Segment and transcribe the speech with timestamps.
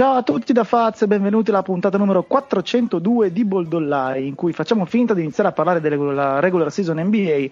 [0.00, 4.54] Ciao a tutti da Faz e benvenuti alla puntata numero 402 di Boldollai, in cui
[4.54, 7.48] facciamo finta di iniziare a parlare della regular season NBA,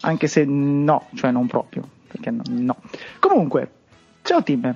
[0.00, 2.42] anche se no, cioè non proprio, perché no.
[2.48, 2.76] no.
[3.20, 3.70] Comunque,
[4.22, 4.74] ciao Tim.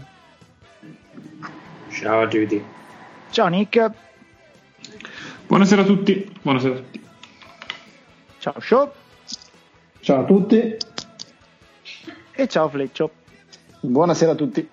[1.90, 2.64] Ciao Judy.
[3.30, 3.90] Ciao Nick.
[5.48, 6.32] Buonasera a tutti.
[6.40, 7.02] Buonasera a tutti.
[8.38, 8.92] Ciao Show.
[9.98, 10.76] Ciao a tutti.
[12.30, 13.10] E ciao Fleccio.
[13.80, 14.68] Buonasera a tutti.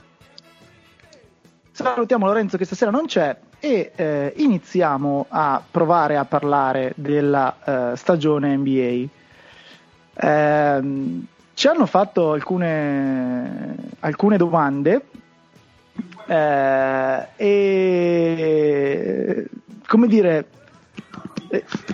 [1.75, 7.97] Salutiamo Lorenzo che stasera non c'è e eh, iniziamo a provare a parlare della eh,
[7.97, 9.07] stagione NBA.
[10.13, 11.19] Eh,
[11.53, 15.05] ci hanno fatto alcune, alcune domande
[16.27, 19.49] eh, e
[19.85, 20.47] come dire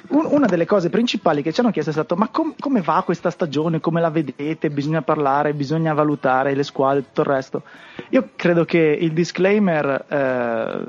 [0.10, 3.30] una delle cose principali che ci hanno chiesto è stato ma com- come va questa
[3.30, 7.64] stagione, come la vedete, bisogna parlare, bisogna valutare le squadre tutto il resto.
[8.10, 10.84] Io credo che il disclaimer eh,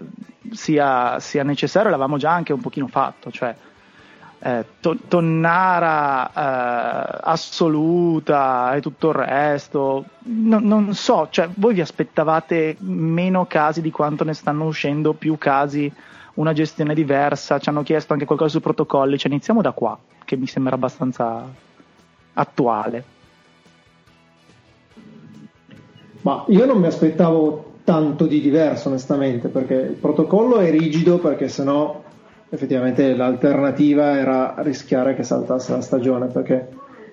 [0.52, 3.54] sia, sia, necessario, l'avevamo già anche un pochino fatto, cioè
[4.44, 11.80] eh, to- tonnara eh, assoluta e tutto il resto, no, non so, cioè voi vi
[11.80, 15.92] aspettavate meno casi di quanto ne stanno uscendo, più casi
[16.34, 20.36] una gestione diversa, ci hanno chiesto anche qualcosa sui protocolli, cioè iniziamo da qua, che
[20.36, 21.44] mi sembra abbastanza
[22.34, 23.04] attuale.
[26.22, 31.48] Ma io non mi aspettavo tanto di diverso onestamente, perché il protocollo è rigido perché
[31.48, 32.02] sennò
[32.48, 36.68] effettivamente l'alternativa era rischiare che saltasse la stagione, perché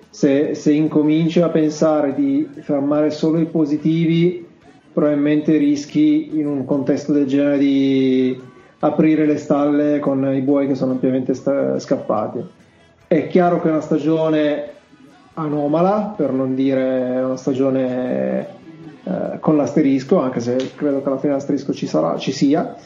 [0.08, 4.46] se, se incominci a pensare di fermare solo i positivi,
[4.92, 8.40] probabilmente rischi in un contesto del genere di
[8.80, 12.44] aprire le stalle con i buoi che sono ampiamente sta- scappati.
[13.06, 14.68] È chiaro che è una stagione
[15.34, 18.46] anomala, per non dire una stagione
[19.04, 22.76] eh, con l'asterisco, anche se credo che alla fine l'asterisco ci, sarà, ci sia.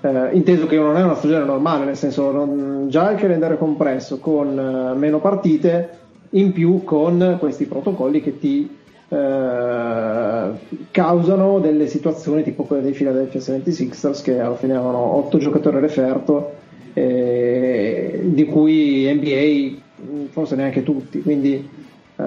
[0.00, 4.18] Eh, inteso che non è una stagione normale, nel senso non, già il calendario compresso
[4.18, 5.96] con eh, meno partite,
[6.30, 8.77] in più con questi protocolli che ti
[9.08, 10.50] eh,
[10.90, 16.52] causano delle situazioni tipo quelle dei Philadelphia 76ers che alla fine avevano 8 giocatori referto
[16.92, 21.68] eh, di cui NBA forse neanche tutti quindi
[22.16, 22.22] eh,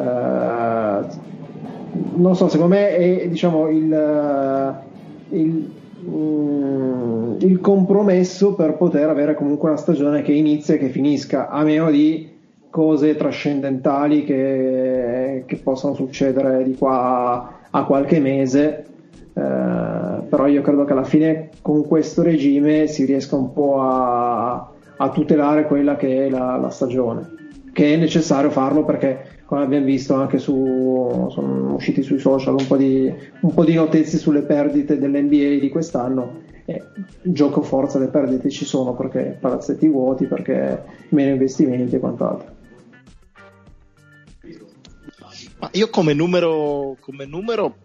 [2.15, 4.81] non so secondo me è diciamo il,
[5.29, 5.71] il,
[6.09, 11.63] mm, il compromesso per poter avere comunque una stagione che inizia e che finisca a
[11.63, 12.29] meno di
[12.71, 18.85] cose trascendentali che, che possono succedere di qua a qualche mese.
[19.33, 24.69] Eh, però io credo che alla fine con questo regime si riesca un po' a,
[24.97, 27.29] a tutelare quella che è la, la, stagione,
[27.71, 32.67] che è necessario farlo perché come abbiamo visto anche su sono usciti sui social un
[32.67, 36.81] po' di, un po di notizie sulle perdite dell'NBA di quest'anno e
[37.21, 42.59] gioco forza le perdite ci sono perché palazzetti vuoti, perché meno investimenti e quant'altro.
[45.61, 47.77] Ma io come numero, come numero,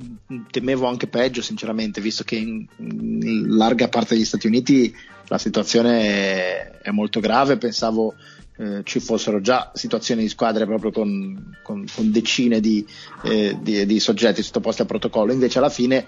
[0.51, 6.01] temevo anche peggio, sinceramente, visto che in, in, larga parte degli Stati Uniti la situazione
[6.01, 7.59] è, è molto grave.
[7.59, 8.15] Pensavo
[8.57, 12.83] eh, ci fossero già situazioni di squadre proprio con, con, con decine di,
[13.25, 15.33] eh, di, di, soggetti sottoposti a protocollo.
[15.33, 16.07] Invece, alla fine,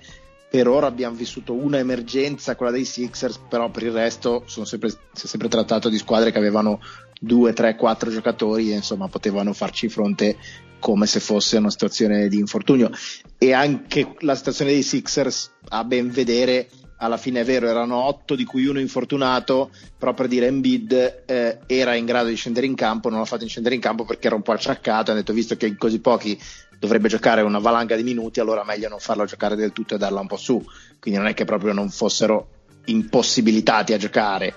[0.49, 4.89] per ora abbiamo vissuto una emergenza, quella dei Sixers, però per il resto sono sempre,
[4.89, 6.81] si è sempre trattato di squadre che avevano
[7.21, 10.37] due, tre, quattro giocatori insomma potevano farci fronte
[10.79, 12.91] come se fosse una situazione di infortunio.
[13.37, 16.69] E anche la situazione dei Sixers a ben vedere
[17.01, 21.59] alla fine è vero erano otto di cui uno infortunato però per dire Embiid eh,
[21.67, 24.35] era in grado di scendere in campo non l'ha fatto scendere in campo perché era
[24.35, 26.37] un po' acciaccato e ha detto visto che in così pochi
[26.79, 30.21] dovrebbe giocare una valanga di minuti allora meglio non farlo giocare del tutto e darla
[30.21, 30.63] un po' su.
[31.01, 32.51] Quindi non è che proprio non fossero
[32.87, 34.55] impossibilitati a giocare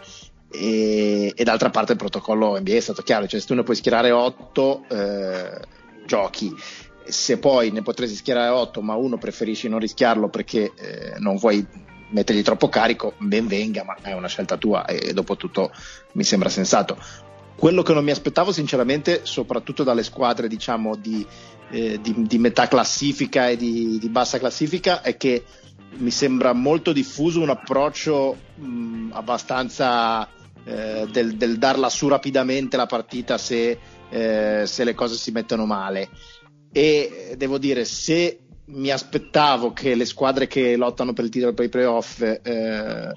[0.51, 3.75] e, e d'altra parte il protocollo NBA è stato chiaro cioè se tu ne puoi
[3.75, 5.59] schierare otto eh,
[6.05, 6.53] giochi.
[7.03, 11.65] Se poi ne potresti schierare 8, ma uno preferisci non rischiarlo perché eh, non vuoi
[12.09, 15.71] mettergli troppo carico, ben venga, ma è una scelta tua e dopo tutto
[16.13, 16.97] mi sembra sensato.
[17.55, 21.25] Quello che non mi aspettavo sinceramente, soprattutto dalle squadre diciamo di,
[21.69, 25.43] eh, di, di metà classifica e di, di, bassa classifica, è che
[25.97, 30.27] mi sembra molto diffuso un approccio mh, abbastanza
[30.63, 33.79] eh, del, del darla su rapidamente la partita se
[34.11, 36.09] eh, se le cose si mettono male.
[36.71, 41.65] E devo dire, se mi aspettavo che le squadre che lottano per il titolo per
[41.65, 43.13] i playoff eh,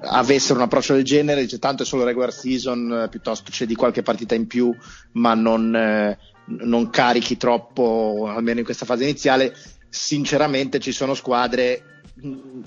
[0.00, 3.74] avessero un approccio del genere, dice tanto è solo regular season, eh, piuttosto c'è di
[3.74, 4.74] qualche partita in più,
[5.12, 9.54] ma non, eh, non carichi troppo, almeno in questa fase iniziale.
[9.90, 11.97] Sinceramente ci sono squadre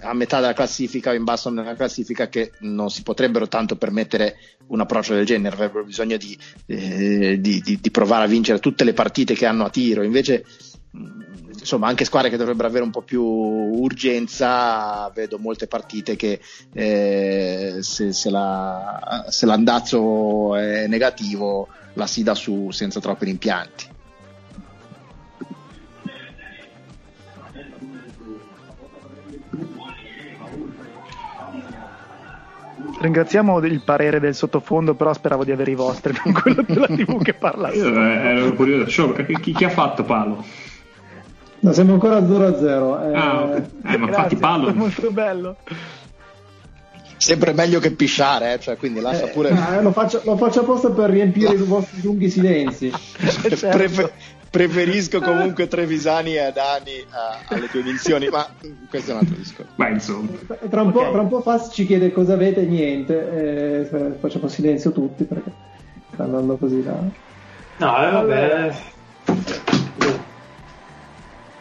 [0.02, 4.38] a metà della classifica o in basso nella classifica che non si potrebbero tanto permettere
[4.68, 6.38] un approccio del genere, avrebbero bisogno di,
[6.68, 10.46] eh, di, di, di provare a vincere tutte le partite che hanno a tiro, invece
[10.94, 16.40] insomma anche squadre che dovrebbero avere un po' più urgenza, vedo molte partite che
[16.74, 24.00] eh, se, se, la, se, l'andazzo è negativo la si dà su senza troppi rimpianti.
[33.02, 37.20] Ringraziamo il parere del sottofondo, però speravo di avere i vostri, non quello della TV
[37.24, 37.74] che parla.
[37.74, 40.46] Io eh, ero curioso, chi, chi ha fatto Palo?
[41.62, 42.62] No, siamo ancora 0-0.
[42.64, 43.16] Eh...
[43.16, 43.64] Ah, okay.
[43.86, 44.68] eh, ma infatti Palo.
[44.68, 45.58] È molto bello.
[47.18, 48.60] Sempre meglio che pisciare, eh?
[48.60, 49.50] cioè, quindi lascia eh, pure.
[49.50, 52.92] Eh, lo, faccio, lo, faccio, apposta per riempire i vostri lunghi silenzi.
[53.18, 53.68] certo.
[53.70, 54.12] Prefer-
[54.52, 57.06] preferisco comunque Trevisani e Adani
[57.48, 58.46] alle tue edizioni, ma
[58.90, 59.72] questo è un altro discorso.
[59.76, 60.28] Ma insomma,
[60.70, 61.06] tra un, okay.
[61.06, 65.52] po', tra un po' Fast ci chiede cosa avete, niente, eh, facciamo silenzio tutti perché
[66.12, 67.00] sta andando così là.
[67.78, 68.76] No, eh, vabbè.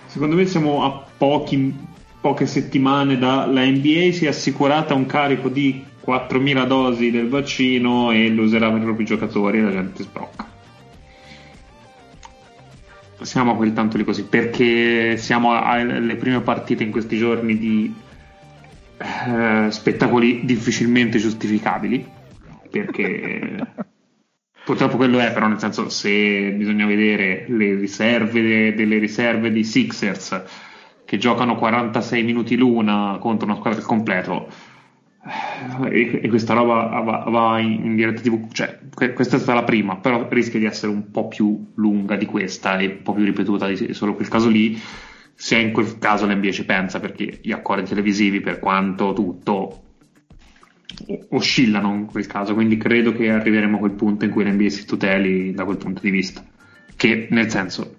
[0.06, 1.72] Secondo me siamo a pochi,
[2.20, 8.28] poche settimane dalla NBA, si è assicurata un carico di 4.000 dosi del vaccino e
[8.30, 10.49] lo userà per i propri giocatori e la gente sbrocca
[13.22, 17.94] siamo a quel tanto lì così perché siamo alle prime partite in questi giorni di
[18.98, 22.06] eh, spettacoli difficilmente giustificabili
[22.70, 23.74] perché
[24.64, 29.64] purtroppo quello è però nel senso se bisogna vedere le riserve de, delle riserve di
[29.64, 30.42] Sixers
[31.04, 34.48] che giocano 46 minuti l'una contro una squadra al completo
[35.90, 39.96] e, questa roba va, va in, in, diretta TV, cioè questa è stata la prima,
[39.96, 43.66] però rischia di essere un po' più lunga di questa e un po' più ripetuta
[43.66, 44.80] di solo quel caso lì,
[45.34, 49.82] se in quel caso l'NBA ci pensa, perché gli accordi televisivi, per quanto tutto,
[51.30, 54.86] oscillano in quel caso, quindi credo che arriveremo a quel punto in cui l'NBA si
[54.86, 56.42] tuteli da quel punto di vista,
[56.96, 57.96] che nel senso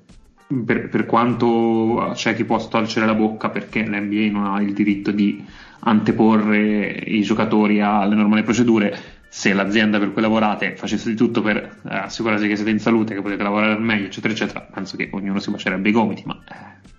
[0.65, 5.11] per, per, quanto c'è chi può storcere la bocca perché l'NBA non ha il diritto
[5.11, 5.43] di
[5.83, 8.95] anteporre i giocatori alle normali procedure,
[9.27, 13.13] se l'azienda per cui lavorate facesse di tutto per eh, assicurarsi che siete in salute,
[13.13, 16.37] che potete lavorare al meglio, eccetera, eccetera, penso che ognuno si bacerebbe i gomiti, ma...
[16.49, 16.89] Eh,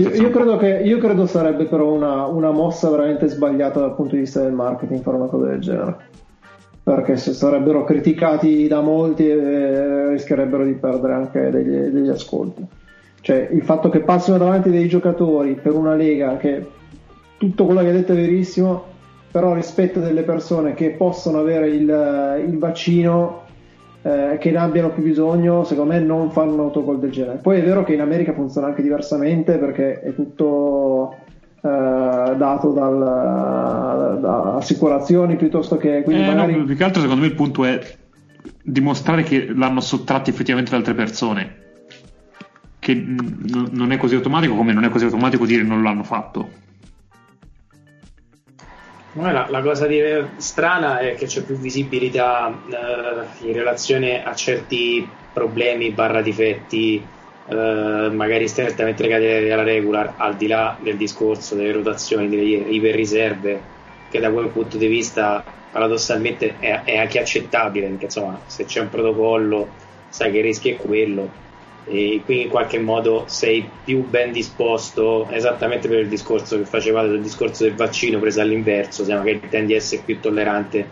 [0.00, 4.14] io, io, credo che, io credo sarebbe però una, una mossa veramente sbagliata dal punto
[4.14, 5.96] di vista del marketing fare una cosa del genere.
[6.84, 12.64] Perché se sarebbero criticati da molti eh, rischierebbero di perdere anche degli, degli, ascolti.
[13.20, 16.64] Cioè il fatto che passino davanti dei giocatori per una lega che
[17.42, 18.84] tutto quello che hai detto è verissimo,
[19.32, 23.42] però rispetto delle persone che possono avere il, il vaccino,
[24.02, 27.38] eh, che ne abbiano più bisogno, secondo me non fanno un autogol del genere.
[27.38, 31.16] Poi è vero che in America funziona anche diversamente perché è tutto
[31.56, 36.56] eh, dato dal, da assicurazioni piuttosto che quindi eh, magari...
[36.56, 37.80] no, più che altro secondo me il punto è
[38.62, 41.56] dimostrare che l'hanno sottratti effettivamente da altre persone
[42.78, 46.70] che n- non è così automatico come non è così automatico dire non l'hanno fatto
[49.14, 50.00] la, la, cosa di,
[50.36, 57.04] strana è che c'è più visibilità eh, in relazione a certi problemi barra difetti
[57.48, 63.60] eh, magari strettamente legati alla regular, al di là del discorso delle rotazioni, delle iperriserve,
[64.10, 68.80] che da quel punto di vista paradossalmente è, è anche accettabile, perché insomma se c'è
[68.80, 69.68] un protocollo
[70.08, 71.40] sai che il rischio è quello
[71.84, 77.08] e quindi in qualche modo sei più ben disposto esattamente per il discorso che facevate
[77.08, 80.88] del discorso del vaccino preso all'inverso, se magari tendi a essere più tollerante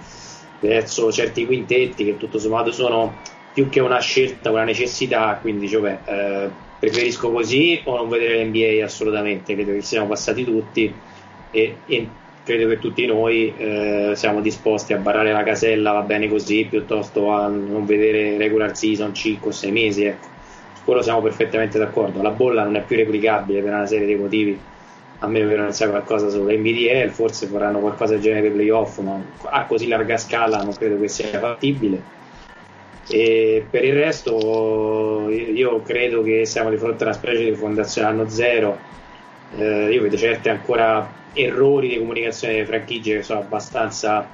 [0.61, 3.15] verso certi quintetti che tutto sommato sono
[3.53, 8.45] più che una scelta, una necessità, quindi dice, beh, eh, preferisco così o non vedere
[8.45, 10.93] l'NBA assolutamente, credo che siamo passati tutti
[11.51, 12.09] e, e
[12.45, 17.31] credo che tutti noi eh, siamo disposti a barrare la casella, va bene così, piuttosto
[17.31, 20.30] a non vedere regular season 5 o 6 mesi, ecco.
[20.85, 24.59] Quello siamo perfettamente d'accordo, la bolla non è più replicabile per una serie di motivi,
[25.19, 29.21] a meno che non sia qualcosa sull'NBDL, forse faranno qualcosa del genere per playoff, ma
[29.51, 32.19] a così larga scala non credo che sia fattibile
[33.13, 38.07] e per il resto io credo che siamo di fronte a una specie di fondazione
[38.07, 38.79] anno zero.
[39.57, 44.29] Eh, io vedo certi ancora errori di comunicazione delle franchigie che sono abbastanza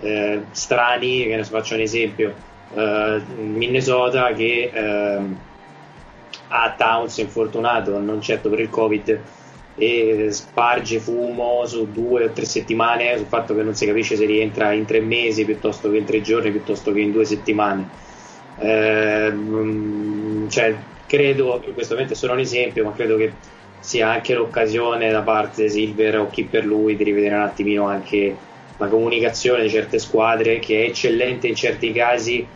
[0.00, 1.26] eh, strani.
[1.26, 2.34] Che ne faccio un esempio:
[2.74, 4.72] eh, Minnesota che
[6.48, 9.20] ha Towns infortunato, non certo per il Covid,
[9.76, 14.24] e sparge fumo su due o tre settimane sul fatto che non si capisce se
[14.26, 17.88] rientra in tre mesi piuttosto che in tre giorni piuttosto che in due settimane.
[18.58, 19.32] Eh,
[20.48, 20.74] cioè,
[21.06, 23.32] credo, questo ovviamente è solo un esempio, ma credo che
[23.78, 27.86] sia anche l'occasione da parte di Silver o chi per lui di rivedere un attimino
[27.86, 28.36] anche
[28.76, 32.46] la comunicazione di certe squadre che è eccellente in certi casi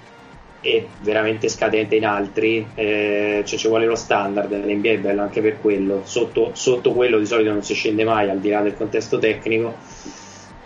[0.64, 5.40] e veramente scadente in altri, eh, cioè ci vuole lo standard, l'NBA è bello anche
[5.40, 8.76] per quello, sotto, sotto, quello di solito non si scende mai al di là del
[8.76, 9.74] contesto tecnico,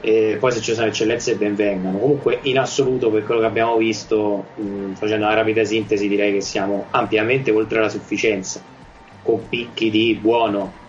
[0.02, 1.98] e poi se ci sono eccellenze ben vengano.
[1.98, 6.42] Comunque in assoluto per quello che abbiamo visto, mh, facendo una rapida sintesi direi che
[6.42, 8.62] siamo ampiamente oltre la sufficienza,
[9.22, 10.84] con picchi di buono.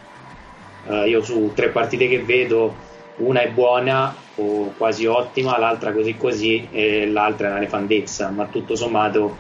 [0.86, 2.76] Uh, io su tre partite che vedo,
[3.18, 8.46] una è buona, o quasi ottima, l'altra così così e l'altra è una nefandezza, ma
[8.46, 9.38] tutto sommato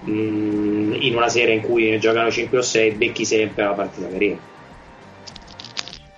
[0.00, 4.08] mh, mm, in una serie in cui giocano 5 o 6 becchi sempre la partita
[4.08, 4.48] carina.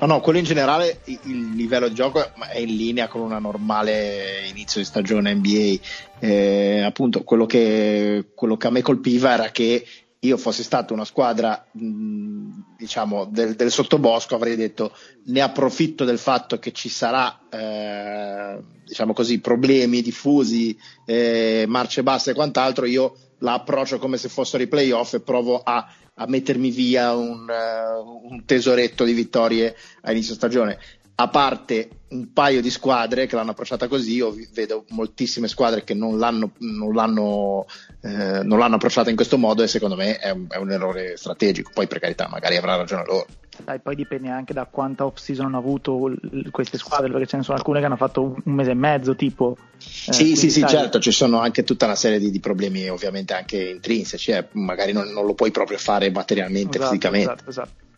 [0.02, 4.49] No, no, quello in generale il livello di gioco è in linea con una normale
[4.49, 5.75] inizio di stagione NBA.
[6.19, 9.87] Eh, appunto, quello che, quello che a me colpiva era che
[10.25, 14.95] io fossi stato una squadra mh, diciamo del, del, sottobosco avrei detto
[15.26, 22.31] ne approfitto del fatto che ci sarà eh, diciamo così problemi diffusi eh, marce basse
[22.31, 26.71] e quant'altro io la approccio come se fossero i playoff e provo a, a mettermi
[26.71, 30.79] via un, uh, un tesoretto di vittorie a inizio stagione
[31.14, 35.95] a parte un paio di squadre che l'hanno approcciata così, io vedo moltissime squadre che
[35.95, 37.66] non l'hanno, non l'hanno,
[38.02, 41.16] eh, non l'hanno approcciata in questo modo e secondo me è un, è un, errore
[41.16, 41.71] strategico.
[41.73, 43.26] Poi per carità, magari avrà ragione loro.
[43.64, 46.11] Dai, poi dipende anche da quanta off-season hanno avuto
[46.50, 49.57] queste squadre, perché ce ne sono alcune che hanno fatto un mese e mezzo, tipo.
[49.59, 53.35] Eh, sì, sì, sì, certo, ci sono anche tutta una serie di, di problemi ovviamente
[53.35, 54.49] anche intrinseci, eh.
[54.52, 57.33] magari non, non, lo puoi proprio fare materialmente, esatto, fisicamente.
[57.33, 57.90] Esatto, esatto.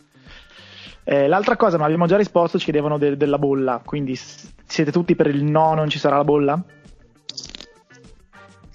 [1.05, 4.19] Eh, l'altra cosa, ma abbiamo già risposto, ci chiedevano de- della bolla, quindi
[4.67, 6.63] siete tutti per il no, non ci sarà la bolla?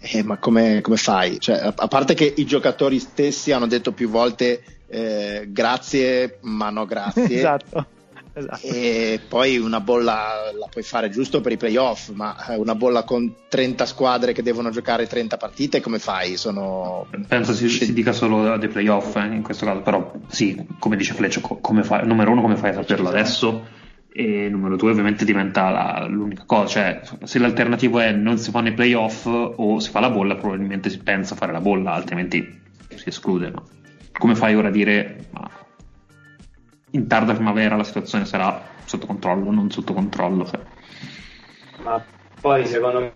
[0.02, 1.40] Eh, ma come, come fai?
[1.40, 6.70] Cioè, a, a, parte che i giocatori stessi hanno detto più volte eh, grazie, ma
[6.70, 7.26] no grazie.
[7.36, 7.86] esatto.
[8.34, 8.66] Esatto.
[8.68, 13.34] E poi una bolla la puoi fare giusto per i playoff, ma una bolla con
[13.50, 16.38] 30 squadre che devono giocare 30 partite, come fai?
[16.38, 17.08] Sono...
[17.28, 21.14] Penso si, si dica solo dei playoff eh, in questo caso, però sì, come dice
[21.14, 23.78] Fleccio, come fai, numero uno come fai a saperlo adesso?
[24.12, 28.70] E numero due ovviamente diventa la, l'unica cosa, cioè se l'alternativo è non si fanno
[28.70, 32.60] i playoff o si fa la bolla, probabilmente si pensa a fare la bolla, altrimenti
[32.96, 33.50] si esclude.
[33.50, 33.68] No?
[34.12, 35.59] Come fai ora a dire ma
[36.92, 40.46] in tarda primavera la situazione sarà sotto controllo, non sotto controllo.
[40.46, 40.60] Cioè.
[41.84, 42.04] Ma
[42.42, 43.14] poi secondo me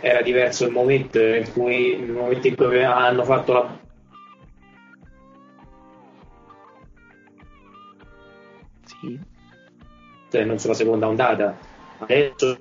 [0.00, 3.78] era diverso il momento in cui, il momento in cui hanno fatto la
[8.84, 9.18] sì.
[10.30, 11.56] Cioè, non sulla seconda ondata.
[11.98, 12.58] Adesso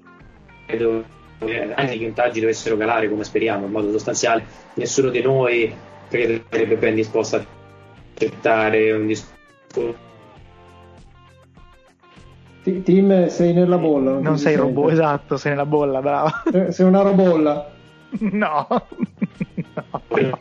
[0.66, 1.04] credo
[1.40, 4.46] che anche i contagi dovessero calare come speriamo in modo sostanziale.
[4.76, 5.74] Nessuno di noi
[6.10, 7.46] credo sarebbe ben disposto a
[8.14, 10.05] accettare un discorso
[12.84, 14.12] Tim, sei nella bolla.
[14.12, 16.30] Non, non sei robot, esatto, sei nella bolla, bravo.
[16.52, 17.74] Eh, sei una robolla.
[18.18, 18.66] No.
[18.70, 20.40] no.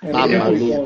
[0.00, 0.80] Mamma mia,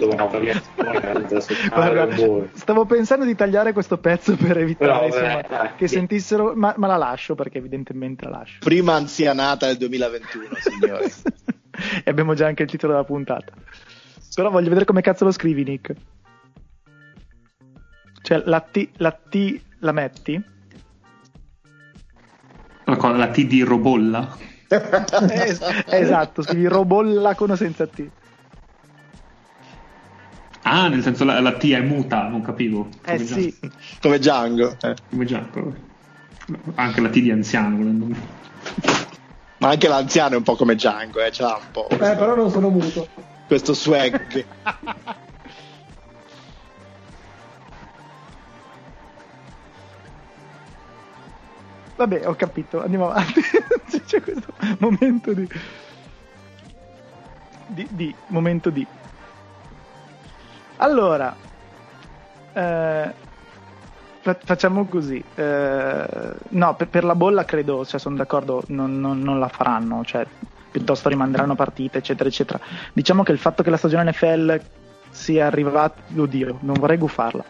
[1.73, 6.75] Guarda, stavo pensando di tagliare questo pezzo per evitare Però, insomma, eh, che sentissero, ma,
[6.78, 8.59] ma, la lascio perché evidentemente la lascio.
[8.61, 11.12] Prima anzianata del 2021, signore.
[12.04, 13.52] e abbiamo già anche il titolo della puntata.
[14.35, 15.95] Però voglio vedere come cazzo lo scrivi, Nick.
[18.23, 20.43] Cioè, la T, la T la metti?
[22.85, 24.37] La, la T di Robolla?
[24.69, 28.09] es- esatto, scrivi Robolla con o senza T.
[30.62, 32.89] Ah, nel senso la, la T è muta, non capivo.
[33.05, 33.57] Eh come sì.
[33.61, 34.77] Gian- come Django.
[34.81, 34.95] Eh.
[35.11, 35.75] Come Django.
[36.75, 38.07] Anche la T di anziano, volendo.
[39.59, 41.89] Ma anche l'anziano è un po' come Django, eh, c'ha un po'.
[41.89, 43.09] Eh, però non sono muto.
[43.47, 44.45] Questo swag.
[52.02, 53.40] Vabbè, ho capito, andiamo avanti.
[54.04, 55.49] C'è questo momento di...
[57.68, 58.85] di, di momento di.
[60.78, 61.32] Allora,
[62.54, 63.14] eh,
[64.21, 65.23] facciamo così.
[65.32, 70.02] Eh, no, per, per, la bolla credo, cioè, sono d'accordo, non, non, non la faranno,
[70.04, 70.26] cioè,
[70.73, 72.59] piuttosto rimanderanno partite, eccetera, eccetera.
[72.92, 74.61] Diciamo che il fatto che la stagione NFL
[75.09, 77.44] sia arrivata, oddio, non vorrei gufarla,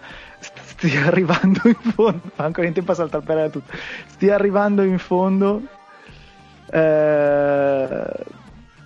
[0.83, 3.73] stia arrivando in fondo, ancora in tempo a saltare tutto,
[4.07, 5.63] stia arrivando in fondo
[6.71, 8.05] eh,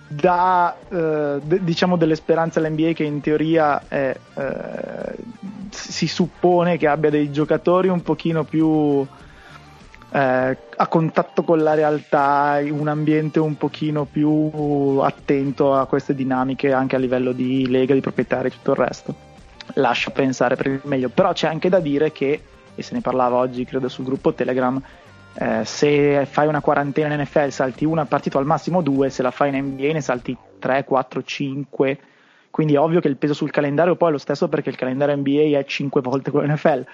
[0.09, 5.15] da eh, d- diciamo delle speranze all'NBA che in teoria è, eh,
[5.69, 9.05] si suppone che abbia dei giocatori un pochino più
[10.09, 16.71] eh, a contatto con la realtà, un ambiente un pochino più attento a queste dinamiche
[16.71, 19.26] anche a livello di lega, di proprietari e tutto il resto
[19.75, 21.09] lascia pensare per il meglio.
[21.09, 22.41] Però c'è anche da dire che,
[22.75, 24.81] e se ne parlava oggi credo sul gruppo Telegram,
[25.33, 29.31] eh, se fai una quarantena in NFL salti una partita al massimo due, se la
[29.31, 31.99] fai in NBA ne salti 3, 4, 5.
[32.49, 35.15] Quindi è ovvio che il peso sul calendario poi è lo stesso perché il calendario
[35.15, 36.85] NBA è 5 volte quello NFL.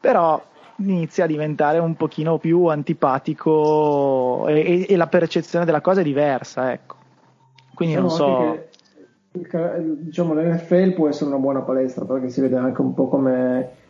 [0.00, 0.42] Però
[0.78, 6.04] inizia a diventare un pochino più antipatico e, e, e la percezione della cosa è
[6.04, 6.96] diversa, ecco.
[7.74, 8.65] Quindi diciamo non so.
[9.38, 13.84] Diciamo, l'NFL può essere una buona palestra perché si vede anche un po' come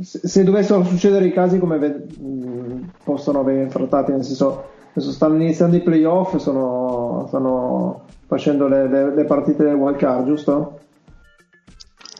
[0.00, 5.10] se, se dovessero succedere i casi come ve, mh, possono venire trattati, nel senso adesso
[5.10, 10.80] stanno iniziando i playoff, sono, stanno facendo le, le, le partite del wild card, giusto?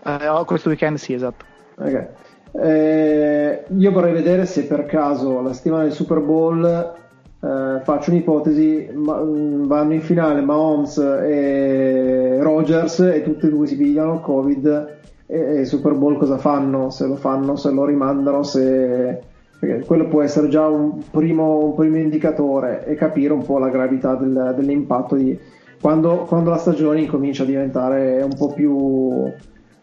[0.05, 1.45] Eh, questo weekend sì, esatto.
[1.77, 2.09] Okay.
[2.55, 7.01] Eh, io vorrei vedere se per caso la settimana del Super Bowl
[7.45, 13.67] eh, faccio un'ipotesi ma, mm, vanno in finale Mahomes e Rogers e tutti e due
[13.67, 16.91] si pigliano Covid e, e Super Bowl cosa fanno?
[16.91, 19.21] Se lo fanno, se lo rimandano, se
[19.59, 23.69] perché quello può essere già un primo, un primo indicatore e capire un po' la
[23.69, 25.39] gravità del, dell'impatto di
[25.81, 29.33] quando, quando, la stagione comincia a diventare un po' più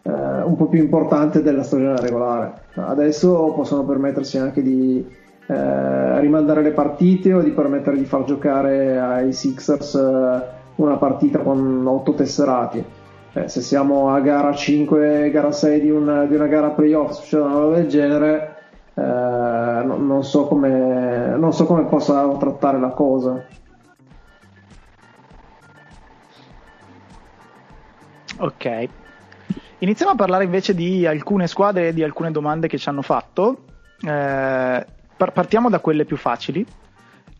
[0.02, 2.52] eh, un po' più importante della stagione regolare.
[2.74, 5.04] Adesso possono permettersi anche di
[5.50, 10.42] eh, rimandare le partite o di permettere di far giocare ai Sixers eh,
[10.76, 12.84] una partita con otto tesserati.
[13.32, 17.42] Eh, se siamo a gara 5, gara 6 di una, di una gara playoff, succede
[17.42, 18.56] una roba del genere,
[18.94, 23.44] eh, no, non, so come, non so come possa trattare la cosa.
[28.38, 28.88] Ok,
[29.82, 33.64] Iniziamo a parlare invece di alcune squadre e di alcune domande che ci hanno fatto.
[35.32, 36.64] Partiamo da quelle più facili.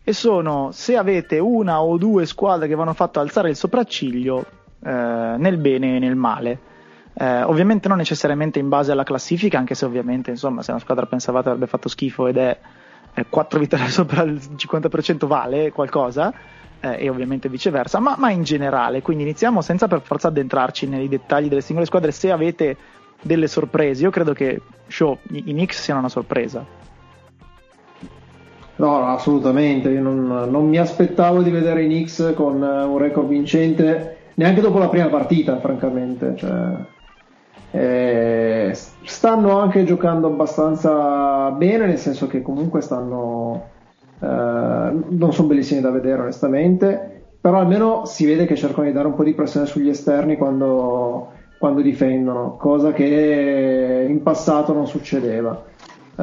[0.03, 4.45] E sono se avete una o due squadre che vi hanno fatto alzare il sopracciglio
[4.83, 6.59] eh, nel bene e nel male.
[7.13, 11.05] Eh, ovviamente non necessariamente in base alla classifica, anche se ovviamente insomma, se una squadra
[11.05, 12.57] pensavate avrebbe fatto schifo ed è
[13.29, 16.33] 4 vittorie sopra il 50% vale qualcosa
[16.79, 19.01] eh, e ovviamente viceversa, ma, ma, in generale.
[19.01, 22.11] Quindi iniziamo senza per forza addentrarci nei dettagli delle singole squadre.
[22.11, 22.77] Se avete
[23.21, 26.65] delle sorprese, io credo che show, i, i Knicks siano una sorpresa.
[28.81, 29.89] No, assolutamente.
[29.89, 34.59] Io non, non, mi aspettavo di vedere i Knicks con eh, un record vincente neanche
[34.59, 36.33] dopo la prima partita, francamente.
[36.35, 36.77] Cioè,
[37.69, 38.71] eh,
[39.03, 43.67] stanno anche giocando abbastanza bene, nel senso che comunque stanno
[44.19, 49.05] eh, non sono bellissimi da vedere onestamente, però almeno si vede che cercano di dare
[49.05, 55.69] un po' di pressione sugli esterni quando, quando difendono, cosa che in passato non succedeva.
[56.15, 56.21] Uh,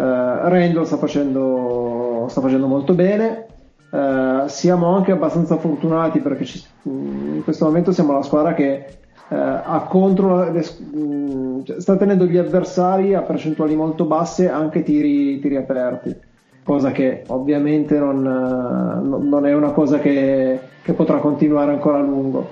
[0.48, 3.46] Randall sta facendo, sta facendo molto bene.
[3.90, 8.84] Uh, siamo anche abbastanza fortunati perché ci, in questo momento siamo la squadra che
[9.28, 15.40] uh, ha contro le, cioè, sta tenendo gli avversari a percentuali molto basse anche tiri,
[15.40, 16.16] tiri aperti
[16.68, 22.46] cosa che ovviamente non, non è una cosa che, che, potrà continuare ancora a lungo.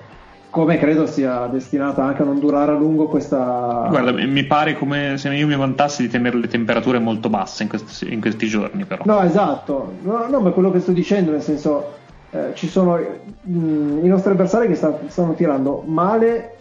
[0.56, 3.88] Come credo sia destinata anche a non durare a lungo questa.
[3.90, 7.68] Guarda, mi pare come se io mi vantassi di tenere le temperature molto basse in
[7.68, 9.02] questi, in questi giorni, però.
[9.04, 11.96] No, esatto, no, no, ma quello che sto dicendo, nel senso,
[12.30, 16.54] eh, ci sono mh, mm, i nostri avversari che sta, stanno tirando male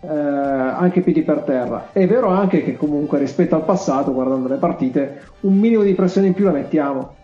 [0.00, 1.90] eh, anche piedi per terra.
[1.92, 6.28] È vero anche che comunque rispetto al passato, guardando le partite, un minimo di pressione
[6.28, 7.16] in più la mettiamo.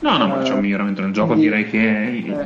[0.00, 2.44] No, no, ma c'è un eh, miglioramento nel gioco, quindi, direi che...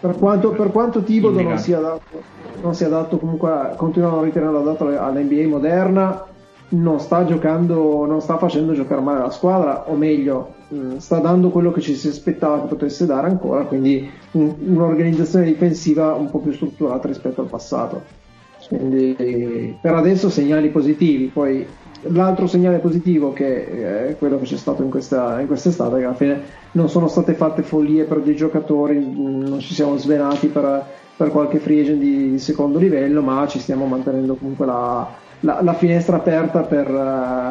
[0.00, 2.22] Eh, per quanto, per quanto Tibodo non sia, adatto,
[2.62, 6.24] non sia adatto comunque, a, continuano a ritenerlo adatto all'NBA moderna,
[6.68, 11.50] non sta giocando, non sta facendo giocare male la squadra, o meglio, mm, sta dando
[11.50, 16.38] quello che ci si aspettava che potesse dare ancora, quindi un, un'organizzazione difensiva un po'
[16.38, 18.24] più strutturata rispetto al passato.
[18.68, 21.64] Quindi per adesso segnali positivi, poi
[22.10, 26.14] l'altro segnale positivo che è quello che c'è stato in, questa, in quest'estate, che alla
[26.14, 26.42] fine
[26.72, 30.84] non sono state fatte follie per dei giocatori, non ci siamo svenati per,
[31.16, 35.08] per qualche free agent di, di, secondo livello, ma ci stiamo mantenendo comunque la,
[35.40, 36.86] la, la finestra aperta per,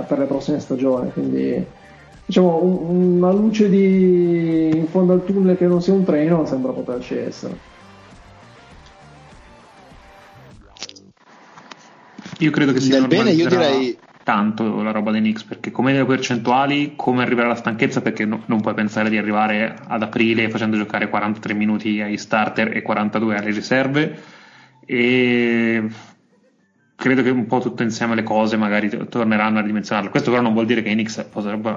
[0.08, 1.12] per, le prossime stagioni.
[1.12, 1.66] Quindi
[2.26, 7.16] diciamo una luce di, in fondo al tunnel che non sia un treno sembra poterci
[7.18, 7.74] essere.
[12.40, 15.94] Io credo che sia Nel bene, io direi tanto la roba dei Knicks perché come
[15.94, 20.50] le percentuali, come arrivare alla stanchezza perché no, non puoi pensare di arrivare ad aprile
[20.50, 24.20] facendo giocare 43 minuti ai starter e 42 alle riserve
[24.84, 25.88] e
[26.96, 30.10] credo che un po' tutto insieme le cose magari torneranno a ridimensionarlo.
[30.10, 31.30] Questo però non vuol dire che i Knicks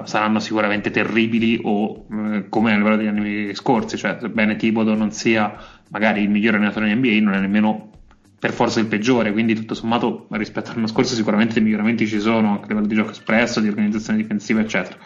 [0.05, 5.11] saranno sicuramente terribili o eh, come a livello degli anni scorsi, cioè sebbene Tibodo non
[5.11, 5.55] sia
[5.89, 7.88] magari il migliore allenatore in NBA, non è nemmeno
[8.39, 12.61] per forza il peggiore, quindi tutto sommato rispetto all'anno scorso sicuramente dei miglioramenti ci sono
[12.61, 14.97] a livello di gioco espresso, di organizzazione difensiva, eccetera.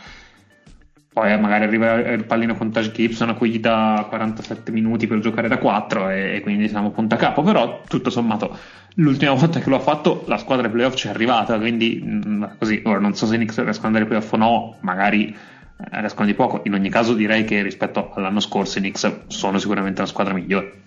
[1.13, 5.05] Poi eh, magari arriva il pallino con Taj Gibson a cui gli dà 47 minuti
[5.05, 8.57] per giocare da 4 e, quindi siamo punta a capo, però tutto sommato
[8.95, 12.81] l'ultima volta che l'ho fatto la squadra ai playoff ci è arrivata, quindi mm, così,
[12.85, 15.99] ora non so se i Knicks riescono ad andare ai playoff o no, magari eh,
[15.99, 20.01] riescono di poco, in ogni caso direi che rispetto all'anno scorso i Knicks sono sicuramente
[20.01, 20.81] la squadra migliore.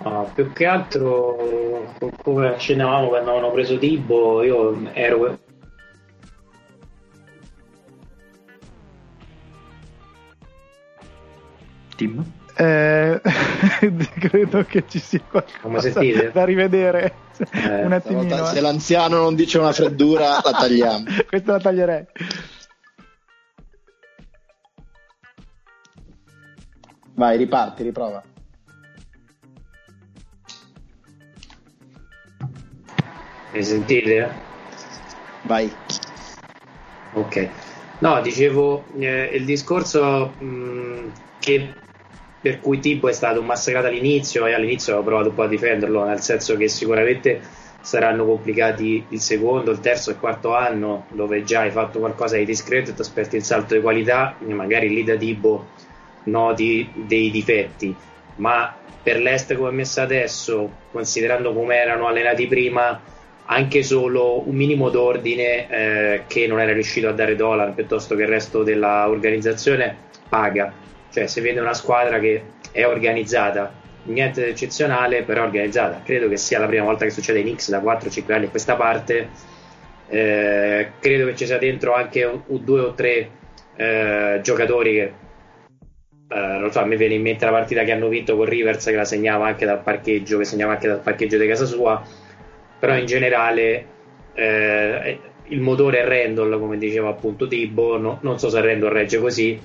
[0.00, 5.38] No, più che altro, come accennavamo quando avevano preso Tibo, io ero.
[11.96, 12.24] Tim?
[12.54, 13.20] Eh,
[14.18, 16.00] credo che ci sia qualcosa
[16.32, 17.14] da rivedere
[17.52, 18.44] eh, un attimino.
[18.46, 21.04] Se l'anziano non dice una freddura, la tagliamo.
[21.28, 22.06] Questa la taglierei.
[27.14, 28.22] Vai, riparti, riprova.
[33.52, 34.30] Mi sentite?
[35.42, 35.72] Vai.
[37.12, 37.48] Ok.
[38.00, 41.08] No, dicevo, eh, il discorso mh, mm,
[41.38, 41.74] che
[42.40, 46.04] per cui Tibo è stato massacrato all'inizio e all'inizio ho provato un po' a difenderlo,
[46.04, 47.40] nel senso che sicuramente
[47.80, 52.36] saranno complicati il secondo, il terzo e il quarto anno dove già hai fatto qualcosa
[52.36, 55.68] di discreto e ti aspetti il salto di qualità, magari lì da Tibo
[56.24, 57.94] noti dei difetti,
[58.36, 63.00] ma per l'Est come è messa adesso, considerando come erano allenati prima,
[63.50, 68.22] anche solo un minimo d'ordine eh, che non era riuscito a dare Dolan piuttosto che
[68.22, 69.96] il resto dell'organizzazione
[70.28, 70.72] paga.
[71.10, 73.72] Cioè, se vede una squadra che è organizzata,
[74.04, 76.02] niente di eccezionale, però organizzata.
[76.04, 78.76] Credo che sia la prima volta che succede in X da 4-5 anni a questa
[78.76, 79.28] parte.
[80.08, 83.30] Eh, credo che ci sia dentro anche un, un due o tre
[83.76, 85.12] eh, giocatori che
[86.28, 88.92] Uh, non so, mi viene in mente la partita che hanno vinto con Rivers che
[88.92, 92.04] la segnava anche dal parcheggio, che segnava anche dal parcheggio di casa sua
[92.78, 93.86] però in generale
[94.34, 99.18] eh, il motore è Randall come diceva appunto Tibo no, non so se Randall regge
[99.18, 99.60] così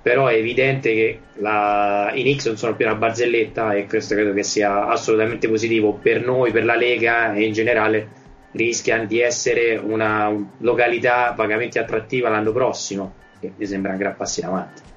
[0.00, 4.42] però è evidente che la, i non sono più una barzelletta e questo credo che
[4.42, 8.08] sia assolutamente positivo per noi, per la Lega e in generale
[8.52, 14.40] rischiano di essere una località vagamente attrattiva l'anno prossimo che mi sembra un gran passo
[14.40, 14.87] in avanti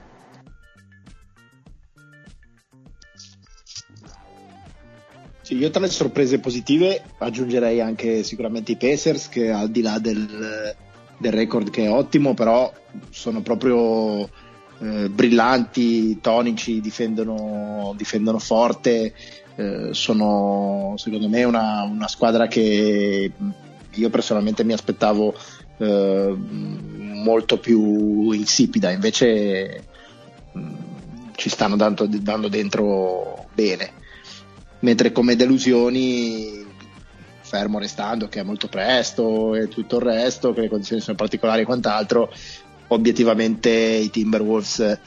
[5.52, 10.00] Sì, io tra le sorprese positive aggiungerei anche sicuramente i Pacers che al di là
[10.00, 10.74] del,
[11.18, 12.72] del record che è ottimo, però
[13.10, 14.30] sono proprio
[14.80, 19.14] eh, brillanti, tonici, difendono, difendono forte,
[19.58, 23.30] eh, sono secondo me una, una, squadra che
[23.94, 25.36] io personalmente mi aspettavo
[25.80, 29.84] eh, molto più insipida, invece
[30.54, 30.76] mh, mm,
[31.36, 34.00] ci stanno dando, dando dentro bene
[34.82, 36.66] mentre come delusioni
[37.42, 41.62] fermo restando che è molto presto e tutto il resto, che le condizioni sono particolari
[41.62, 42.32] e quant'altro,
[42.88, 45.00] obiettivamente i Timberwolves, eh,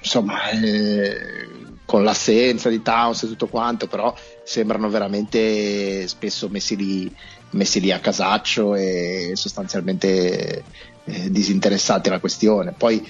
[0.00, 1.48] insomma, eh,
[1.84, 7.12] con l'assenza di Towns e tutto quanto, però sembrano veramente spesso messi lì,
[7.50, 10.64] messi lì a casaccio e sostanzialmente
[11.04, 12.74] eh, disinteressati alla questione.
[12.76, 13.04] Poi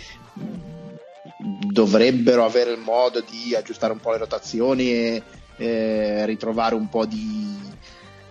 [1.46, 5.22] dovrebbero avere il modo di aggiustare un po' le rotazioni e
[5.56, 7.56] eh, ritrovare un po' di,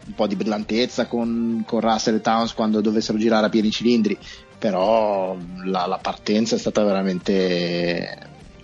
[0.08, 4.17] un po' di brillantezza con, con, Russell e Towns quando dovessero girare a pieni cilindri,
[4.58, 8.17] però la, la partenza è stata veramente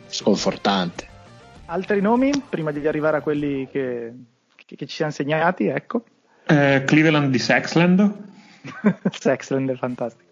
[0.08, 1.08] sconfortante.
[1.68, 4.14] Altri nomi prima di arrivare a quelli che,
[4.66, 5.68] che, che ci siamo segnati?
[5.68, 6.04] Ecco.
[6.46, 8.30] Eh, Cleveland di Sexland.
[9.10, 10.31] Sexland è fantastico.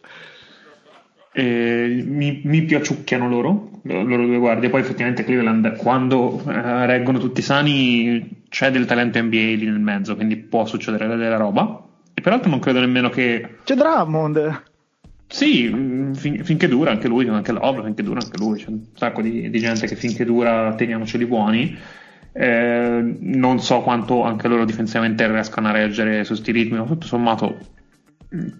[1.39, 4.69] Eh, mi, mi, piaciucchiano loro, loro due guardie.
[4.69, 10.17] Poi effettivamente Cleveland, quando eh, reggono tutti sani, c'è del talento NBA lì nel mezzo,
[10.17, 11.82] quindi può succedere della roba.
[12.13, 13.60] E peraltro non credo nemmeno che.
[13.63, 14.63] C'è Drummond!
[15.28, 18.62] Sì, mm, fin, finché dura anche lui, anche Love, finché dura anche lui.
[18.62, 21.78] C'è un sacco di, di gente che finché dura teniamoceli buoni.
[22.34, 27.06] Eh, non so quanto anche loro difensivamente riescano a reggere su sti ritmi, ma tutto
[27.06, 27.60] sommato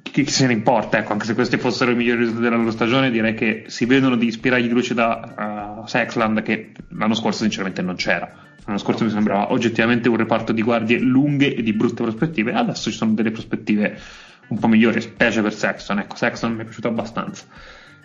[0.02, 3.12] chi se ne importa, ecco, anche se questi fossero i migliori risultati della loro stagione,
[3.12, 7.84] direi che si vedono di ispirargli di luce da uh, Sexland che l'anno scorso sinceramente
[7.84, 8.48] non c'era.
[8.66, 12.90] L'anno scorso mi sembrava oggettivamente un reparto di guardie lunghe e di brutte prospettive, adesso
[12.90, 14.00] ci sono delle prospettive
[14.48, 16.00] un po' migliori, specie per Sexton.
[16.00, 17.46] Ecco, Sexton mi è piaciuto abbastanza.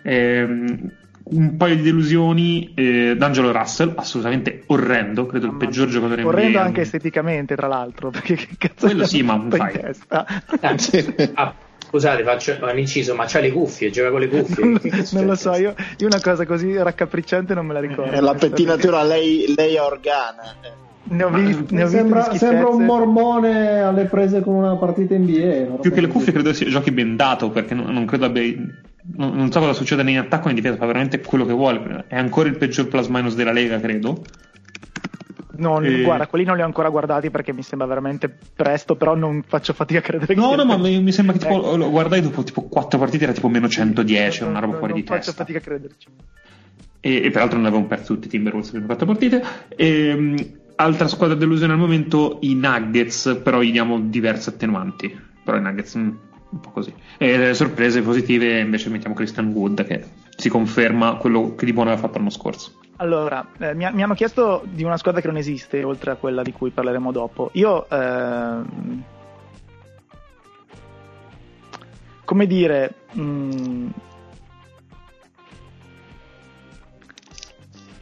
[0.03, 0.91] Ehm,
[1.27, 2.73] un paio di delusioni.
[2.75, 8.09] Eh, D'Angelo Russell, assolutamente orrendo, credo il peggior giocatore in Orrendo anche esteticamente, tra l'altro,
[8.11, 9.81] perché che cazzo Quello sì, ma un fai.
[11.33, 14.63] Ah, scusate, faccio un inciso, ma c'ha le cuffie, gioca con le cuffie.
[14.63, 14.79] non,
[15.11, 18.11] non lo so, io, io, una cosa così raccapricciante non me la ricordo.
[18.11, 20.55] È la pettinatura lei, lei organa.
[21.07, 25.77] Ne ho, vi, ne ho sembra, sembra, un mormone alle prese con una partita NBA.
[25.79, 28.41] Più che le cuffie credo sia giochi bendato perché non, non credo abbia
[29.15, 32.05] non, non, so cosa succede in attacco né in difesa fa veramente quello che vuole
[32.07, 34.23] è ancora il peggior plus minus della Lega credo
[35.57, 36.01] No, e...
[36.01, 39.73] guarda, quelli non li ho ancora guardati perché mi sembra veramente presto, però non faccio
[39.73, 40.55] fatica a credere no, che...
[40.55, 41.77] No, no, ma mi, sembra che tipo, eh.
[41.77, 45.03] lo guardai dopo tipo 4 partite era tipo meno 110, no, una roba fuori di
[45.03, 45.13] testa.
[45.13, 46.07] Non faccio fatica a crederci.
[46.99, 49.43] E, e, peraltro non avevamo perso tutti i Timberwolves prime 4 partite.
[49.75, 50.35] E, ehm,
[50.75, 55.17] altra squadra delusione al momento, i Nuggets, però gli diamo diverse attenuanti.
[55.43, 55.95] Però i Nuggets...
[55.95, 56.17] Mh,
[56.49, 56.93] un po' così.
[57.17, 60.03] E sorprese positive invece mettiamo Christian Wood che
[60.35, 62.79] si conferma quello che di buono aveva fatto l'anno scorso.
[62.97, 66.43] Allora, eh, mi, mi, hanno chiesto di una squadra che non esiste, oltre a quella
[66.43, 67.49] di cui parleremo dopo.
[67.53, 68.61] Io, eh,
[72.23, 73.87] come dire, mh, mm,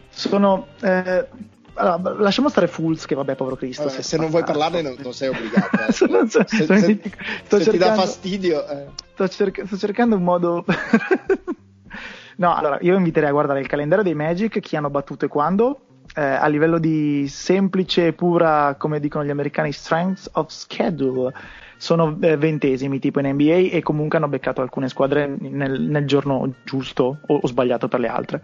[0.09, 1.27] sono eh,
[1.75, 3.85] allora, lasciamo stare Fools, che vabbè, povero Cristo.
[3.85, 5.77] Vabbè, se non vuoi parlarne, non, non sei obbligato.
[5.87, 5.91] Eh.
[5.91, 6.99] se, se, se, se
[7.47, 8.85] cercando, ti dà fastidio, eh.
[9.13, 10.65] sto, cerca, sto, cercando un modo.
[12.37, 15.79] no, allora, io inviterei a guardare il calendario dei Magic, chi hanno battuto e quando.
[16.15, 21.33] Eh, a livello di semplice e pura, come dicono gli americani, strength of schedule,
[21.77, 26.53] sono eh, ventesimi tipo in NBA e comunque hanno beccato alcune squadre nel, nel giorno
[26.63, 28.41] giusto o, o, sbagliato per le altre.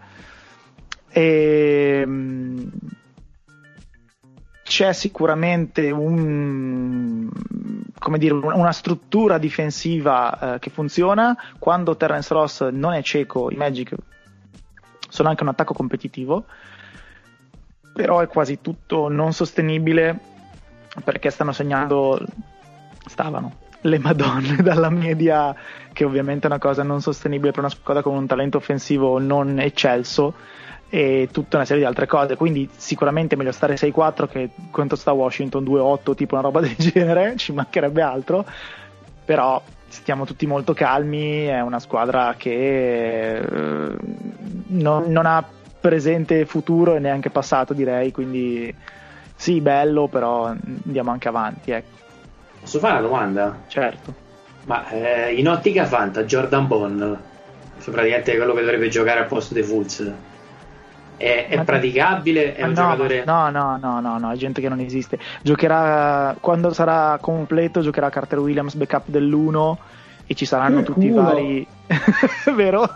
[1.08, 2.70] E, ehm,
[4.70, 7.28] c'è sicuramente un,
[8.18, 11.36] dire, una struttura difensiva eh, che funziona.
[11.58, 13.92] Quando Terence Ross non è cieco, i Magic
[15.08, 16.44] sono anche un attacco competitivo,
[17.92, 20.16] però è quasi tutto non sostenibile
[21.02, 22.24] perché stanno segnando,
[23.06, 25.52] stavano le Madonne dalla media,
[25.92, 29.58] che ovviamente è una cosa non sostenibile per una squadra con un talento offensivo non
[29.58, 30.32] eccelso
[30.90, 32.36] e tutta una serie di altre cose.
[32.36, 37.36] Quindi sicuramente meglio stare 6-4 che quanto sta Washington 2-8, tipo una roba del genere,
[37.36, 38.44] ci mancherebbe altro.
[39.24, 43.96] Però stiamo tutti molto calmi, è una squadra che eh,
[44.66, 45.44] non, non, ha
[45.80, 48.74] presente futuro e neanche passato direi, quindi
[49.34, 51.70] sì, bello, però andiamo anche avanti.
[51.70, 51.98] Ecco.
[52.60, 53.58] Posso fare una domanda?
[53.68, 54.28] Certo.
[54.64, 57.18] Ma eh, in ottica Fanta, Jordan Bond,
[57.90, 60.12] praticamente quello che dovrebbe giocare al posto dei Fulz,
[61.20, 62.54] è, è praticabile?
[62.54, 63.24] È un no, giocatore.
[63.26, 65.18] No, no, no, no, no, è gente che non esiste.
[65.42, 69.76] Giocherà quando sarà completo, giocherà Carter Williams, backup dell'1
[70.26, 71.20] e ci saranno che tutti culo.
[71.20, 71.66] i vari.
[72.56, 72.94] Vero?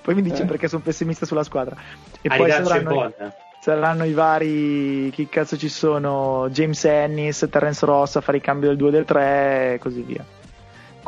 [0.00, 0.46] poi mi dice eh.
[0.46, 1.76] perché sono pessimista sulla squadra.
[2.22, 3.12] E poi saranno,
[3.60, 5.10] saranno i vari.
[5.10, 6.48] Chi cazzo ci sono?
[6.50, 10.00] James Ennis, Terence Ross a fare i cambi del 2 e del 3 e così
[10.00, 10.24] via.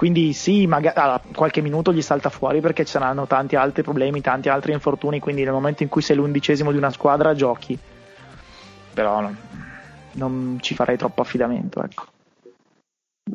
[0.00, 4.22] Quindi sì, magari allora, qualche minuto gli salta fuori perché ci saranno tanti altri problemi,
[4.22, 7.78] tanti altri infortuni, quindi nel momento in cui sei l'undicesimo di una squadra giochi.
[8.94, 9.36] Però non,
[10.12, 12.04] non ci farei troppo affidamento, ecco.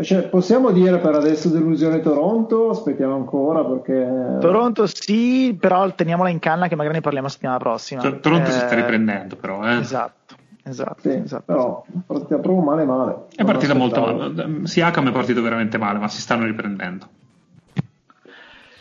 [0.01, 2.71] Cioè, possiamo dire per adesso delusione Toronto?
[2.71, 4.39] Aspettiamo ancora perché.
[4.39, 8.01] Toronto sì, però teniamola in canna che magari ne parliamo la settimana prossima.
[8.01, 9.63] Cioè, Toronto Eh, si sta riprendendo, però.
[9.67, 9.77] Eh.
[9.77, 10.24] Esatto,
[10.65, 11.01] esatto.
[11.09, 11.43] Sì, esatto.
[11.45, 13.25] però è partita proprio male male.
[13.35, 14.67] È partita molto male.
[14.67, 17.07] Siakam è partito veramente male, ma si stanno riprendendo.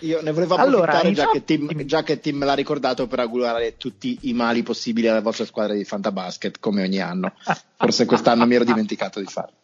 [0.00, 3.06] Io ne volevo Allora, approfittare già, infatti- che Tim, già che Tim me l'ha ricordato
[3.06, 7.32] per augurare tutti i mali possibili alla vostra squadra di Fantabasket, come ogni anno.
[7.76, 9.54] Forse quest'anno mi ero dimenticato di farlo.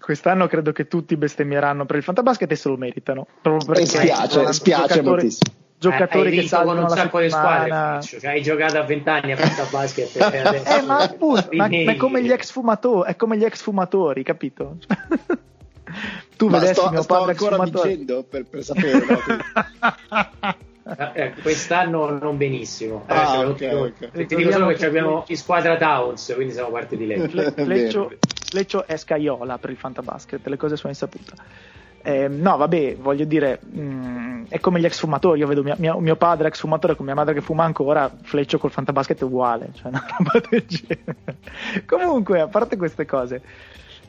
[0.00, 3.26] Quest'anno credo che tutti bestemmieranno per il fantabasket e se lo meritano.
[3.40, 5.52] Proprio E spiace, spiace giocatori, moltissimo.
[5.90, 9.32] Giocatori hai che salgono un la sacco di squadre cioè, hai giocato a 20 anni
[9.32, 13.16] a Fantabasket e adesso Eh, ma appunto, ma, ma è come gli ex fumatori, è
[13.16, 14.76] come gli ex fumatori, capito?
[16.36, 18.24] tu Ma vedessi sto, mio sto padre ancora fumatore.
[18.28, 19.04] per, per sapere.
[19.04, 20.52] no?
[21.14, 24.26] Eh, quest'anno non benissimo Eh, Ah, cioè, ok, dico- ok.
[24.26, 28.08] ti dico solo che abbiamo in squadra Towns quindi siamo partiti lì Fle- È Fleccio,
[28.08, 28.18] vero.
[28.50, 31.34] Fleccio è scaiola per il fantabasket, le cose sono insaputa.
[32.04, 35.38] Eh, no, vabbè, voglio dire, mh, è come gli ex fumatori.
[35.40, 38.10] Io vedo mia- mia- mio padre ex fumatore con mia madre che fuma ancora.
[38.22, 41.36] Fleccio col fantabasket è uguale, cioè una roba del genere.
[41.86, 43.40] Comunque, a parte queste cose,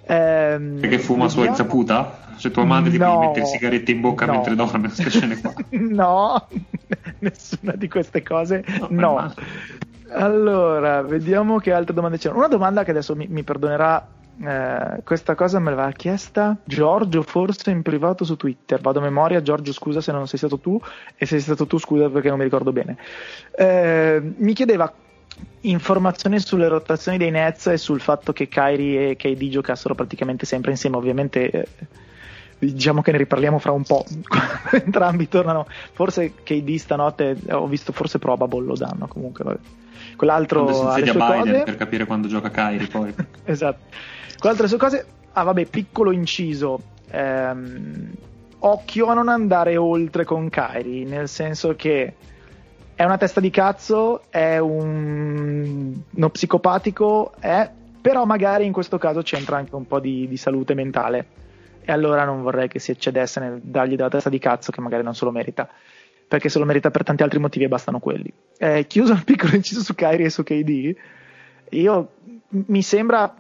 [0.06, 2.18] ehm, Perché fuma sua vediamo- insaputa?
[2.38, 3.20] Cioè tua madre ti No.
[3.20, 4.32] mette il sigaretto in bocca No.
[4.34, 5.54] mentre dorme, queste scene qua.
[5.70, 6.48] no,
[7.20, 8.64] nessuna di queste cose.
[8.90, 9.34] No, No.
[10.16, 12.40] Allora, vediamo che altre domande c'erano.
[12.40, 14.06] Una domanda che adesso mi, mi perdonerà.
[14.42, 18.82] Eh, questa cosa me l'aveva chiesta Giorgio, forse in privato su Twitter.
[18.82, 19.42] Vado a memoria.
[19.42, 20.80] Giorgio, scusa se non sei stato tu,
[21.16, 22.98] e se sei stato tu, scusa perché non mi ricordo bene.
[23.56, 24.92] Eh, mi chiedeva
[25.62, 30.72] informazioni sulle rotazioni dei Nets e sul fatto che Kyrie e KD giocassero praticamente sempre
[30.72, 30.98] insieme.
[30.98, 31.68] Ovviamente, eh,
[32.60, 34.04] diciamo che ne riparliamo fra un po'.
[34.72, 35.68] Entrambi tornano.
[35.94, 39.44] Forse KD stanotte ho visto forse Probable lo danno comunque.
[39.44, 39.60] Vabbè.
[40.16, 41.64] Quell'altro Quando si le sue Biden cose.
[41.64, 43.14] per capire quando gioca Kyrie poi.
[43.46, 43.86] esatto.
[44.38, 45.06] Quell'altre sue cose.
[45.34, 46.82] Ah, vabbè, piccolo inciso.
[47.12, 48.12] Ehm,
[48.60, 52.14] occhio a non andare oltre con Kyrie, nel senso che
[52.96, 55.94] è una testa di cazzo, è un...
[56.10, 57.70] uno psicopatico, è...
[58.00, 61.26] però magari in questo caso c'entra anche un po' di, di salute mentale.
[61.86, 65.04] E allora non vorrei che si eccedesse nel dargli della testa di cazzo che magari
[65.04, 65.68] non se lo merita.
[66.34, 68.34] Perché se lo merita per tanti altri motivi e bastano quelli.
[68.58, 70.96] Eh, chiuso il piccolo inciso su Kyrie e su KD,
[71.70, 72.10] io
[72.50, 73.36] mi sembra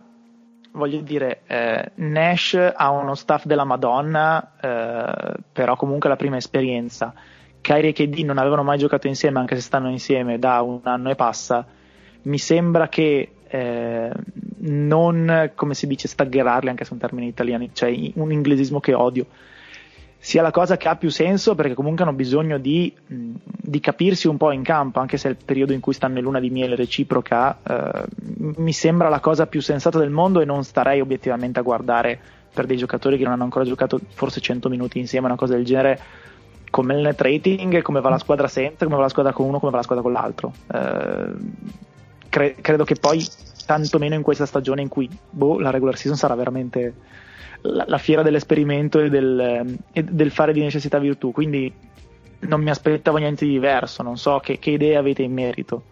[0.73, 7.15] voglio dire, eh, Nash ha uno staff della Madonna, eh, però comunque la prima esperienza.
[7.61, 11.09] Kyrie e KD non avevano mai giocato insieme, anche se stanno insieme da un anno
[11.09, 11.65] e passa.
[12.23, 14.11] Mi sembra che eh,
[14.57, 18.93] non, come si dice, staggerarli, anche se è un termine italiano, cioè un inglesismo che
[18.93, 19.25] odio,
[20.23, 24.37] sia la cosa che ha più senso perché comunque hanno bisogno di, di capirsi un
[24.37, 26.77] po' in campo, anche se è il periodo in cui stanno in luna di miele
[26.77, 28.05] reciproca, eh,
[28.55, 32.17] mi sembra la cosa più sensata del mondo e non starei obiettivamente a guardare
[32.53, 35.65] per dei giocatori che non hanno ancora giocato forse 100 minuti insieme, una cosa del
[35.65, 35.99] genere,
[36.69, 39.59] come il net rating, come va la squadra senza, come va la squadra con uno,
[39.59, 40.53] come va la squadra con l'altro.
[40.73, 41.33] Eh,
[42.29, 43.21] cre- credo che poi,
[43.65, 46.93] tantomeno in questa stagione in cui boh, la regular season sarà veramente
[47.63, 51.71] la, la fiera dell'esperimento e del, e del, fare di necessità virtù, quindi
[52.39, 55.83] non mi aspettavo niente di diverso, non so che, che idee avete in merito.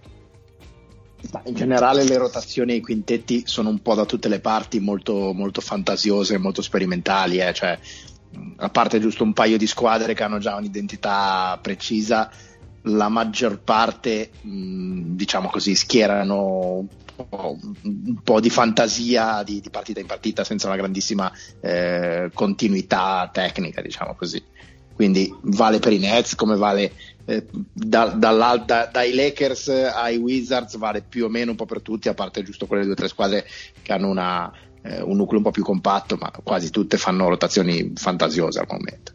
[1.31, 4.79] Ma in generale le rotazioni e i quintetti sono un po' da tutte le parti
[4.79, 7.53] molto, molto fantasiose, molto sperimentali, eh?
[7.53, 7.77] cioè,
[8.57, 12.29] a parte giusto un paio di squadre che hanno già un'identità precisa,
[12.85, 16.87] la maggior parte, mh, diciamo così, schierano
[17.29, 23.81] un po', di fantasia di, di, partita in partita senza una grandissima eh, continuità tecnica,
[23.81, 24.43] diciamo così.
[24.93, 26.91] Quindi vale per i Nets come vale
[27.25, 28.07] eh, da,
[28.91, 32.67] dai Lakers ai Wizards, vale più o meno un po' per tutti, a parte giusto
[32.67, 33.45] quelle due o tre squadre
[33.81, 37.93] che hanno una, eh, un nucleo un po' più compatto, ma quasi tutte fanno rotazioni
[37.95, 39.13] fantasiose al momento.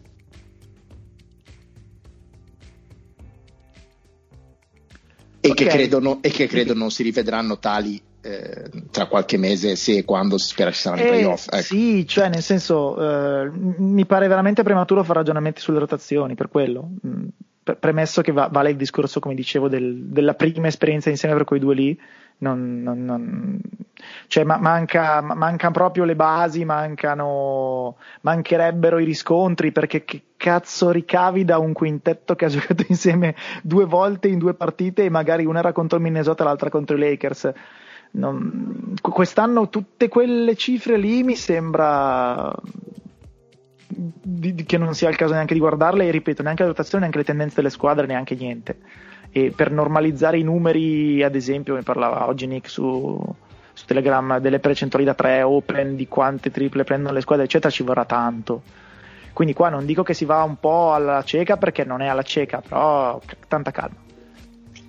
[5.47, 5.67] E, okay.
[5.67, 10.05] che credo e che credo non si rivedranno tali eh, tra qualche mese se e
[10.05, 11.47] quando si spera ci saranno eh, i playoff.
[11.51, 11.63] Ecco.
[11.63, 16.89] Sì, cioè nel senso eh, mi pare veramente prematuro fare ragionamenti sulle rotazioni per quello.
[17.07, 17.27] Mm,
[17.79, 21.61] premesso che va, vale il discorso, come dicevo, del, della prima esperienza insieme per quei
[21.61, 22.01] due lì,
[22.39, 23.61] non, non, non,
[24.27, 31.45] cioè ma, manca, mancano proprio le basi, mancano, mancherebbero i riscontri perché che cazzo ricavi
[31.45, 35.61] da un quintetto che ha giocato insieme due volte in due partite e magari una
[35.61, 37.53] era contro il Minnesota e l'altra contro i Lakers.
[38.09, 42.55] Non, quest'anno tutte quelle cifre lì mi sembra
[43.89, 47.01] di, di, che non sia il caso neanche di guardarle e ripeto neanche la rotazione,
[47.01, 48.79] neanche le tendenze delle squadre, neanche niente
[49.37, 53.23] e per normalizzare i numeri ad esempio mi parlava oggi Nick su,
[53.75, 57.83] su Telegram delle percentuali da 3 open di quante triple prendono le squadre eccetera ci
[57.83, 58.63] vorrà tanto.
[59.35, 62.23] Quindi qua non dico che si va un po' alla cieca perché non è alla
[62.23, 63.97] cieca però tanta calma.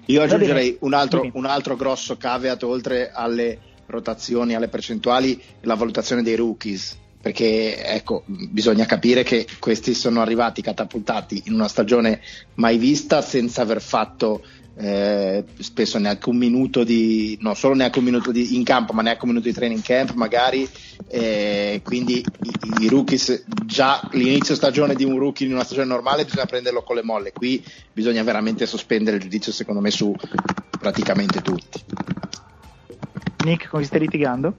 [0.06, 6.24] Io aggiungerei un altro, un altro grosso caveat oltre alle rotazioni, alle percentuali, la valutazione
[6.24, 12.22] dei rookies perché ecco, bisogna capire che questi sono arrivati catapultati in una stagione
[12.56, 14.42] mai vista senza aver fatto
[14.80, 19.02] eh, spesso neanche un minuto di non solo neanche un minuto di, in campo ma
[19.02, 20.70] neanche un minuto di training camp magari.
[21.08, 26.26] Eh, quindi i, i, rookies già l'inizio stagione di un rookie in una stagione normale
[26.26, 27.32] bisogna prenderlo con le molle.
[27.32, 30.14] Qui bisogna veramente sospendere il giudizio secondo me su
[30.80, 31.84] praticamente tutti.
[33.46, 34.58] Nick chi stai litigando?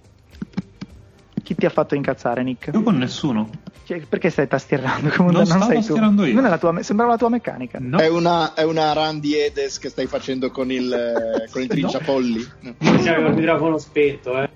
[1.48, 2.68] Chi ti ha fatto incazzare, Nick?
[2.74, 3.48] Io con nessuno.
[3.84, 5.08] Cioè, perché stai tastierando?
[5.16, 6.28] Come non, non sei tastierando tu?
[6.28, 6.34] io.
[6.34, 7.78] Non è la tua, sembrava la tua meccanica.
[7.80, 7.96] No.
[7.96, 12.48] È, una, è una run di Edes che stai facendo con il, con il trinciapolli.
[12.60, 12.74] No.
[12.98, 14.50] C'è il microfono spento, eh.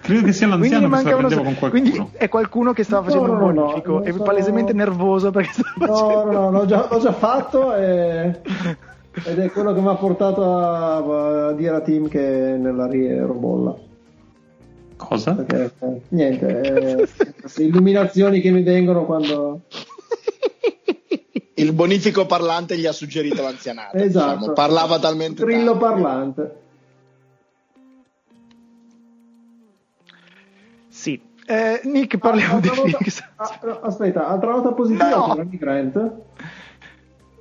[0.00, 1.90] Credo che sia l'anziano che se la prendeva con qualcuno.
[1.90, 4.24] Quindi è qualcuno che stava facendo no, un no, bonifico no, e sono...
[4.24, 6.32] palesemente nervoso perché stava no, facendo...
[6.32, 8.40] No, no, l'ho già, l'ho già fatto e...
[9.24, 13.34] ed è quello che mi ha portato a, a dire a Tim che nella ero
[13.34, 13.86] bolla.
[14.98, 15.32] Cosa?
[15.34, 17.08] Perché, eh, niente, eh,
[17.62, 19.62] illuminazioni che mi vengono quando...
[21.54, 23.96] Il bonifico parlante gli ha suggerito l'anzianato.
[23.96, 24.34] Esatto.
[24.36, 24.52] Diciamo.
[24.52, 25.78] Parlava talmente Grillo tanto.
[25.86, 26.56] parlante.
[30.88, 31.20] Sì.
[31.46, 33.24] Eh, Nick, parliamo altra di nota, Phoenix.
[33.36, 35.34] ah, aspetta, altra nota positiva No.
[35.34, 36.12] per Grant.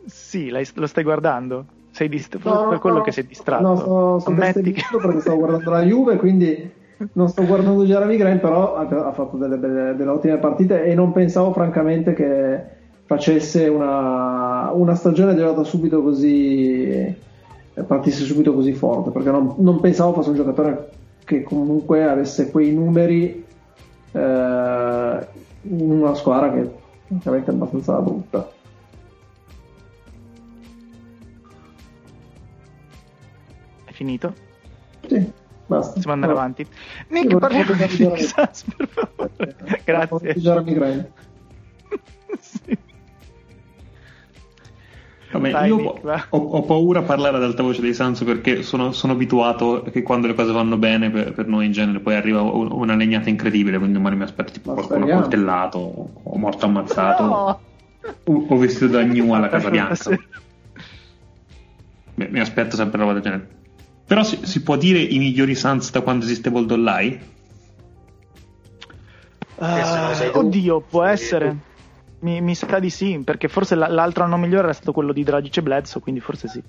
[0.06, 1.66] Sì, lei- lo stai guardando?
[1.92, 3.68] Sei dist- No, no, per quello no, che sei distratto.
[3.68, 6.72] No, sto, sto perché stavo guardando la Juve, quindi
[7.14, 11.12] non sto guardando Jeremy Grant, però ha, fatto delle, belle, delle, ottime partite e non
[11.12, 12.76] pensavo francamente che
[13.06, 17.16] facesse una, una stagione giocata subito così
[17.86, 20.90] partisse subito così forte perché non, non, pensavo fosse un giocatore
[21.24, 23.46] che comunque avesse quei numeri
[24.12, 25.28] eh,
[25.62, 26.70] in una squadra che
[27.06, 28.52] francamente è abbastanza brutta
[33.86, 34.34] è finito?
[35.08, 35.94] sì Basta.
[35.94, 36.40] Possiamo andare no.
[36.40, 36.66] avanti.
[37.10, 39.56] Nick, parliamo di Suns, per favore.
[39.84, 41.16] Grazie.
[42.40, 42.78] Sì.
[45.32, 48.64] Vabbè, Dai, io Nick, ho, ho, paura a parlare ad alta voce dei Suns perché
[48.64, 52.16] sono, sono, abituato che quando le cose vanno bene per, per, noi in genere poi
[52.16, 55.22] arriva una legnata incredibile, quindi domani mi aspetto tipo qualcuno speriamo.
[55.22, 57.60] coltellato o morto ammazzato no.
[58.24, 60.18] o, o, vestito da New alla Casa Bianca.
[62.16, 63.57] Mi, mi aspetto sempre roba del genere.
[64.08, 67.20] Però si, si, può dire i migliori Suns da quando esiste Bold Online?
[69.56, 71.56] Uh, oddio, può essere.
[72.20, 75.58] Mi, mi, sa di sì, perché forse l'altro anno migliore è stato quello di Dragic
[75.58, 76.64] e Bledsoe, quindi forse sì.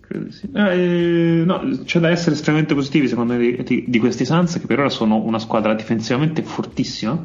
[0.00, 0.50] Credo sì.
[0.52, 4.80] Eh, no, c'è da essere estremamente positivi secondo me di, di questi Suns, che per
[4.80, 7.24] ora sono una squadra difensivamente fortissima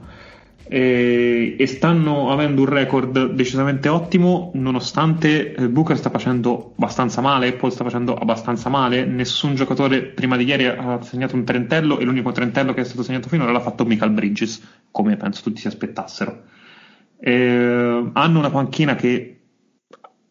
[0.69, 7.53] e, e, stanno avendo un record decisamente ottimo nonostante eh, Booker sta facendo abbastanza male,
[7.53, 12.03] Paul sta facendo abbastanza male, nessun giocatore prima di ieri ha segnato un trentello e
[12.03, 14.61] l'unico trentello che è stato segnato finora l'ha fatto Michael Bridges,
[14.91, 16.43] come penso tutti si aspettassero.
[17.19, 19.39] Eh, hanno una panchina che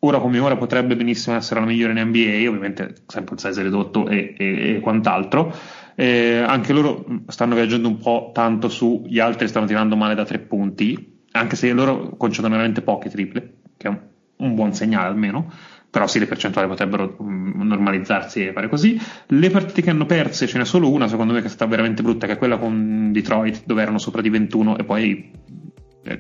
[0.01, 4.09] ora come ora potrebbe benissimo essere la migliore in NBA, ovviamente sempre il size ridotto
[4.09, 5.53] e, e, e quant'altro
[5.97, 10.25] eh, anche loro stanno viaggiando un po' tanto su, gli altri stanno tirando male da
[10.25, 13.99] tre punti, anche se loro concedono veramente pochi triple, che è un,
[14.37, 15.51] un buon segnale almeno
[15.97, 19.01] però sì, le percentuali potrebbero um, normalizzarsi e fare così.
[19.29, 22.03] Le partite che hanno perse, ce n'è solo una, secondo me, che è stata veramente
[22.03, 25.31] brutta, che è quella con Detroit, dove erano sopra di 21 e poi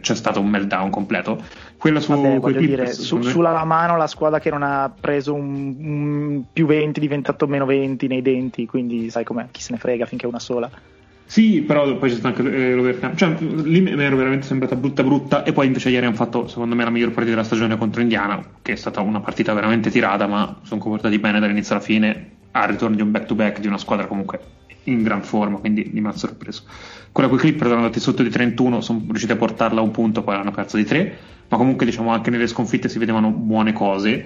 [0.00, 1.42] c'è stato un meltdown completo.
[1.76, 6.42] Quella su, Vabbè, dire, su, sulla mano la squadra che non ha preso un, un,
[6.52, 10.26] più 20 diventato meno 20 nei denti, quindi sai com'è, chi se ne frega finché
[10.26, 10.70] è una sola.
[11.28, 13.16] Sì, però poi c'è stato anche eh, l'overtime.
[13.16, 15.42] Cioè, lì mi ero veramente sembrata brutta brutta.
[15.42, 18.40] E poi invece ieri hanno fatto, secondo me, la miglior partita della stagione contro Indiana,
[18.62, 22.30] che è stata una partita veramente tirata, ma sono comportati bene dall'inizio alla fine.
[22.52, 24.40] Al ritorno di un back-to-back di una squadra comunque
[24.86, 26.64] in gran forma, quindi mi ha sorpreso.
[27.12, 30.22] Con i Clippers erano andati sotto di 31, sono riusciti a portarla a un punto,
[30.22, 31.16] poi hanno perso di 3,
[31.48, 34.24] ma comunque diciamo anche nelle sconfitte si vedevano buone cose.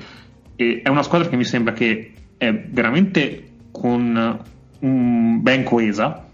[0.57, 4.41] E è una squadra che mi sembra che è veramente con
[4.81, 6.27] un ben coesa,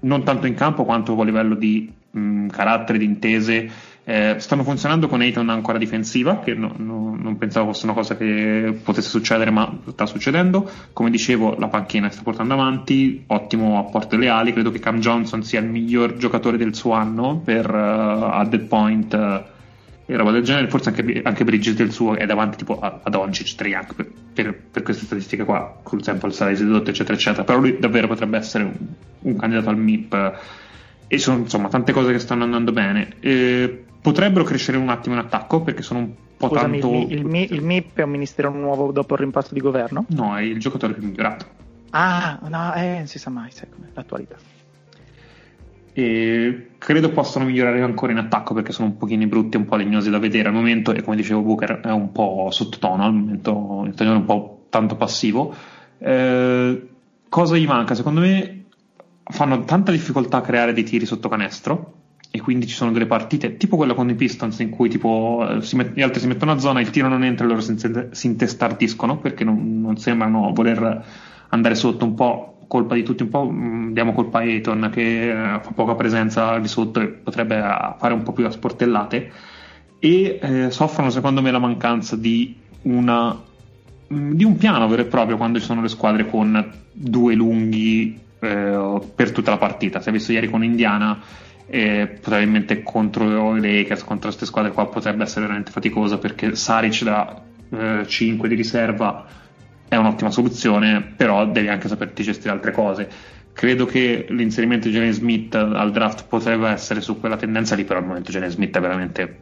[0.00, 3.70] non tanto in campo quanto a livello di mh, carattere, di intese
[4.06, 8.16] eh, stanno funzionando con Ayton ancora difensiva, che no, no, non pensavo fosse una cosa
[8.18, 10.70] che potesse succedere, ma sta succedendo.
[10.92, 14.52] Come dicevo, la panchina sta portando avanti, ottimo apporto alle ali.
[14.52, 18.64] Credo che Cam Johnson sia il miglior giocatore del suo anno per uh, a dead
[18.64, 19.42] point uh,
[20.04, 20.68] e roba del genere.
[20.68, 23.54] Forse anche, anche Bridges del suo è davanti tipo a, a Doncic,
[23.94, 27.44] per, per, per, queste statistiche qua, col sample size ridotto, eccetera, eccetera.
[27.44, 28.74] Però lui davvero potrebbe essere un,
[29.20, 30.38] un candidato al MIP.
[31.06, 33.14] e sono insomma tante cose che stanno andando bene.
[33.20, 36.94] E, potrebbero crescere un attimo in attacco perché sono un po' Scusami, tanto.
[36.94, 40.04] Il, il, il, MIP è un ministero nuovo dopo il rimpasto di governo?
[40.10, 41.46] No, è il giocatore più migliorato.
[41.88, 44.36] Ah, no, eh, non si sa mai, sai com'è l'attualità.
[45.94, 50.10] E credo possano migliorare ancora in attacco perché sono un pochino brutti, un po' legnosi
[50.10, 54.06] da vedere al momento e come dicevo Booker è un po' sottotono al momento, è
[54.06, 55.54] un po' tanto passivo.
[55.96, 56.88] Eh,
[57.26, 57.94] cosa gli manca?
[57.94, 58.64] Secondo me
[59.24, 62.02] fanno tanta difficoltà a creare dei tiri sotto canestro
[62.34, 65.76] e quindi ci sono delle partite tipo quella con i Pistons in cui tipo eh,
[65.76, 67.76] met- gli altri si mettono a zona, il tiro non entra e loro si,
[68.10, 71.04] si intestardiscono perché non, non, sembrano voler
[71.50, 75.30] andare sotto un po' colpa di tutti, un po' mm, diamo colpa a Eton che
[75.30, 79.30] eh, fa poca presenza di sotto e potrebbe uh, fare un po' più a sportellate
[80.00, 83.32] e eh, soffrono secondo me la mancanza di una
[84.12, 88.18] mm, di un piano vero e proprio quando ci sono le squadre con due lunghi
[88.40, 90.00] eh, per tutta la partita.
[90.00, 94.86] Si è visto ieri con Indiana e probabilmente contro i Lakers, contro queste squadre qua
[94.86, 99.26] potrebbe essere veramente faticoso perché Saric da eh, 5 di riserva
[99.88, 103.08] è un'ottima soluzione, però devi anche saperti gestire altre cose.
[103.52, 108.00] Credo che l'inserimento di Jalen Smith al draft potrebbe essere su quella tendenza lì, però
[108.00, 109.38] al momento Jalen Smith è veramente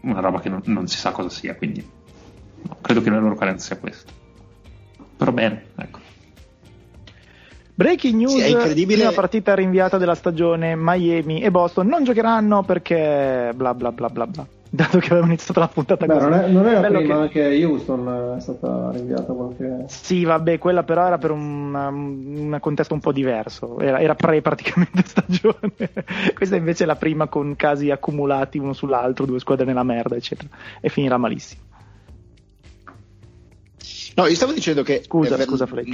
[0.00, 1.84] una roba che non, non si sa cosa sia, quindi
[2.62, 4.12] no, credo che la loro carenza sia questa.
[5.16, 6.05] Però bene, ecco.
[7.78, 9.00] Breaking news, sì, incredibile.
[9.02, 14.26] prima partita rinviata della stagione, Miami e Boston non giocheranno perché bla bla bla bla
[14.26, 14.46] bla.
[14.70, 16.26] dato che avevamo iniziato la puntata Beh, così.
[16.26, 17.64] non, è, non era Bello prima che- che...
[17.66, 19.84] Houston è stata rinviata qualche...
[19.88, 24.40] Sì, vabbè, quella però era per una- un contesto un po' diverso, era, era pre
[24.40, 25.72] praticamente stagione.
[26.34, 30.48] Questa invece è la prima con casi accumulati uno sull'altro, due squadre nella merda, eccetera,
[30.80, 31.60] e finirà malissimo.
[34.14, 35.02] No, io stavo dicendo che.
[35.04, 35.86] Scusa, è ver- scusa, Fred.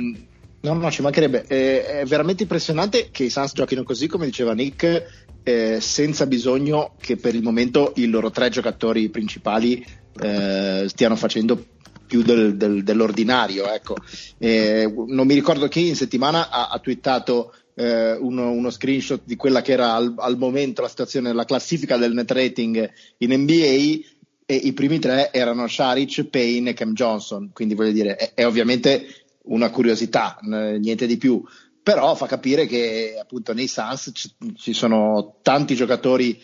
[0.63, 1.45] No, no, ci mancherebbe.
[1.49, 6.95] Eh, È veramente impressionante che i Suns giochino così, come diceva Nick, eh, senza bisogno
[7.01, 9.85] che per il momento i loro tre giocatori principali
[10.21, 11.65] eh, stiano facendo
[12.07, 13.73] più del- del- dell'ordinario.
[13.73, 13.97] Ecco.
[14.39, 19.35] Eh, non mi ricordo chi in settimana ha, ha twittato eh, uno, uno screenshot di
[19.35, 24.11] quella che era al, al momento la situazione, la classifica del net rating in NBA
[24.55, 29.07] i primi tre erano Sharic, Payne e Cam Johnson, quindi voglio dire, è, è ovviamente
[29.45, 31.43] una curiosità, niente di più,
[31.83, 36.41] però fa capire che appunto nei Suns ci, ci sono tanti giocatori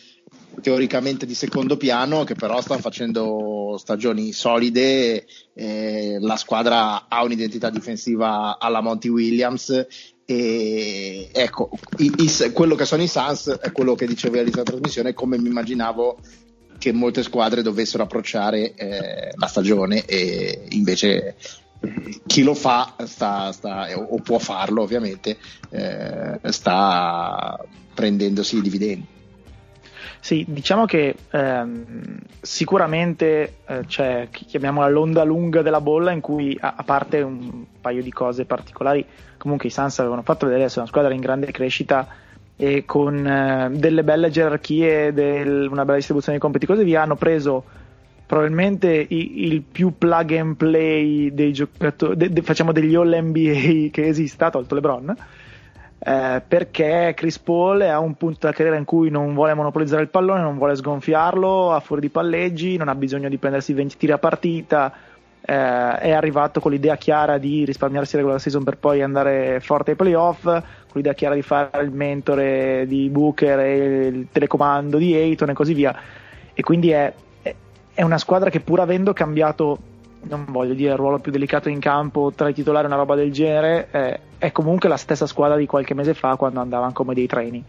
[0.60, 7.70] teoricamente di secondo piano che però stanno facendo stagioni solide, eh, la squadra ha un'identità
[7.70, 9.86] difensiva alla Monty Williams
[10.24, 14.76] e ecco, i- i- quello che sono i Suns è quello che dicevo all'inizio della
[14.76, 16.18] trasmissione, come mi immaginavo
[16.78, 21.36] che molte squadre dovessero approcciare eh, la stagione e invece
[22.26, 25.38] chi lo fa sta, sta- o può farlo ovviamente
[25.70, 27.58] eh, sta
[27.94, 29.06] prendendosi i dividendi.
[30.20, 36.56] Sì, diciamo che ehm, sicuramente eh, c'è, chi- chiamiamola l'onda lunga della bolla, in cui
[36.60, 39.04] a, a parte un paio di cose particolari,
[39.36, 42.08] comunque i Suns avevano fatto vedere essere una squadra in grande crescita
[42.56, 47.02] e con eh, delle belle gerarchie, del- una bella distribuzione di compiti e così via,
[47.02, 47.64] hanno preso
[48.28, 54.06] probabilmente il più plug and play dei giocatori, de- de- facciamo degli all NBA che
[54.06, 55.16] esista, tolto LeBron.
[55.98, 60.02] Eh, perché Chris Paul è a un punto della carriera in cui non vuole monopolizzare
[60.02, 63.96] il pallone, non vuole sgonfiarlo a fuori di palleggi, non ha bisogno di prendersi 20
[63.96, 64.92] tiri a partita.
[65.40, 69.92] eh, è arrivato con l'idea chiara di risparmiarsi la regular season per poi andare forte
[69.92, 70.62] ai playoff, con
[70.92, 75.72] l'idea chiara di fare il mentore di Booker e il telecomando di Ayton e così
[75.72, 75.96] via.
[76.52, 77.12] E quindi è,
[77.98, 79.78] è- una squadra che pur avendo cambiato
[80.20, 83.32] non voglio dire il ruolo più delicato in campo tra i titolari una roba del
[83.32, 87.26] genere eh, è comunque la stessa squadra di qualche mese fa quando andavano come dei
[87.26, 87.64] treni.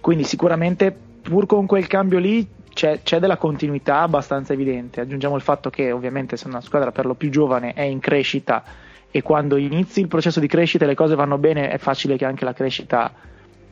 [0.00, 5.00] Quindi sicuramente pur con quel cambio lì c'è, c'è della continuità abbastanza evidente.
[5.00, 8.62] Aggiungiamo il fatto che ovviamente se una squadra per lo più giovane è in crescita
[9.10, 12.24] e quando inizi il processo di crescita e le cose vanno bene è facile che
[12.24, 13.12] anche la crescita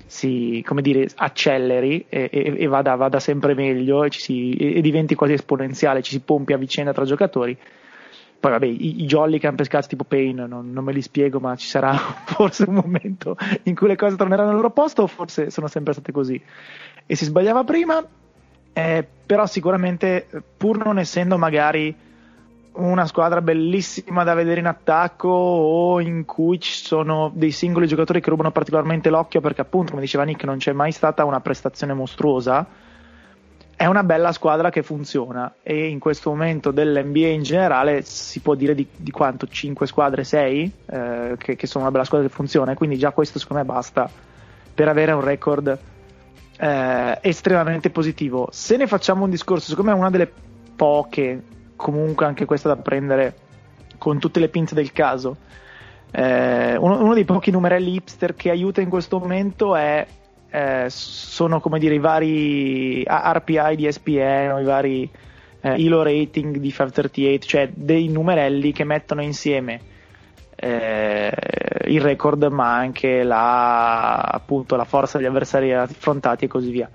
[0.06, 5.14] si come dire acceleri e, e- e vada, vada sempre meglio e, si- e- diventi
[5.14, 7.56] quasi esponenziale, ci si pompi a vicenda tra giocatori.
[8.38, 11.40] Poi vabbè, i, i jolly che hanno pescato tipo Payne non, non me li spiego,
[11.40, 11.92] ma ci sarà
[12.26, 15.92] forse un momento in cui le cose torneranno al loro posto o forse sono sempre
[15.92, 16.40] state così.
[17.06, 18.04] E si sbagliava prima,
[18.72, 20.26] eh, però sicuramente
[20.56, 21.94] pur non essendo magari
[22.76, 28.20] una squadra bellissima da vedere in attacco o in cui ci sono dei singoli giocatori
[28.20, 31.94] che rubano particolarmente l'occhio perché appunto come diceva Nick non c'è mai stata una prestazione
[31.94, 32.66] mostruosa.
[33.76, 38.54] È una bella squadra che funziona e in questo momento dell'NBA in generale si può
[38.54, 39.46] dire di, di quanto?
[39.46, 43.38] 5 squadre 6 eh, che, che sono una bella squadra che funziona quindi già questo
[43.38, 44.08] secondo me basta
[44.72, 45.78] per avere un record
[46.58, 48.48] eh, estremamente positivo.
[48.50, 50.32] Se ne facciamo un discorso secondo me è una delle
[50.74, 51.42] poche
[51.76, 53.34] comunque anche questa da prendere
[53.98, 55.36] con tutte le pinze del caso.
[56.10, 60.06] Eh, uno, uno dei pochi numerelli hipster che aiuta in questo momento è,
[60.50, 65.10] eh, sono come dire i vari RPI di ESPN o i vari
[65.60, 69.94] eh, ILO rating di 538, cioè dei numerelli che mettono insieme
[70.56, 71.30] eh,
[71.84, 76.90] il record ma anche la, appunto, la forza degli avversari affrontati e così via.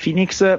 [0.00, 0.58] Phoenix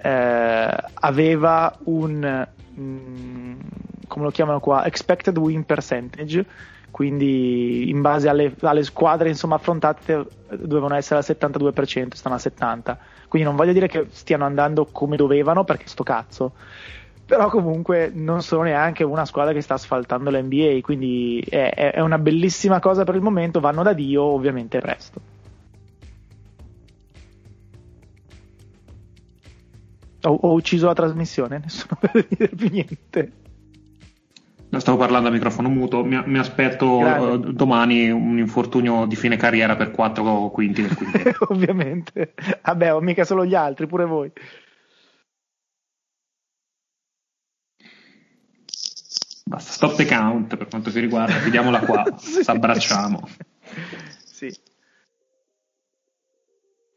[0.00, 2.46] eh, aveva un
[2.78, 3.60] mm,
[4.08, 6.44] come lo chiamano qua expected win percentage
[6.90, 10.12] quindi in base alle, alle squadre insomma, affrontate
[10.50, 12.96] eh, dovevano essere al 72% stanno al 70%
[13.28, 16.52] quindi non voglio dire che stiano andando come dovevano perché sto cazzo
[17.24, 22.18] però comunque non sono neanche una squadra che sta asfaltando l'NBA quindi è, è una
[22.18, 25.20] bellissima cosa per il momento vanno da Dio ovviamente presto
[30.24, 33.32] Ho, ho ucciso la trasmissione, nessuno per dire più niente.
[34.78, 39.76] Stavo parlando a microfono muto, mi, mi aspetto eh, domani un infortunio di fine carriera
[39.76, 41.46] per quattro quinti del quintetto.
[41.52, 42.32] Ovviamente.
[42.62, 44.32] Vabbè, ho mica solo gli altri, pure voi.
[49.44, 52.42] Basta, stop the count per quanto ci riguarda, chiudiamola qua, Sì.
[52.42, 53.28] ci abbracciamo.
[54.24, 54.50] Sì.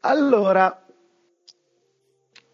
[0.00, 0.85] Allora,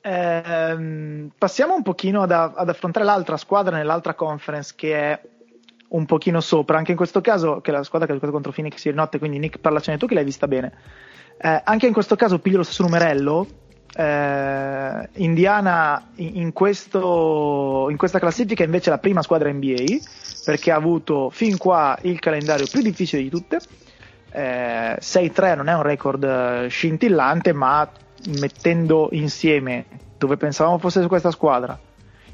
[0.04, 5.20] Ehm, passiamo un pochino ad, ad, affrontare l'altra squadra nell'altra conference che è
[5.90, 8.50] un pochino sopra, anche in questo caso che è la squadra che ha giocato contro
[8.50, 10.72] Phoenix ieri notte, quindi Nick parlacene tu che l'hai vista bene.
[11.38, 13.46] Eh, anche in questo caso piglio lo stesso numerello,
[13.94, 19.98] eh, Indiana in, questo, in, questa classifica invece è la prima squadra NBA
[20.44, 23.60] perché ha avuto fin qua il calendario più difficile di tutte.
[24.34, 27.86] Eh, 6-3 non è un record eh, scintillante, ma
[28.38, 29.86] mettendo insieme
[30.18, 31.78] dove pensavamo fosse questa squadra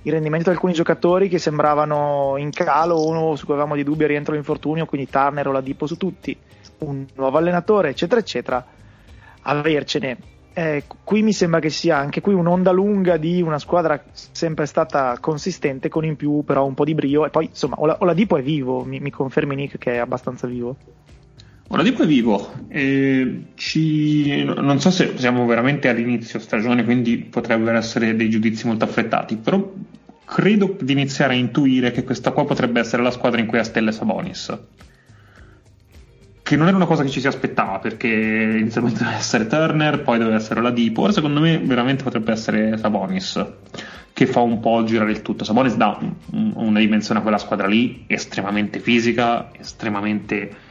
[0.03, 4.07] il rendimento di alcuni giocatori che sembravano in calo, uno su cui avevamo di dubbi
[4.07, 6.37] rientro l'infortunio, quindi Turner o la Dipo su tutti,
[6.79, 8.65] un nuovo allenatore, eccetera, eccetera,
[9.43, 10.19] avercene.
[10.53, 15.19] Eh, qui mi sembra che sia anche qui un'onda lunga di una squadra sempre stata
[15.21, 18.85] consistente, con in più però un po' di brio, e poi insomma Oladipo è vivo,
[18.85, 20.77] mi, mi confermi Nick che è abbastanza vivo?
[21.71, 24.43] Oladipo è vivo, eh, ci...
[24.43, 29.71] non so se siamo veramente all'inizio stagione, quindi potrebbero essere dei giudizi molto affrettati, però
[30.25, 33.65] credo di iniziare a intuire che questa qua potrebbe essere la squadra in cui ha
[33.65, 34.59] stelle Sabonis.
[36.43, 40.17] Che non era una cosa che ci si aspettava, perché inizialmente doveva essere Turner, poi
[40.17, 43.45] doveva essere Oladipo, ora secondo me veramente potrebbe essere Sabonis,
[44.15, 45.45] che fa un po' girare il tutto.
[45.45, 45.99] Sabonis dà
[46.31, 50.65] una dimensione a quella squadra lì, estremamente fisica, estremamente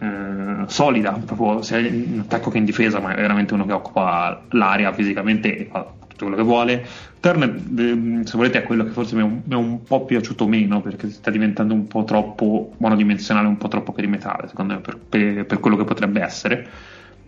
[0.00, 4.42] eh, solida, proprio sia in attacco che in difesa, ma è veramente uno che occupa
[4.50, 6.86] l'area fisicamente e fa tutto quello che vuole.
[7.20, 10.04] Turner, eh, se volete, è quello che forse mi è, un, mi è, un, po'
[10.04, 14.80] piaciuto meno perché sta diventando un po' troppo monodimensionale, un po' troppo perimetrale, secondo me,
[14.80, 16.68] per, per, per quello che potrebbe essere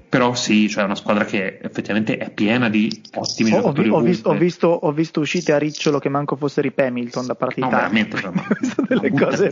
[0.09, 3.91] però sì, cioè è una squadra che effettivamente è piena di ottimi oh, giocatori.
[3.91, 7.35] Ho, visto, ho, visto, ho, visto, uscite a ricciolo che manco fosse Rip Hamilton da
[7.35, 7.67] partita.
[7.67, 8.47] No, veramente, cioè, ma,
[8.89, 9.51] delle cose,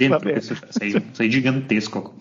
[0.71, 2.15] sei, sei, gigantesco.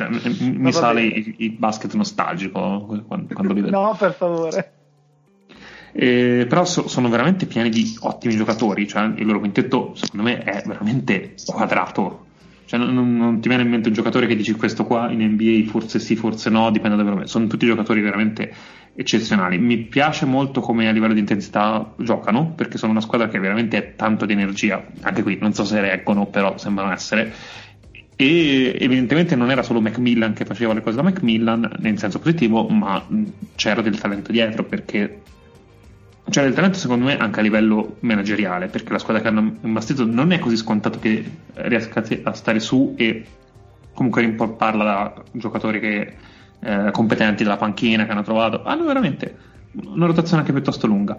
[0.00, 3.78] Cioè, mi, sale il, il, basket nostalgico quando, quando li vedo.
[3.78, 4.72] No, per favore.
[5.92, 8.88] Eh, però so, sono veramente pieni di ottimi giocatori.
[8.88, 12.26] Cioè, il loro quintetto, secondo me, è veramente quadrato.
[12.64, 15.68] Cioè, non, non, ti viene in mente un giocatore che dici questo qua in NBA
[15.68, 17.26] forse sì, forse no, dipende da dove.
[17.26, 18.54] Sono tutti giocatori veramente
[18.94, 19.58] eccezionali.
[19.58, 23.76] Mi piace molto come a livello di intensità giocano, perché sono una squadra che veramente
[23.76, 24.82] ha tanto di energia.
[25.02, 27.32] Anche qui non so se reggono, però sembrano essere
[28.20, 32.68] e evidentemente non era solo Macmillan che faceva le cose da Macmillan in senso positivo,
[32.68, 33.02] ma
[33.54, 35.22] c'era del talento dietro perché
[36.28, 40.04] c'era del talento secondo me anche a livello manageriale, perché la squadra che hanno imbastito
[40.04, 43.24] non è così scontato che riesca a stare su e
[43.94, 46.14] comunque rimpolparla da giocatori che,
[46.60, 48.64] eh, competenti dalla panchina che hanno trovato.
[48.64, 49.34] Hanno veramente
[49.72, 51.16] una rotazione anche piuttosto lunga.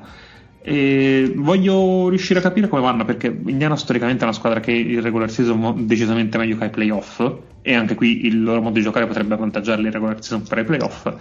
[0.63, 5.01] E voglio riuscire a capire come vanno perché Indiana storicamente è una squadra che il
[5.01, 7.23] regular season decisamente meglio che ai playoff
[7.63, 10.63] e anche qui il loro modo di giocare potrebbe avvantaggiarli il regular season per i
[10.63, 11.11] playoff.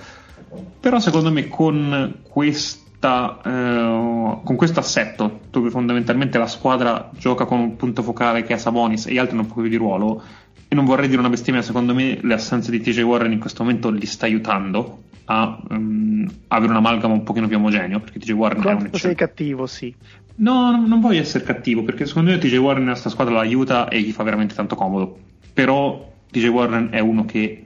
[0.80, 7.60] Però secondo me con questa eh, con questo assetto dove fondamentalmente la squadra gioca con
[7.60, 10.22] un punto focale che è Sabonis e gli altri po' più di ruolo
[10.68, 13.62] e non vorrei dire una bestemmia secondo me le assenze di TJ Warren in questo
[13.62, 18.32] momento li sta aiutando a um, avere un amalgama un pochino più omogeneo, perché TJ
[18.32, 19.94] Warren Quanto è un sei cattivo, sì.
[20.36, 23.86] No, non, non voglio essere cattivo, perché secondo me TJ Warren nella questa squadra l'aiuta
[23.88, 25.18] e gli fa veramente tanto comodo.
[25.54, 27.64] Però TJ Warren è uno che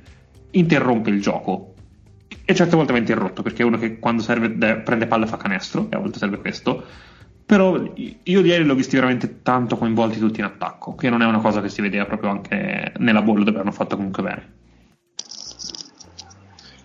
[0.50, 1.72] interrompe il gioco.
[2.44, 5.38] E certe volte va interrotto, perché è uno che quando serve prende palla e fa
[5.38, 6.84] canestro, e a volte serve questo.
[7.46, 11.24] Però io di ieri l'ho visti veramente tanto coinvolti tutti in attacco, che non è
[11.24, 14.62] una cosa che si vedeva proprio anche nella bolla dove hanno fatto comunque bene.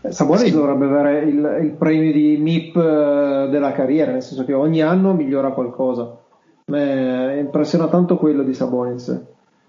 [0.02, 0.52] Eh, Sabonis sì.
[0.52, 5.14] dovrebbe avere il, il, premio di MIP eh, della carriera, nel senso che ogni anno
[5.14, 6.18] migliora qualcosa.
[6.66, 9.22] Mi impressiona tanto quello di Sabonis.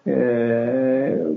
[0.03, 1.37] Eh,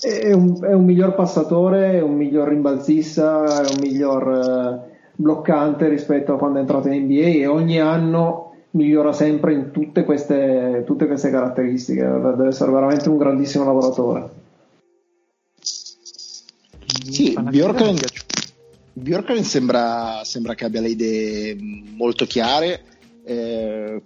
[0.00, 6.34] è, un, è, un, miglior passatore, è un miglior rimbalzista, è un miglior bloccante rispetto
[6.34, 11.06] a quando è entrato in NBA e ogni anno migliora sempre in tutte queste, tutte
[11.06, 12.02] queste caratteristiche.
[12.02, 14.40] Deve essere veramente un grandissimo lavoratore.
[17.12, 17.96] Sì, Bjorkren,
[18.94, 22.84] Bjorkren sembra, sembra, che abbia le idee molto chiare,
[23.24, 24.02] eh,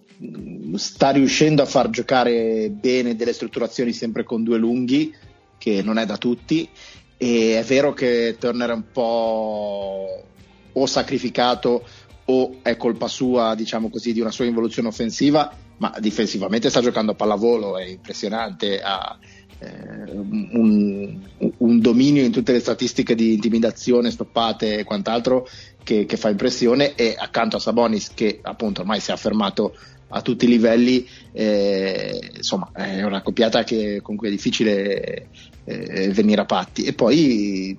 [0.74, 5.12] sta riuscendo a far giocare bene delle strutturazioni sempre con due lunghi,
[5.58, 6.68] che non è da tutti,
[7.16, 10.24] e è vero che Turner è un po'
[10.72, 11.84] o sacrificato
[12.26, 17.12] o è colpa sua, diciamo così, di una sua involuzione offensiva, ma difensivamente sta giocando
[17.12, 19.18] a pallavolo, è impressionante, ha,
[19.58, 21.18] un,
[21.58, 25.48] un, dominio in tutte le statistiche di intimidazione, stoppate e quant'altro
[25.82, 29.74] che, che, fa impressione e accanto a Sabonis che appunto ormai si è affermato
[30.08, 35.28] a tutti i livelli eh, insomma è una coppiata che, con cui è difficile
[35.64, 36.84] eh, venire a patti.
[36.84, 37.76] E poi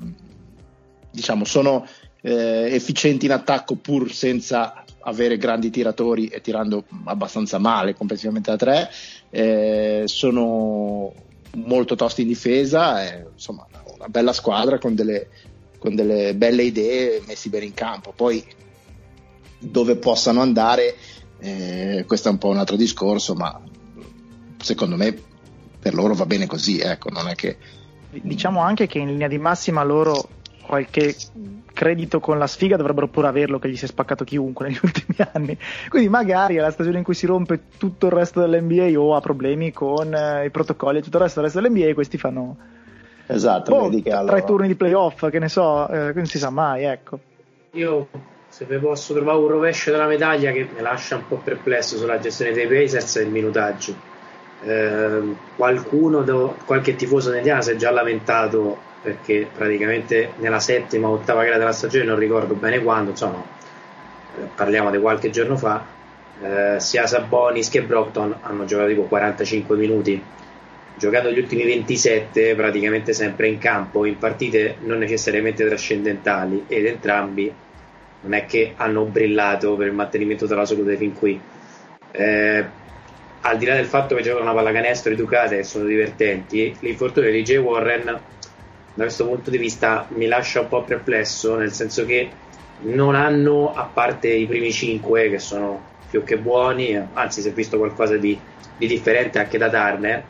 [1.12, 1.88] diciamo sono
[2.22, 8.58] eh, efficienti in attacco pur senza avere grandi tiratori e tirando abbastanza male complessivamente da
[8.58, 8.90] tre,
[9.30, 11.14] eh, sono
[11.66, 15.30] molto tosti in difesa, eh, insomma una bella squadra con delle,
[15.80, 18.14] con delle belle idee messi bene in campo.
[18.16, 18.44] Poi
[19.60, 20.96] dove possano andare,
[21.40, 23.60] eh, questo è un po' un altro discorso, ma
[24.62, 25.20] secondo me
[25.80, 27.58] per loro va bene così, ecco, non è che...
[28.10, 30.30] Diciamo anche che in linea di massima loro
[30.68, 31.16] qualche
[31.74, 35.16] credito con la sfiga dovrebbero pure averlo che gli si è spaccato chiunque negli ultimi
[35.34, 35.58] anni.
[35.90, 39.22] Quindi magari è la stagione in cui si rompe tutto il resto dell'NBA o ha
[39.22, 42.58] problemi con eh, i protocolli e tutto il resto del resto dell'NBA questi fanno
[43.28, 44.38] esatto boh, vedi che allora...
[44.38, 47.20] tre turni di playoff che ne so eh, non si sa mai ecco.
[47.72, 48.08] Io
[48.50, 52.20] se vi posso trovare un rovescio della medaglia che mi lascia un po' perplesso sulla
[52.20, 54.16] gestione dei Pacers è il minutaggio.
[54.64, 55.22] Eh,
[55.56, 61.58] qualcuno, qualche tifoso indiana si è già lamentato perché praticamente nella settima o ottava gara
[61.58, 63.44] della stagione, non ricordo bene quando, insomma,
[64.38, 65.86] eh, parliamo di qualche giorno fa,
[66.42, 70.22] eh, sia Sabonis che Brockton hanno giocato tipo 45 minuti,
[70.98, 77.54] giocato gli ultimi 27 praticamente sempre in campo, in partite non necessariamente trascendentali ed entrambi
[78.20, 81.40] non è che hanno brillato per il mantenimento della salute fin qui.
[82.12, 82.66] Eh,
[83.42, 87.58] al di là del fatto che giocano una pallacanestro e sono divertenti, l'infortunio di Jay
[87.58, 88.20] Warren
[88.98, 92.28] da questo punto di vista mi lascia un po' perplesso, nel senso che
[92.80, 95.80] non hanno, a parte i primi 5 che sono
[96.10, 98.38] più che buoni, anzi si è visto qualcosa di,
[98.76, 100.24] di differente anche da Turner,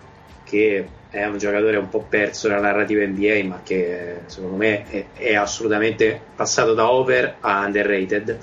[0.43, 5.05] che è un giocatore un po' perso nella narrativa NBA, ma che secondo me è,
[5.13, 8.37] è assolutamente passato da over a underrated.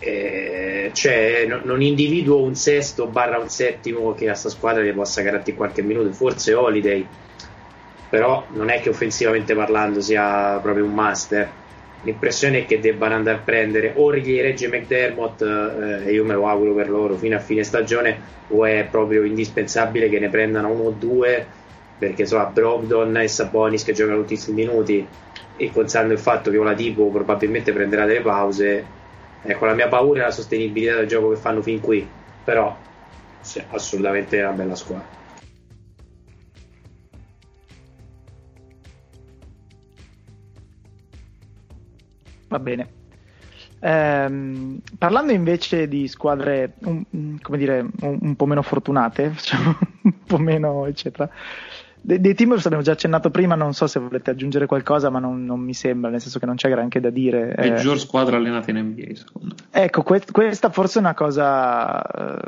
[0.00, 4.92] Eh, cioè, no, non individuo un sesto barra un settimo che a sta squadra gli
[4.92, 7.06] possa garantire qualche minuto, forse Holiday
[8.12, 11.50] però non è che offensivamente parlando sia proprio un master.
[12.02, 16.34] L'impressione è che debbano andare a prendere o gli regge McDermott, eh, e io me
[16.34, 20.68] lo auguro per loro, fino a fine stagione, o è proprio indispensabile che ne prendano
[20.68, 21.46] uno o due,
[21.98, 25.06] perché so, Brogdon e Sabonis che giocano tutti i minuti,
[25.56, 28.84] e considerando il fatto che Oladipo probabilmente prenderà delle pause,
[29.42, 32.06] ecco la mia paura è la sostenibilità del gioco che fanno fin qui,
[32.44, 32.76] però
[33.40, 35.21] sì, assolutamente è una bella squadra.
[42.52, 42.88] Va bene.
[43.80, 50.24] Ehm, parlando invece di squadre un, come dire, un, un po' meno fortunate, diciamo, un
[50.24, 51.28] po' meno eccetera,
[52.04, 55.44] De- dei Timbers abbiamo già accennato prima, non so se volete aggiungere qualcosa, ma non,
[55.44, 57.54] non mi sembra, nel senso che non c'è granché da dire.
[57.56, 59.82] Peggior eh, squadra allenata in NBA, secondo me.
[59.84, 62.38] Ecco, que- questa forse è una cosa uh,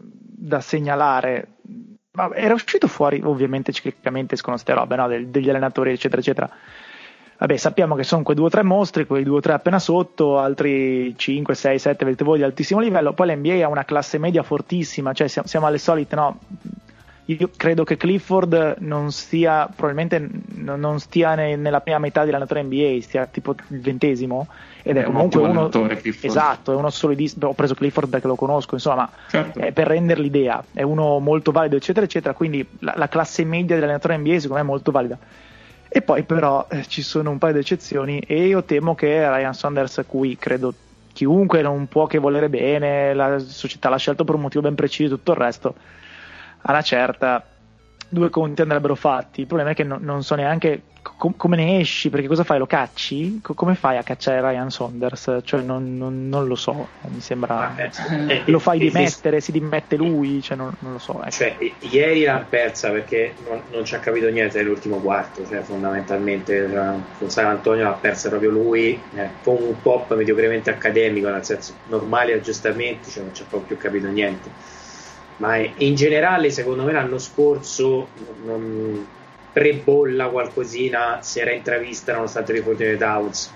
[0.00, 1.48] da segnalare.
[2.12, 5.08] Ma era uscito fuori, ovviamente, ciclicamente escono queste robe, no?
[5.08, 6.50] Del, degli allenatori, eccetera, eccetera
[7.36, 10.38] Vabbè, sappiamo che sono quei due o tre mostri, quei due o tre appena sotto,
[10.38, 13.12] altri 5, 6, 7, vedete voi di altissimo livello.
[13.12, 16.38] Poi l'NBA ha una classe media fortissima, cioè siamo, siamo alle solite, no?
[17.26, 23.00] Io credo che Clifford non stia, probabilmente non stia ne, nella prima metà dell'allenatore NBA,
[23.00, 24.46] stia tipo il ventesimo.
[24.82, 25.70] Ed è, è comunque un uno.
[26.20, 27.48] Esatto, è uno solidissimo.
[27.48, 29.58] Ho preso Clifford perché lo conosco, insomma, certo.
[29.58, 30.62] è per rendere l'idea.
[30.70, 32.34] È uno molto valido, eccetera, eccetera.
[32.34, 35.18] Quindi la, la classe media dell'allenatore NBA, secondo me, è molto valida.
[35.96, 39.54] E poi però eh, ci sono un paio di eccezioni e io temo che Ryan
[39.54, 40.74] Saunders, a cui credo
[41.12, 45.14] chiunque non può che volere bene, la società l'ha scelto per un motivo ben preciso,
[45.14, 45.76] tutto il resto,
[46.62, 47.53] a una certa
[48.08, 49.40] due conti andrebbero fatti.
[49.40, 50.82] Il problema è che no, non so neanche
[51.16, 52.58] com- come ne esci, perché cosa fai?
[52.58, 53.40] Lo cacci?
[53.42, 55.40] Co- come fai a cacciare Ryan Saunders?
[55.44, 57.74] Cioè, non, non, non lo so, mi sembra.
[57.76, 61.20] Eh, lo fai dimettere, si dimette lui, cioè, non, non, lo so.
[61.20, 61.30] Ecco.
[61.30, 63.34] Cioè, ieri l'ha persa perché
[63.70, 68.50] non, ci ha capito niente nell'ultimo quarto, cioè, fondamentalmente con San Antonio l'ha persa proprio
[68.50, 73.46] lui, eh, con un pop mediocremente accademico, nel senso normali aggiustamenti, cioè, non ci ha
[73.48, 74.82] proprio più capito niente
[75.36, 78.08] ma in generale secondo me l'anno scorso
[78.44, 79.06] non,
[79.54, 83.52] pre-bolla qualcosina si era intravista nonostante le fortune di Towns.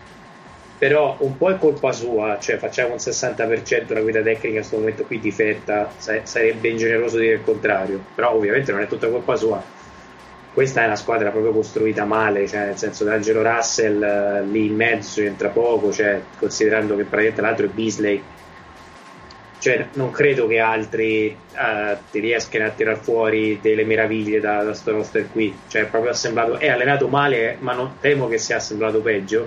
[0.78, 4.76] Però un po' è colpa sua cioè facciamo un 60% la guida tecnica in questo
[4.76, 8.00] momento qui difetta sarebbe ingeneroso dire il contrario.
[8.14, 9.60] Però ovviamente non è tutta colpa sua.
[10.54, 14.66] Questa è una squadra proprio costruita male, cioè nel senso che Angelo Russell eh, lì
[14.66, 18.22] in mezzo entra poco, cioè, considerando che praticamente l'altro è Beasley
[19.68, 24.92] cioè, non credo che altri uh, ti riescano a tirar fuori delle meraviglie da questo
[24.92, 25.54] roster qui.
[25.68, 29.46] Cioè, proprio assemblato, è allenato male, ma non temo che sia assemblato peggio.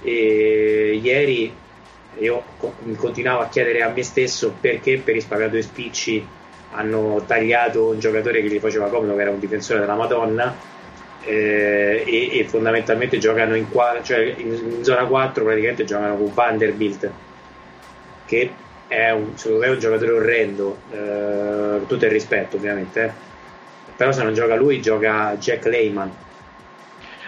[0.00, 1.54] E ieri
[2.18, 2.42] io
[2.96, 6.26] continuavo a chiedere a me stesso perché per risparmiare due spicci
[6.72, 10.54] hanno tagliato un giocatore che gli faceva comodo, che era un difensore della Madonna.
[11.24, 13.66] eh, e, e, fondamentalmente giocano in,
[14.02, 17.10] cioè in, in, zona 4 praticamente giocano con Vanderbilt
[18.24, 18.50] che
[18.92, 23.10] è un, secondo me un giocatore orrendo eh, tutto il rispetto ovviamente eh.
[23.96, 26.10] però se non gioca lui gioca Jack Lehman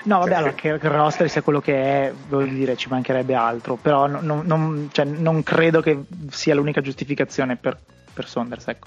[0.05, 3.33] No, vabbè, cioè, allora che il roster sia quello che è, voglio dire, ci mancherebbe
[3.33, 5.99] altro, però non, non, cioè, non credo che
[6.29, 7.79] sia l'unica giustificazione per,
[8.13, 8.87] per Saunders, ecco.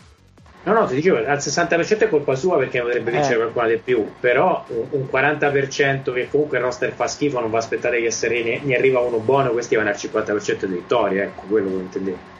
[0.65, 3.38] No, no, ti dicevo, al 60% è colpa sua perché potrebbe vincere eh.
[3.38, 7.61] qualcuno di più, però un 40% che comunque il roster fa schifo, non va a
[7.61, 11.45] aspettare che se ne, ne arriva uno buono, questi vanno al 50% di vittoria, ecco,
[11.47, 12.36] quello che intendevo.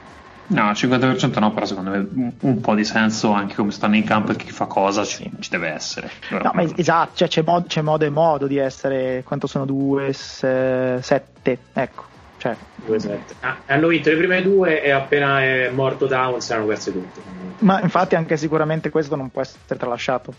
[0.48, 4.04] No, al 50% no, però secondo me un, po' di senso anche come stanno in
[4.04, 6.10] campo e chi fa cosa ci, ci deve essere.
[6.28, 9.66] Però, no, ma esatto, cioè, c'è, mod, c'è, modo e modo di essere, quanto sono
[9.66, 12.04] due, se, sette, ecco.
[12.38, 12.56] Cioè.
[12.76, 13.34] Due, sette.
[13.40, 17.20] Ah, hanno vinto le prime due e appena è morto Downs hanno perso tutte.
[17.58, 20.32] Ma infatti anche sicuramente questo non può essere tralasciato.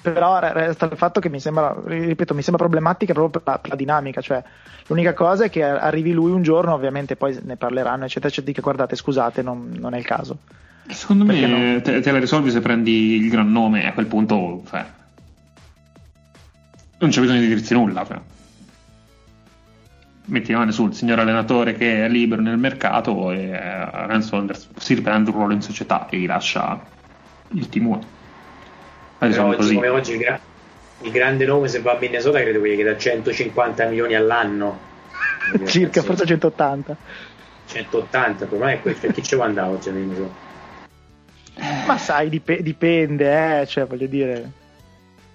[0.00, 3.70] Però resta il fatto che mi sembra, ripeto, mi sembra problematica proprio per la, per
[3.70, 4.42] la dinamica, cioè
[4.86, 8.60] l'unica cosa è che arrivi lui un giorno, ovviamente poi ne parleranno, eccetera, eccetera, dica
[8.62, 10.38] guardate, scusate, non, non è il caso.
[10.86, 11.80] Secondo Perché me no?
[11.80, 14.86] te, te, la risolvi se prendi il gran nome, a quel punto cioè,
[16.98, 18.06] non c'è bisogno di dirsi nulla.
[18.06, 18.20] Cioè.
[20.26, 24.94] Metti mano sul signor allenatore che è libero nel mercato e eh, Rance Saunders si
[24.94, 26.80] riprende un ruolo in società e gli lascia
[27.52, 28.16] il timone.
[29.18, 30.40] Però oggi, come oggi il, gra-
[31.00, 34.78] il, grande nome se va a Minnesota credo che da 150 milioni all'anno.
[35.66, 36.96] Circa, forse 180.
[37.66, 40.46] 180, il problema è questo, chi ci può andare oggi a Minnesota?
[41.86, 44.50] Ma sai, dip- dipende, eh, cioè voglio dire.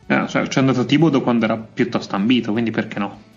[0.07, 3.31] Eh, cioè, c'è andato Tibodo quando era piuttosto ambito, quindi perché no?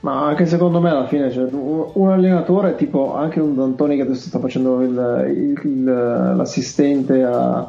[0.00, 4.28] Ma anche secondo me alla fine cioè, un allenatore tipo anche un D'Antoni che adesso
[4.28, 7.68] sta facendo il, il, il, l'assistente a,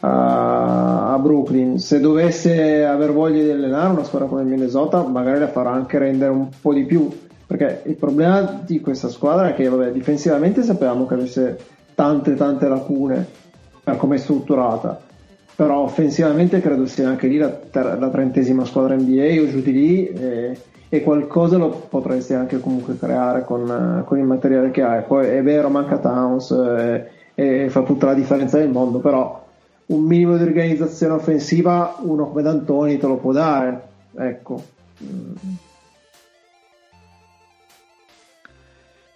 [0.00, 1.78] a, a, Brooklyn.
[1.78, 5.98] Se dovesse aver voglia di allenare una squadra come il Minnesota, magari la farà anche
[5.98, 7.08] rendere un po' di più.
[7.46, 11.58] Perché il problema di questa squadra è che vabbè, difensivamente sapevamo che avesse
[11.94, 13.26] tante tante lacune
[13.82, 15.00] per come è strutturata.
[15.56, 19.72] Però offensivamente credo sia anche lì la, ter- la trentesima squadra NBA o giù di
[19.72, 20.56] lì e,
[20.88, 25.02] e, qualcosa lo potresti anche comunque creare con, con il materiale che hai.
[25.02, 29.46] Poi è vero, manca Towns e, e fa tutta la differenza del mondo, però
[29.88, 34.64] un minimo di organizzazione offensiva uno come D'Antoni te lo può dare ecco.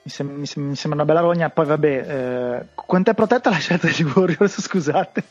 [0.04, 3.56] Mi, sem- mi, sem- mi sembra una bella rogna poi vabbè eh, quant'è protetta la
[3.56, 5.24] scelta degli Warriors scusate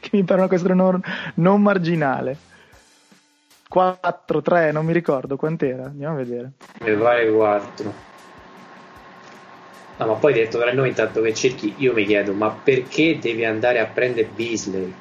[0.00, 1.00] che mi pare una questione non,
[1.34, 2.36] non marginale.
[3.68, 5.84] 4, 3, non mi ricordo quant'era.
[5.84, 6.52] Andiamo a vedere.
[6.80, 8.07] Mi pare 4
[9.98, 13.44] No, ma poi detto tra noi, intanto che cerchi, io mi chiedo, ma perché devi
[13.44, 14.92] andare a prendere Beasley?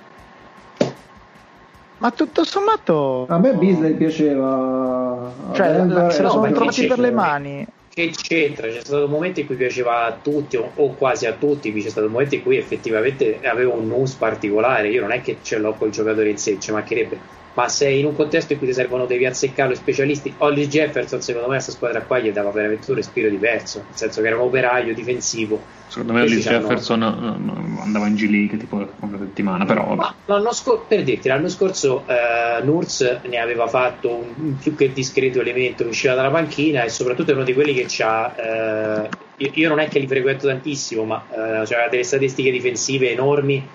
[2.00, 3.26] Ma tutto sommato.
[3.30, 5.32] A me Beasley piaceva.
[5.54, 7.68] Cioè, Denver, se lo sono trovati per le mani.
[7.90, 8.68] Che c'entra?
[8.68, 11.90] C'è stato un momento in cui piaceva a tutti, o, o, quasi a tutti, c'è
[11.90, 14.90] stato un momento in cui effettivamente aveva un nus particolare.
[14.90, 17.20] Io non è che ce l'ho col giocatore in sé, ci mancherebbe
[17.58, 21.48] ma se in un contesto in cui ti servono dei piazzeccalo specialisti, Holly Jefferson secondo
[21.48, 24.36] me a questa squadra qua gli dava veramente un respiro diverso, nel senso che era
[24.36, 25.60] un operaio difensivo.
[25.88, 27.82] Secondo me Holly Jefferson hanno...
[27.82, 29.96] andava in G League tipo una settimana, però...
[29.96, 34.76] Ma l'anno scor- per dirti, l'anno scorso uh, Nurse ne aveva fatto un, un, più
[34.76, 38.36] che discreto elemento, usciva dalla panchina e soprattutto è uno di quelli che ha...
[38.38, 43.12] Uh, io, io, non è che li frequento tantissimo, ma uh, aveva delle statistiche difensive
[43.12, 43.68] enormi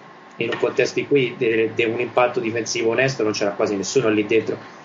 [0.42, 4.08] in un contesto in cui de, de un impatto difensivo onesto non c'era quasi nessuno
[4.08, 4.80] lì dentro.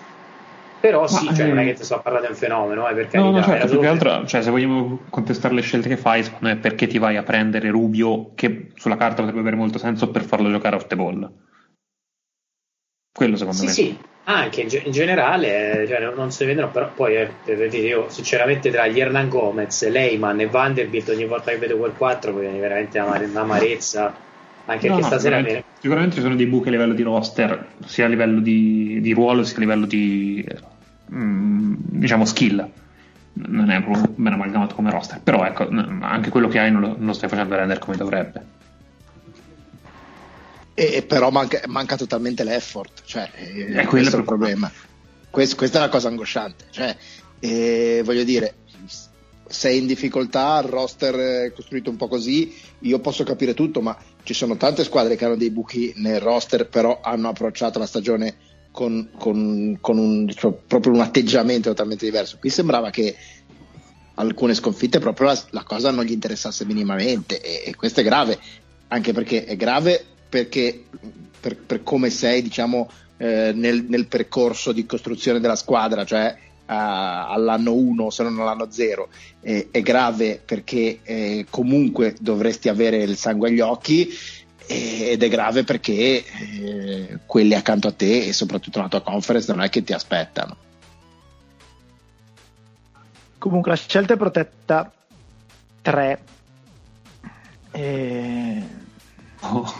[0.80, 1.48] Però sì, Ma, cioè, eh...
[1.48, 3.30] non è che ti sto parlando di un fenomeno, eh, per carità.
[3.30, 6.46] No, no, certo, più che altro, cioè, se vogliamo contestare le scelte che fai, secondo
[6.48, 10.22] me perché ti vai a prendere Rubio, che sulla carta potrebbe avere molto senso, per
[10.22, 11.30] farlo giocare a ball.
[13.12, 13.72] Quello secondo sì, me.
[13.72, 18.08] Sì, sì, anche in, in generale, eh, cioè, non si vedono, però poi eh, io
[18.08, 22.40] sinceramente tra gli Hernan Gomez, Leyman e Vanderbilt ogni volta che vedo quel 4 mi
[22.42, 24.26] viene veramente un'amarezza
[24.68, 28.04] anche no, perché stasera sicuramente, sicuramente ci sono dei buchi a livello di roster sia
[28.04, 30.46] a livello di, di ruolo sia a livello di
[31.12, 32.70] mm, diciamo skill.
[33.32, 35.68] Non è proprio ben amalgamato come roster però ecco
[36.00, 38.56] anche quello che hai non lo, non lo stai facendo rendere come dovrebbe.
[40.74, 44.70] E, però manca, manca, totalmente l'effort cioè è questo è il problema.
[45.30, 46.96] questo, questa è la cosa angosciante cioè
[47.40, 48.54] eh, voglio dire
[49.48, 53.96] sei in difficoltà, il roster è costruito un po' così, io posso capire tutto, ma
[54.22, 58.36] ci sono tante squadre che hanno dei buchi nel roster, però hanno approcciato la stagione
[58.70, 62.36] con, con, con un, cioè, proprio un atteggiamento totalmente diverso.
[62.38, 63.16] Qui sembrava che
[64.14, 68.38] alcune sconfitte proprio la, la cosa non gli interessasse minimamente e, e questo è grave,
[68.88, 70.84] anche perché è grave perché
[71.40, 76.36] per, per come sei diciamo, eh, nel, nel, percorso di costruzione della squadra, cioè
[76.68, 79.08] uh, all'anno 1 se non all'anno 0,
[79.40, 84.08] eh, è grave perché eh, comunque dovresti avere il sangue agli occhi
[84.70, 89.62] ed è grave perché eh, quelli accanto a te e soprattutto nella tua conference non
[89.62, 90.56] è che ti aspettano.
[93.38, 94.92] Comunque la scelta è protetta
[95.80, 96.22] 3.
[97.70, 98.62] E...
[99.40, 99.72] Oh.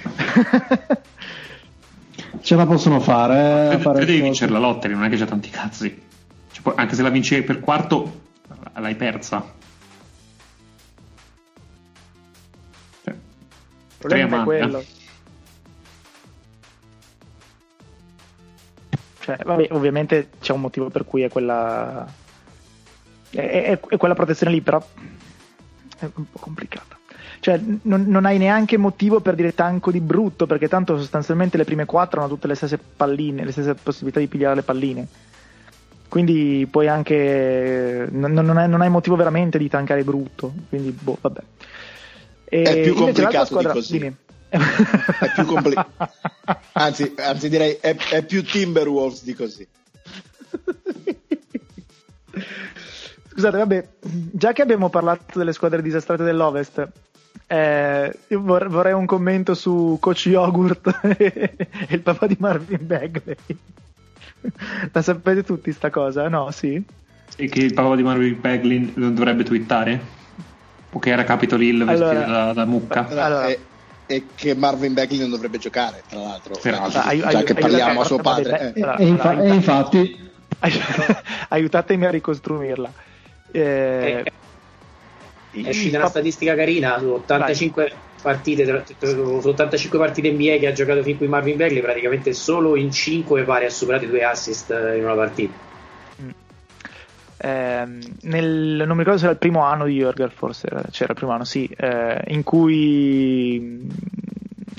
[2.40, 3.74] Ce la possono fare.
[3.74, 6.02] Eh, fare devi vincere la lotta, non è che c'è tanti cazzi.
[6.52, 8.22] Cioè, anche se la vinci per quarto,
[8.74, 9.44] l'hai persa.
[13.04, 13.18] Cioè, il
[13.98, 14.78] problema è quello.
[14.78, 14.86] Eh.
[19.20, 22.06] Cioè, vabbè, ovviamente c'è un motivo per cui è quella
[23.30, 24.84] è, è, è quella protezione lì, però
[25.98, 26.89] è un po' complicata.
[27.40, 31.64] Cioè, non, non, hai neanche motivo per dire tanco di brutto, perché tanto sostanzialmente le
[31.64, 35.08] prime quattro hanno tutte le stesse palline, le stesse possibilità di pigliare le palline.
[36.06, 38.08] Quindi puoi anche.
[38.10, 40.52] Non, non, hai, non hai, motivo veramente di tankare brutto.
[40.68, 41.40] Quindi, boh, vabbè.
[42.44, 43.98] E è più complicato squadra, di così.
[43.98, 44.16] Dimmi.
[44.50, 46.08] è più complicato.
[46.72, 49.66] Anzi, anzi, direi è, è più Timberwolves di così.
[53.30, 56.88] Scusate, vabbè, già che abbiamo parlato delle squadre disastrate dell'Ovest,
[57.52, 61.56] eh, io vorrei un commento su Coach Yogurt e
[61.88, 63.36] il papà di Marvin Bagley.
[64.92, 66.28] La sapete tutti sta cosa?
[66.28, 66.80] No, sì?
[67.34, 70.00] E che il papà di Marvin Bagley non dovrebbe twittare?
[70.92, 73.08] O che era Capitol Hill vestito allora, da, da, mucca?
[73.08, 73.58] Allora, e,
[74.06, 76.54] e, che Marvin Bagley non dovrebbe giocare, tra l'altro.
[76.62, 78.74] Peraltro, ah, già che parliamo a suo padre.
[78.74, 78.84] Eh.
[78.96, 80.28] E, infa- e infatti...
[81.48, 82.92] aiutatemi a ricostruirla.
[83.50, 84.24] Eh,
[85.52, 87.92] eh, esci una statistica carina su 85 vai.
[88.22, 92.90] partite su 85 partite NBA che ha giocato fin qui Marvin Bagley praticamente solo in
[92.90, 95.52] 5 pare ha superato i due assist in una partita
[96.22, 96.30] mm.
[97.38, 101.18] eh, nel, non mi ricordo se era il primo anno di Jürger forse c'era il
[101.18, 103.88] primo anno sì eh, in cui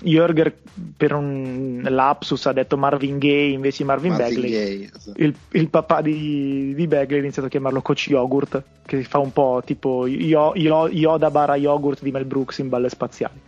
[0.03, 0.53] Jörger
[0.97, 4.51] per un lapsus ha detto Marvin Gaye invece di Marvin, Marvin Bagley.
[4.51, 5.21] Gay, esatto.
[5.21, 9.31] il, il, papà di, di, Bagley ha iniziato a chiamarlo Coach Yogurt, che fa un
[9.31, 13.39] po' tipo Yoda barra yogurt di Mel Brooks in balle spaziali.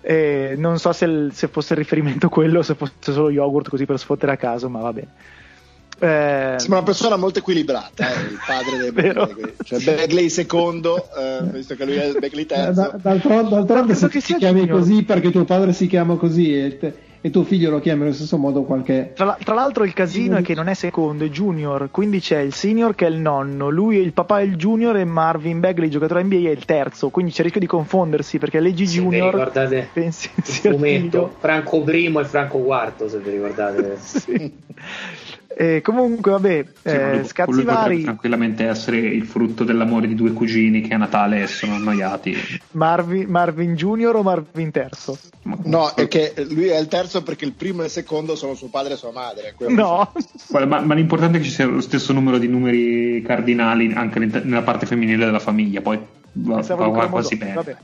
[0.00, 3.86] E non so se, se fosse il riferimento quello o se fosse solo yogurt così
[3.86, 5.08] per sfottere a caso, ma va bene.
[5.98, 6.54] Eh...
[6.58, 9.54] Sembra una persona molto equilibrata, eh, il padre del Bagley.
[9.62, 12.80] Cioè Bagley secondo, eh, visto che lui è Bagley terzo.
[12.80, 16.94] Da, d'altronde, d'altronde se ti chiami così perché tuo padre si chiama così e, te,
[17.20, 19.12] e, tuo figlio lo chiama allo stesso modo qualche...
[19.14, 22.52] Tra, tra l'altro il casino è che non è secondo, è junior, quindi c'è il
[22.52, 26.22] senior che è il nonno, lui il papà è il junior e Marvin Bagley, giocatore
[26.24, 29.32] NBA, è il terzo, quindi c'è il rischio di confondersi perché leggi sì, junior...
[29.32, 33.96] Ricordate pensi il fumetto, Franco primo e Franco quarto se vi ricordate.
[34.02, 34.52] sì.
[35.56, 38.02] E comunque, vabbè, sì, eh, lui, scazzi lui vari.
[38.02, 42.36] tranquillamente essere il frutto dell'amore di due cugini che a Natale sono annoiati.
[42.72, 45.16] Marvin, Marvin Junior o Marvin terzo?
[45.42, 48.68] No, è che lui è il terzo perché il primo e il secondo sono suo
[48.68, 49.54] padre e sua madre.
[49.68, 50.12] No,
[50.66, 54.62] ma, ma, l'importante è che ci sia lo stesso numero di numeri cardinali anche nella
[54.62, 55.80] parte femminile della famiglia.
[55.80, 56.00] Poi
[56.32, 57.54] va, va quasi bene.
[57.54, 57.76] Vabbè.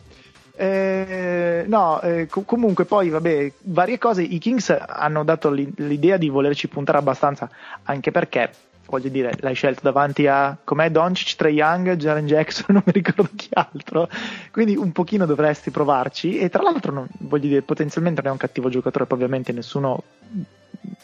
[0.60, 4.20] Eh, no, eh, co- comunque poi vabbè, varie cose.
[4.20, 7.48] I Kings hanno dato l'idea di volerci puntare abbastanza,
[7.84, 8.52] anche perché
[8.84, 13.30] voglio dire, l'hai scelto davanti a com'è Doncic, Trey Young, Jaren Jackson, non mi ricordo
[13.34, 14.06] chi altro.
[14.50, 16.36] Quindi un pochino dovresti provarci.
[16.36, 20.02] E tra l'altro, non, voglio dire, potenzialmente non è un cattivo giocatore, ovviamente nessuno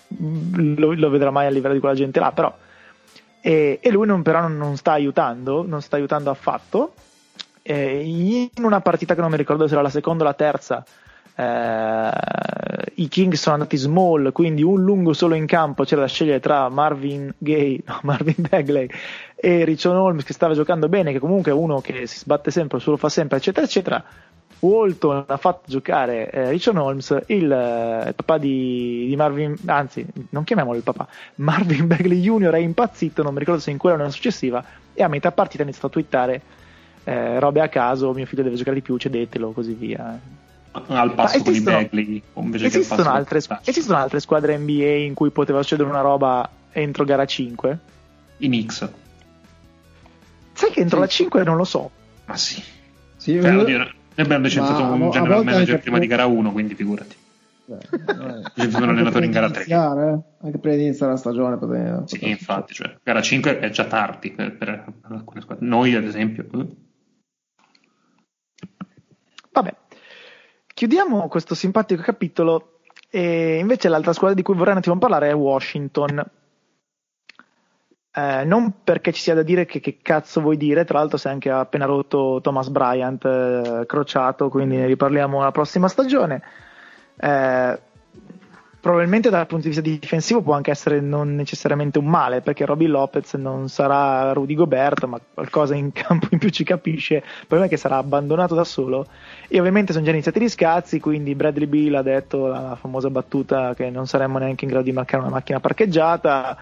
[0.08, 2.54] lo, lo vedrà mai a livello di quella gente là, però.
[3.40, 6.92] E lui non, però non sta aiutando, non sta aiutando affatto
[7.66, 10.84] eh, in una partita che non mi ricordo se era la seconda o la terza,
[11.34, 12.10] eh,
[12.94, 16.68] i Kings sono andati small, quindi un lungo solo in campo, c'era da scegliere tra
[16.68, 18.88] Marvin Gay, no, Marvin Bagley
[19.34, 22.78] e Richon Holmes che stava giocando bene, che comunque è uno che si sbatte sempre,
[22.78, 24.04] solo fa sempre, eccetera, eccetera.
[24.58, 30.44] Walton ha fatto giocare eh, Richon Holmes, il, eh, papà di, di, Marvin, anzi, non
[30.44, 31.06] chiamiamolo il papà,
[31.36, 32.52] Marvin Bagley Jr.
[32.52, 34.64] è impazzito, non mi ricordo se in quella o nella successiva,
[34.94, 36.42] e a metà partita ha iniziato a twittare
[37.08, 40.18] eh, robe a caso, mio figlio deve giocare di più, cedetelo, così via.
[40.88, 45.30] Al passo con i Bagley, invece esistono, che altre, esistono altre squadre NBA in cui
[45.30, 47.78] poteva succedere una roba entro gara 5?
[48.38, 48.88] I Knicks.
[50.52, 51.02] Sai che entro sì.
[51.02, 51.90] la 5 non lo so.
[52.24, 52.60] Ma sì.
[53.16, 57.14] sì cioè, oddio, noi abbiamo licenziato un general manager prima di gara 1, quindi figurati.
[57.66, 59.64] Licenziato un allenatore in gara 3.
[59.64, 59.74] Eh?
[59.74, 61.56] Anche prima di iniziare la stagione.
[61.56, 65.64] Poteva, sì, infatti, cioè, gara 5 è già tardi per, per alcune squadre.
[65.64, 66.44] Noi, ad esempio.
[69.56, 69.74] Vabbè,
[70.66, 75.34] chiudiamo questo simpatico capitolo E invece l'altra squadra di cui vorrei un attimo parlare è
[75.34, 76.22] Washington.
[78.12, 81.26] Eh, non perché ci sia da dire che, che cazzo vuoi dire, tra l'altro si
[81.26, 86.42] è anche appena rotto Thomas Bryant, eh, crociato, quindi ne riparliamo la prossima stagione.
[87.18, 87.80] Eh,
[88.86, 92.90] probabilmente dal punto di vista difensivo può anche essere non necessariamente un male, perché Robin
[92.90, 97.16] Lopez non sarà Rudy Gobert, ma qualcosa in campo in più ci capisce.
[97.16, 99.08] Il problema è che sarà abbandonato da solo.
[99.48, 103.74] E ovviamente sono già iniziati gli scazzi, quindi Bradley Bill ha detto la famosa battuta
[103.74, 106.56] che non saremmo neanche in grado di marcare una macchina parcheggiata.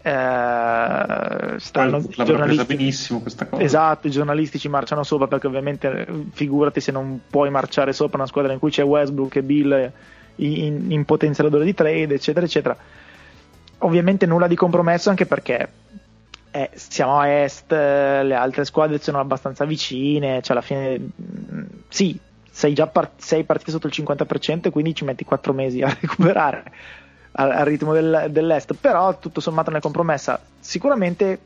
[0.00, 2.64] Eh, stanno L'avrà giornalisti...
[2.64, 3.62] benissimo questa cosa.
[3.62, 8.26] Esatto, i giornalisti ci marciano sopra perché ovviamente figurati se non puoi marciare sopra una
[8.26, 9.92] squadra in cui c'è Westbrook e Bill
[10.36, 12.76] in, in potenziatore di trade, eccetera, eccetera.
[13.78, 15.68] Ovviamente nulla di compromesso anche perché
[16.50, 22.18] eh, siamo a est, le altre squadre sono abbastanza vicine, cioè alla fine mh, sì,
[22.50, 25.88] sei già part- sei partito sotto il 50% e quindi ci metti 4 mesi a
[26.00, 26.64] recuperare
[27.32, 30.40] al, al ritmo del, dell'est, però tutto sommato nella compromessa.
[30.60, 31.38] Sicuramente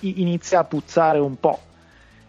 [0.00, 1.60] inizia a puzzare un po'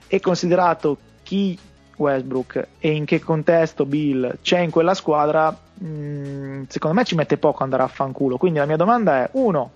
[0.08, 1.58] e considerato chi
[1.96, 7.38] Westbrook e in che contesto Bill c'è in quella squadra Mm, secondo me ci mette
[7.38, 8.38] poco andare a fanculo.
[8.38, 9.72] Quindi la mia domanda è: uno,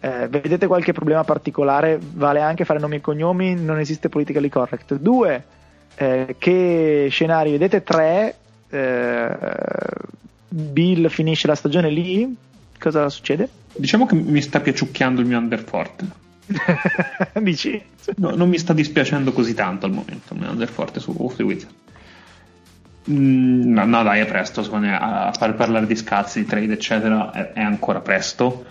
[0.00, 1.98] eh, vedete qualche problema particolare?
[2.00, 4.94] Vale anche fare nomi e cognomi, non esiste politically correct.
[4.94, 5.44] Due,
[5.96, 7.82] eh, che scenari vedete?
[7.82, 8.34] Tre,
[8.70, 9.36] eh,
[10.48, 12.34] Bill finisce la stagione lì,
[12.78, 13.48] cosa succede?
[13.76, 16.26] Diciamo che mi sta piaciucchiando il mio underforte.
[17.40, 17.82] Dici?
[18.16, 21.66] No, non mi sta dispiacendo così tanto al momento il mio underforte su Wizard.
[23.10, 24.62] Mm, no, no, dai, è presto.
[24.62, 28.64] Secondo me a far parlare di scazzi, di trade, eccetera, è, è ancora presto.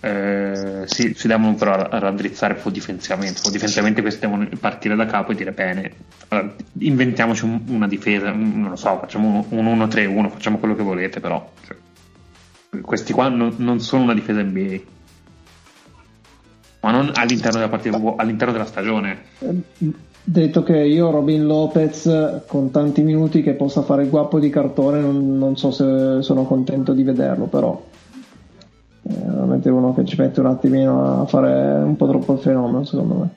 [0.00, 3.40] Eh, si, si, devono però raddrizzare un po' difensivamente.
[3.44, 5.92] Un difensivamente questi devono partire da capo e dire bene,
[6.28, 10.82] allora, inventiamoci un, una difesa, non lo so, facciamo un, un 1-3-1, facciamo quello che
[10.84, 11.76] volete, però cioè,
[12.80, 14.96] questi qua non, non, sono una difesa NBA.
[16.80, 19.18] Ma non all'interno della partita, all'interno della stagione.
[20.30, 25.00] Detto che io Robin Lopez con tanti minuti che possa fare il guappo di cartone
[25.00, 27.82] non, non so se sono contento di vederlo però
[29.02, 32.84] è veramente uno che ci mette un attimino a fare un po' troppo il fenomeno
[32.84, 33.28] secondo me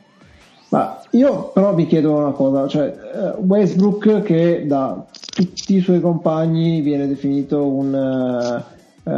[0.67, 6.01] ma io però vi chiedo una cosa cioè eh, Westbrook che da tutti i suoi
[6.01, 8.63] compagni viene definito un,
[9.03, 9.11] uh,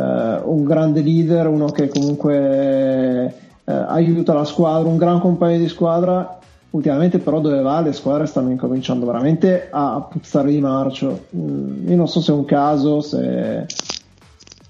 [0.52, 3.34] un grande leader uno che comunque
[3.66, 6.40] uh, aiuta la squadra un gran compagno di squadra
[6.74, 11.26] Ultimamente però dove va le squadre stanno incominciando veramente a puzzare di marcio.
[11.36, 13.68] Mm, io non so se è un caso, se...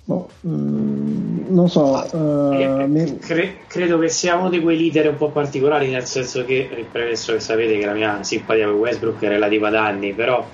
[0.04, 2.06] Boh, mm, non so.
[2.12, 3.20] Uh, mi...
[3.20, 7.32] cre- credo che sia uno di quei leader un po' particolari, nel senso che, premesso
[7.32, 10.46] che sapete che la mia simpatia per Westbrook è relativa ad anni, però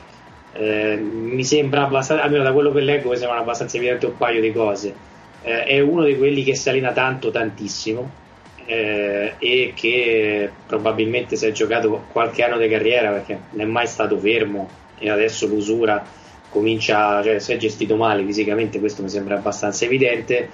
[0.54, 4.40] eh, mi sembra abbastanza, almeno da quello che leggo, mi sembra abbastanza evidente un paio
[4.40, 4.94] di cose.
[5.42, 8.28] Eh, è uno di quelli che si allena tanto, tantissimo
[8.70, 13.88] eh, e che probabilmente si è giocato qualche anno di carriera perché non è mai
[13.88, 16.06] stato fermo e adesso l'usura
[16.50, 20.50] comincia, cioè si è gestito male fisicamente, questo mi sembra abbastanza evidente.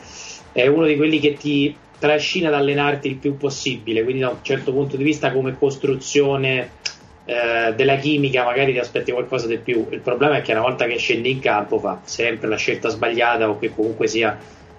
[0.53, 4.37] È uno di quelli che ti trascina ad allenarti il più possibile, quindi da un
[4.41, 6.71] certo punto di vista come costruzione
[7.25, 9.87] eh, della chimica magari ti aspetti qualcosa di più.
[9.89, 13.49] Il problema è che una volta che scendi in campo fa sempre la scelta sbagliata
[13.49, 14.37] o che comunque sia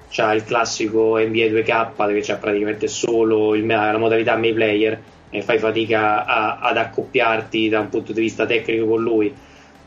[0.09, 5.01] c'ha il classico NBA 2K dove c'è praticamente solo il, la modalità May Player
[5.31, 9.35] e fai fatica a, ad accoppiarti da un punto di vista tecnico con lui.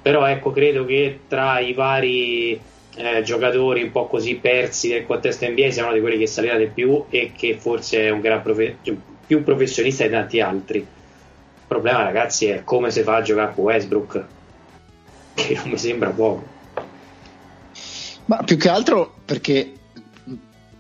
[0.02, 2.60] Però ecco, credo che tra i vari
[2.96, 6.68] eh, giocatori un po' così persi nel contesto NBA siamo di quelli che salirà di
[6.68, 8.96] più e che forse è un gran profe- cioè,
[9.26, 10.80] più professionista di tanti altri.
[10.80, 10.86] Il
[11.68, 14.26] problema, ragazzi, è come si fa a giocare con Westbrook,
[15.36, 16.58] che non mi sembra poco.
[18.26, 19.74] Ma più che altro perché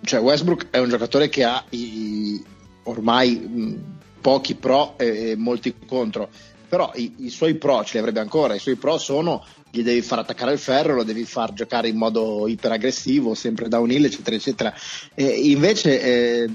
[0.01, 2.43] cioè Westbrook è un giocatore che ha i,
[2.83, 6.29] ormai mh, pochi pro e, e, molti contro,
[6.67, 10.01] però i, i, suoi pro ce li avrebbe ancora, i suoi pro sono gli devi
[10.01, 14.73] far attaccare il ferro, lo devi far giocare in modo iperaggressivo, sempre downhill, eccetera, eccetera.
[15.13, 16.49] E invece eh,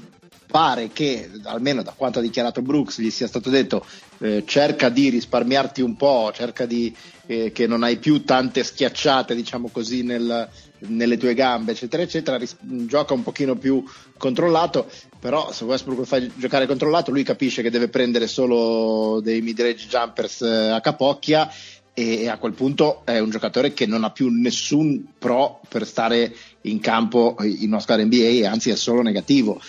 [0.55, 3.85] pare che, almeno da quanto ha dichiarato Brooks, gli sia stato detto
[4.19, 6.95] eh, cerca di risparmiarti un po', cerca di
[7.27, 10.49] eh, che non hai più tante schiacciate, diciamo così, nel,
[10.87, 13.85] nelle tue gambe, eccetera, eccetera, ris- gioca un pochino più
[14.17, 19.41] controllato, però se Westbrook lo fai giocare controllato, lui capisce che deve prendere solo dei
[19.41, 21.51] mid-range jumpers eh, a capocchia
[21.97, 26.35] e a quel punto è un giocatore che non ha più nessun pro per stare
[26.63, 29.61] in campo in una squadra NBA, anzi è solo negativo.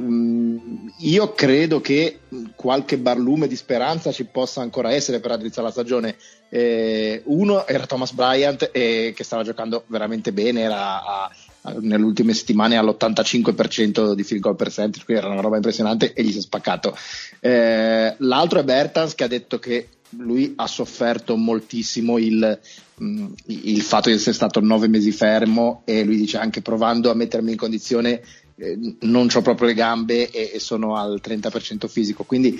[0.00, 2.20] Mm, io credo che
[2.54, 6.16] qualche barlume di speranza ci possa ancora essere per raddrizzare la stagione.
[6.48, 11.30] Eh, uno era Thomas Bryant eh, che stava giocando veramente bene, era a,
[11.62, 16.22] a, nelle ultime settimane all'85% di field goal percentage, quindi era una roba impressionante e
[16.22, 16.96] gli si è spaccato.
[17.38, 22.58] Eh, l'altro è Bertans che ha detto che lui ha sofferto moltissimo il,
[22.96, 27.14] mh, il fatto di essere stato nove mesi fermo e lui dice anche provando a
[27.14, 28.22] mettermi in condizione
[28.60, 32.58] eh, non ho proprio le gambe e, e, sono al 30% fisico quindi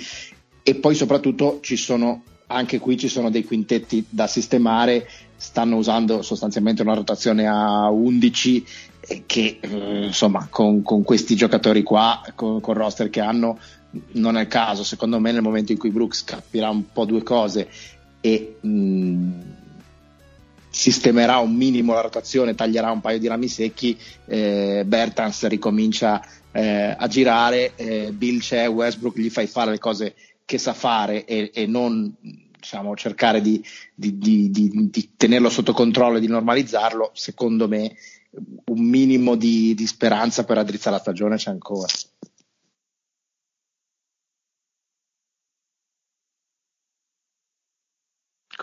[0.63, 6.21] e poi soprattutto ci sono anche qui ci sono dei quintetti da sistemare stanno usando
[6.21, 8.65] sostanzialmente una rotazione a 11
[9.25, 13.57] che eh, insomma con, con, questi giocatori qua con, con roster che hanno
[14.13, 17.23] non è il caso, secondo me nel momento in cui Brooks capirà un po' due
[17.23, 17.67] cose
[18.21, 19.29] e mh,
[20.71, 23.95] sistemerà un minimo la rotazione, taglierà un paio di rami secchi,
[24.25, 30.15] eh, Bertans ricomincia eh, a girare, eh, Bill c'è, Westbrook gli fai fare le cose
[30.45, 32.15] che sa fare e, e non
[32.61, 37.95] diciamo, cercare di, di, di, di, tenerlo sotto controllo e di normalizzarlo, secondo me
[38.65, 41.87] un minimo di, speranza per raddrizzare la stagione c'è ancora.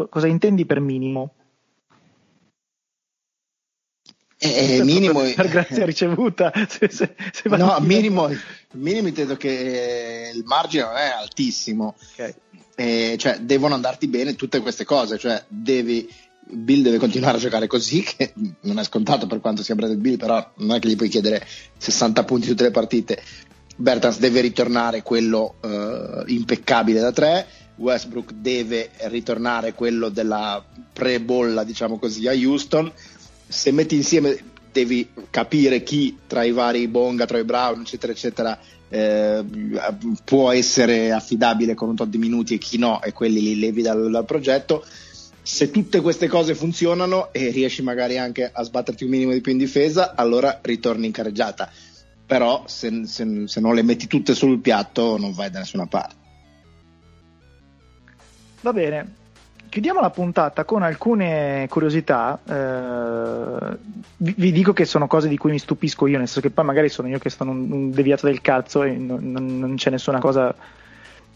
[0.09, 1.38] cosa intendi per minimo?
[4.41, 8.29] Eh, eh minimo per grazia ricevuta se, se, se no minimo,
[8.75, 12.35] minimo intendo che il margine non è altissimo okay.
[12.77, 16.09] eh, cioè devono andarti bene tutte queste cose cioè devi
[16.51, 20.17] Bill deve continuare a giocare così che non è scontato per quanto sia Bradley Bill
[20.17, 21.45] però non è che gli puoi chiedere
[21.77, 23.21] 60 punti tutte le partite
[23.75, 27.47] Bertans deve ritornare quello eh, impeccabile da tre
[27.79, 32.93] Westbrook deve ritornare quello della pre-bolla, diciamo così, a Houston.
[33.49, 34.37] Se metti insieme,
[34.71, 38.59] devi capire chi tra i vari Bonga, tra i Brown, eccetera, eccetera,
[38.89, 39.45] eh,
[40.25, 43.83] può essere affidabile con un tot di minuti e chi no, e quelli li levi
[43.83, 44.85] dal, dal progetto.
[45.43, 49.53] Se tutte queste cose funzionano e riesci magari anche a sbatterti un minimo di più
[49.53, 51.71] in difesa, allora ritorni in carreggiata.
[52.27, 56.15] Però se, se, se non le metti tutte sul piatto non vai da nessuna parte.
[58.61, 59.15] Va bene,
[59.69, 62.39] chiudiamo la puntata con alcune curiosità.
[62.45, 63.77] Eh,
[64.17, 66.65] vi, vi, dico che sono cose di cui mi stupisco io, nel senso che poi
[66.65, 69.91] magari sono io che sono un, un deviato del cazzo e non, non, non, c'è
[69.91, 70.55] nessuna cosa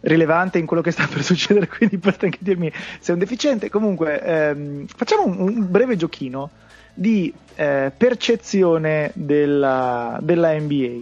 [0.00, 3.70] rilevante in quello che sta per succedere, quindi potete anche dirmi se è un deficiente.
[3.70, 6.50] Comunque, ehm, facciamo un, un, breve giochino
[6.94, 11.00] di eh, percezione della, della NBA.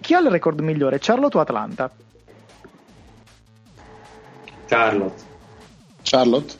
[0.00, 1.90] Chi ha il record migliore, Charlotte o Atlanta?
[4.66, 5.31] Charlotte.
[6.12, 6.54] Charlotte?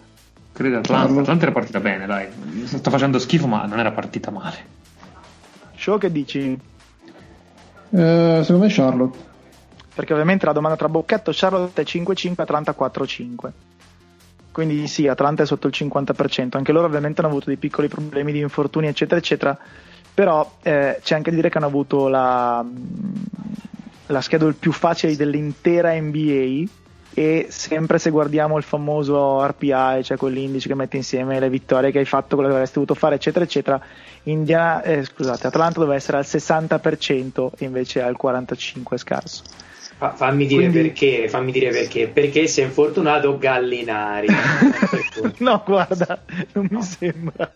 [0.50, 1.20] Credo Atlanta.
[1.20, 2.26] Atlanta era partita bene, dai.
[2.64, 4.80] Sta facendo schifo, ma non era partita male.
[5.76, 6.58] Show che dici?
[7.90, 9.18] Eh, secondo me Charlotte.
[9.94, 13.50] Perché ovviamente la domanda tra bocchetto Charlotte è 5-5, Atlanta 4-5.
[14.52, 16.48] Quindi sì, Atlanta è sotto il 50%.
[16.52, 19.58] Anche loro ovviamente hanno avuto dei piccoli problemi di infortuni, eccetera, eccetera.
[20.14, 22.64] Però eh, c'è anche da dire che hanno avuto la,
[24.06, 26.80] la schedule più facile dell'intera NBA
[27.14, 31.98] e sempre se guardiamo il famoso RPI, cioè quell'indice che mette insieme le vittorie che
[31.98, 33.80] hai fatto, quello che avresti dovuto fare, eccetera, eccetera,
[34.24, 39.42] Indiana, eh, scusate, Atlanta doveva essere al 60% e invece al 45% scarso.
[39.96, 40.88] Fa, fammi dire Quindi...
[40.88, 44.28] perché, fammi dire perché, perché si è infortunato Gallinari.
[45.38, 46.22] no, guarda,
[46.52, 47.52] non mi sembra.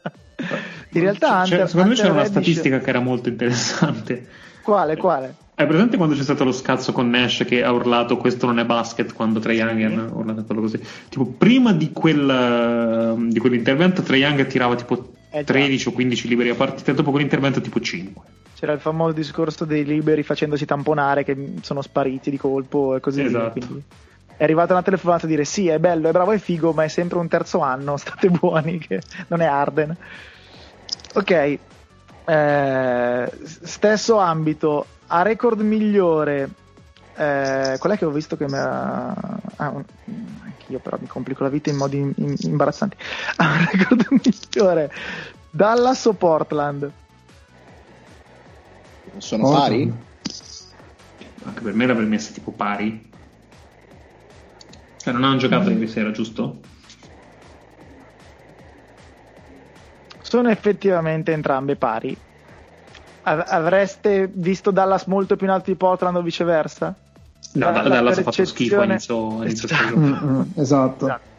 [0.90, 4.26] In realtà, cioè, Hunter, secondo me c'era una statistica che era molto interessante.
[4.62, 5.34] Quale, quale?
[5.58, 8.66] Hai presente quando c'è stato lo scazzo con Nash che ha urlato questo non è
[8.66, 9.94] basket quando Trae Young sì.
[9.98, 10.78] ha urlato quello così?
[11.08, 16.50] Tipo, prima di, quel, di quell'intervento Trae Young tirava tipo eh 13 o 15 liberi
[16.50, 18.22] a partita, dopo quell'intervento tipo 5.
[18.54, 23.22] C'era il famoso discorso dei liberi facendosi tamponare che sono spariti di colpo e così
[23.22, 23.58] esatto.
[23.58, 23.80] via.
[24.36, 26.88] È arrivata una telefonata a dire sì, è bello, è bravo, è figo, ma è
[26.88, 29.96] sempre un terzo anno, state buoni, che non è Arden.
[31.14, 31.58] Ok,
[32.26, 36.50] eh, stesso ambito, a record migliore,
[37.14, 39.10] eh, qual è che ho visto che mi ha...
[39.56, 39.72] Ah,
[40.42, 42.96] anch'io però mi complico la vita in modi in, in, imbarazzanti.
[43.36, 44.92] A record migliore,
[45.50, 46.90] Dallas o Portland?
[49.18, 49.68] Sono Portland.
[49.68, 49.94] pari?
[51.44, 53.10] Anche per me l'avrei messa tipo pari.
[54.96, 55.72] Cioè non hanno giocato mm.
[55.72, 56.60] ieri sera, giusto?
[60.20, 62.16] Sono effettivamente entrambe pari
[63.34, 66.94] avreste visto Dallas molto più in alto di Portland o viceversa?
[67.52, 69.96] No, la, Dallas ha fatto schifo all'inizio, all'inizio esatto.
[69.96, 71.04] Mm, mm, esatto.
[71.06, 71.34] esatto.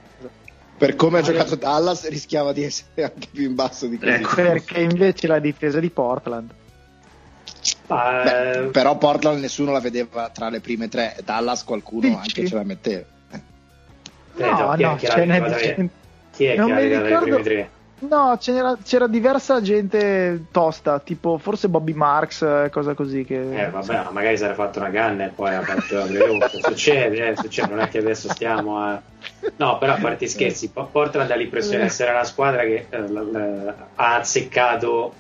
[0.78, 4.12] Per come ha giocato Dallas rischiava di essere anche più in basso di così.
[4.12, 4.36] Ecco.
[4.36, 6.52] Perché invece la difesa di Portland
[7.88, 12.16] Beh, però Portland nessuno la vedeva tra le prime tre, Dallas qualcuno Dici?
[12.18, 13.06] anche ce la metteva.
[14.36, 15.90] No, chi è no, che l'ha ce n'è di-
[16.32, 17.70] Chi è Non che mi ricordo- prime tre?
[18.00, 23.64] No, c'era, c'era diversa gente tosta, tipo forse Bobby Marks, eh, cosa così che...
[23.66, 26.48] Eh, vabbè, ma magari si era fatto una canna e poi ha fatto la.
[26.62, 29.02] Succede, eh, succede, non è che adesso stiamo a.
[29.56, 32.86] No, però a parte i scherzi, Po- Portland ha l'impressione di essere una squadra che
[32.88, 35.14] eh, l- l- ha azzeccato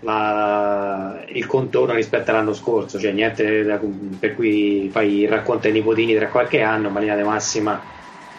[0.00, 3.80] la- il contorno rispetto all'anno scorso, cioè niente da-
[4.20, 7.80] per cui fai racconta ai nipotini tra qualche anno, ma linea di massima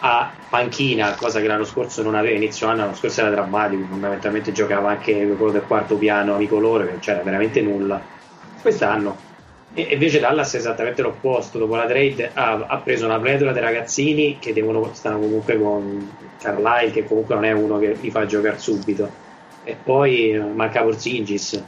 [0.04, 4.52] a panchina, cosa che l'anno scorso non aveva inizio anno, l'anno scorso era drammatico, fondamentalmente
[4.52, 8.00] giocava anche quello del quarto piano amico loro, che non c'era veramente nulla.
[8.60, 9.30] Quest'anno
[9.74, 13.62] e invece Dallas è esattamente l'opposto, dopo la trade ha, ha preso una pletora dei
[13.62, 18.26] ragazzini che devono, stanno comunque con Carlisle, che comunque non è uno che li fa
[18.26, 19.08] giocare subito,
[19.64, 21.64] e poi eh, manca Porzingis.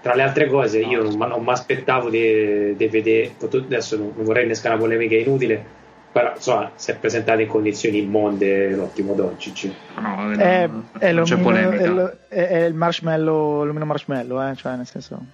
[0.00, 4.24] Tra le altre cose, io non, non mi aspettavo di di vedere, adesso non, non
[4.24, 5.64] vorrei innescare una polemica inutile,
[6.12, 9.70] però insomma si è presentato in condizioni immonde l'ottimo Doncic.
[9.98, 11.26] No, È, non- è non
[11.56, 15.24] è lo- è- è il marshmallow, l'omino marshmallow, eh, cioè nel senso...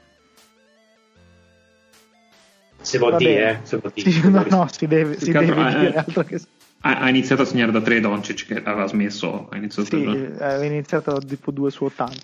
[2.81, 3.59] Si può Va dire, eh?
[3.65, 4.11] Si può dire.
[4.11, 6.41] Sì, no, no, si deve, si altro, deve eh, dire altro che...
[6.83, 10.05] ha, ha iniziato a segnare da 3 Doncic che aveva smesso a inizio Sì,
[10.39, 12.17] aveva iniziato tipo 2 su 80.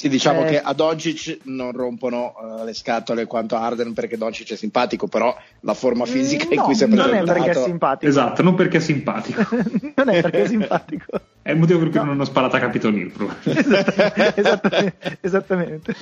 [0.00, 0.52] Sì, diciamo Eh.
[0.52, 2.32] che a Doncic non rompono
[2.62, 6.54] eh, le scatole quanto a Arden perché Doncic è simpatico, però la forma fisica in
[6.60, 8.06] No, cui si è non è presentato perché è simpatico.
[8.10, 9.42] Esatto, non perché è simpatico.
[9.96, 11.04] non è perché è simpatico.
[11.42, 12.04] È il motivo per cui No.
[12.06, 13.12] non ho sparato a Capitol Hill.
[13.44, 14.34] esattamente.
[14.40, 15.94] esattamente, esattamente.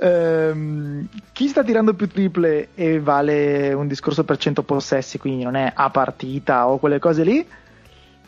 [0.00, 5.56] Ehm, chi sta tirando più triple e vale un discorso per 100 possessi, quindi non
[5.56, 7.46] è a partita o quelle cose lì,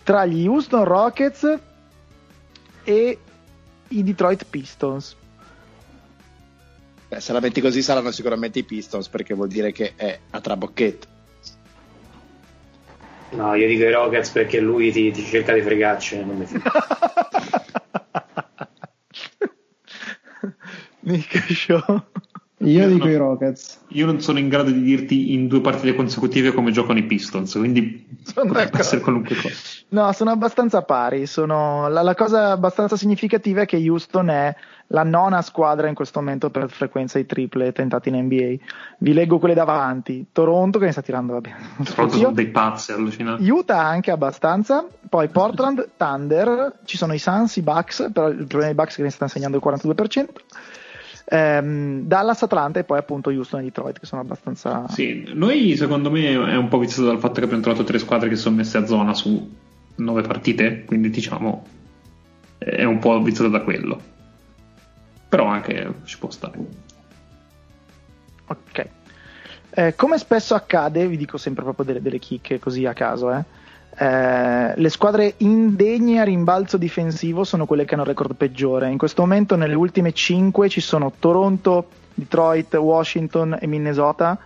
[0.03, 1.59] tra gli Houston Rockets
[2.85, 3.19] e
[3.91, 5.17] i Detroit Pistons.
[7.09, 10.41] Beh, se la metti così saranno sicuramente i Pistons perché vuol dire che è a
[10.41, 11.07] trabocchetto.
[13.33, 16.63] No, io dico i Rockets perché lui ti, ti cerca di fregarci, non mi fido.
[21.01, 22.03] Mica show.
[22.63, 23.11] Io Io dico no.
[23.11, 23.81] i Rockets.
[23.89, 27.53] Io non sono in grado di dirti in due partite consecutive come giocano i Pistons,
[27.55, 28.79] quindi Sono potrebbe d'accordo.
[28.79, 29.57] essere qualunque cosa.
[29.91, 31.27] No, sono abbastanza pari.
[31.27, 31.89] Sono...
[31.89, 34.55] La, la cosa abbastanza significativa è che Houston è
[34.89, 38.65] la nona squadra in questo momento per frequenza di triple tentate in NBA.
[38.99, 40.27] Vi leggo quelle davanti.
[40.33, 41.51] Toronto che ne sta tirando, vabbè.
[41.79, 42.09] io.
[42.09, 43.49] sono dei pazzi allucinanti.
[43.49, 48.67] Utah anche abbastanza, poi Portland, Thunder, ci sono i Suns, i Bucks, però il problema
[48.67, 50.29] dei Bucks è che ne stanno segnando il 42%,
[51.25, 54.87] ehm, Dallas, Atlanta e poi appunto Houston e Detroit che sono abbastanza...
[54.89, 58.29] Sì, noi secondo me è un po' viziato dal fatto che abbiamo trovato tre squadre
[58.29, 59.60] che sono messe a zona su
[60.03, 61.65] nove partite, quindi diciamo
[62.59, 64.01] è un po' viziato da quello.
[65.29, 66.59] Però anche ci può stare.
[68.47, 68.89] Ok.
[69.71, 73.45] Eh, come spesso accade, vi dico sempre proprio delle, delle chicche così a caso, eh,
[73.97, 78.91] eh, le squadre indegne a rimbalzo difensivo sono quelle che hanno il record peggiore.
[78.91, 84.39] In questo momento, nelle ultime 5 ci sono Toronto, Detroit, Washington e Minnesota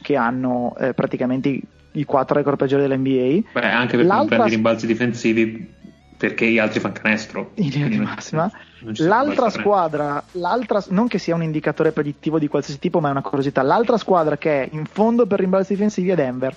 [0.00, 1.60] che hanno eh, praticamente
[1.92, 3.50] i, quattro record peggiori dell'NBA.
[3.52, 5.74] Beh, anche perché non L'altra- prendi rimbalzi difensivi
[6.16, 7.50] perché gli altri fanno canestro.
[7.54, 8.50] in linea di non- massima.
[8.80, 13.10] non L'altra squadra, l'altra, non che sia un indicatore predittivo di qualsiasi tipo, ma è
[13.10, 13.62] una curiosità.
[13.62, 16.54] L'altra squadra che è in fondo per rimbalzi difensivi è Denver.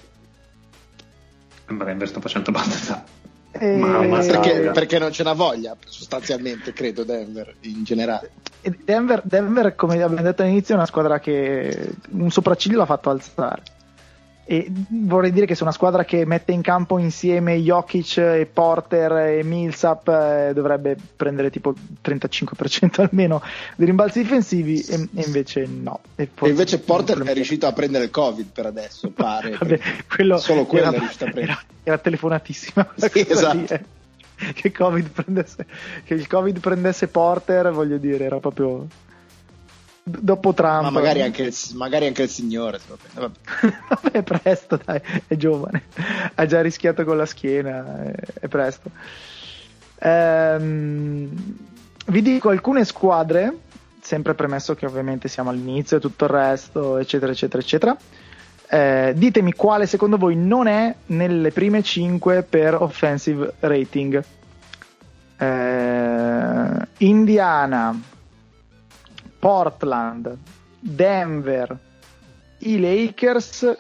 [1.68, 3.04] Ma Denver sta facendo abbastanza.
[3.52, 8.32] E- ma Perché, perché non ce n'ha voglia, sostanzialmente, credo, Denver in generale.
[8.62, 13.10] e Denver, Denver, come abbiamo detto all'inizio, è una squadra che un sopracciglio l'ha fatto
[13.10, 13.62] alzare.
[14.48, 19.12] E vorrei dire che se una squadra che mette in campo insieme Jokic e Porter
[19.40, 23.42] e Millsap eh, dovrebbe prendere tipo il 35% almeno
[23.76, 26.00] di rimbalzi difensivi e, e invece no.
[26.16, 29.58] E, E invece Porter è riuscito a prendere il Covid per adesso, pare.
[29.58, 31.52] Vabbè, quello Solo quello era, è riuscito a prendere.
[31.52, 33.74] era, era telefonatissima Sì, cosa lì, esatto.
[33.74, 34.54] eh.
[34.54, 35.66] che, COVID prendesse,
[36.04, 38.86] che il Covid prendesse Porter, voglio dire, era proprio
[40.08, 40.84] dopo Trump.
[40.84, 42.80] Ma magari anche, il, magari anche il signore.
[43.14, 43.34] Vabbè.
[43.90, 45.84] Vabbè, è presto, dai, è giovane,
[46.36, 48.92] ha già rischiato con la schiena, è, è presto.
[50.00, 51.30] Ehm,
[52.08, 53.58] vi dico alcune squadre,
[54.00, 57.98] sempre premesso che ovviamente siamo all'inizio e tutto il resto, eccetera, eccetera, eccetera.
[58.68, 64.24] Eh, ditemi quale secondo voi non è nelle prime 5 per offensive rating.
[65.38, 68.00] Eh, Indiana,
[69.40, 70.38] Portland,
[70.80, 71.78] Denver,
[72.60, 73.78] i Lakers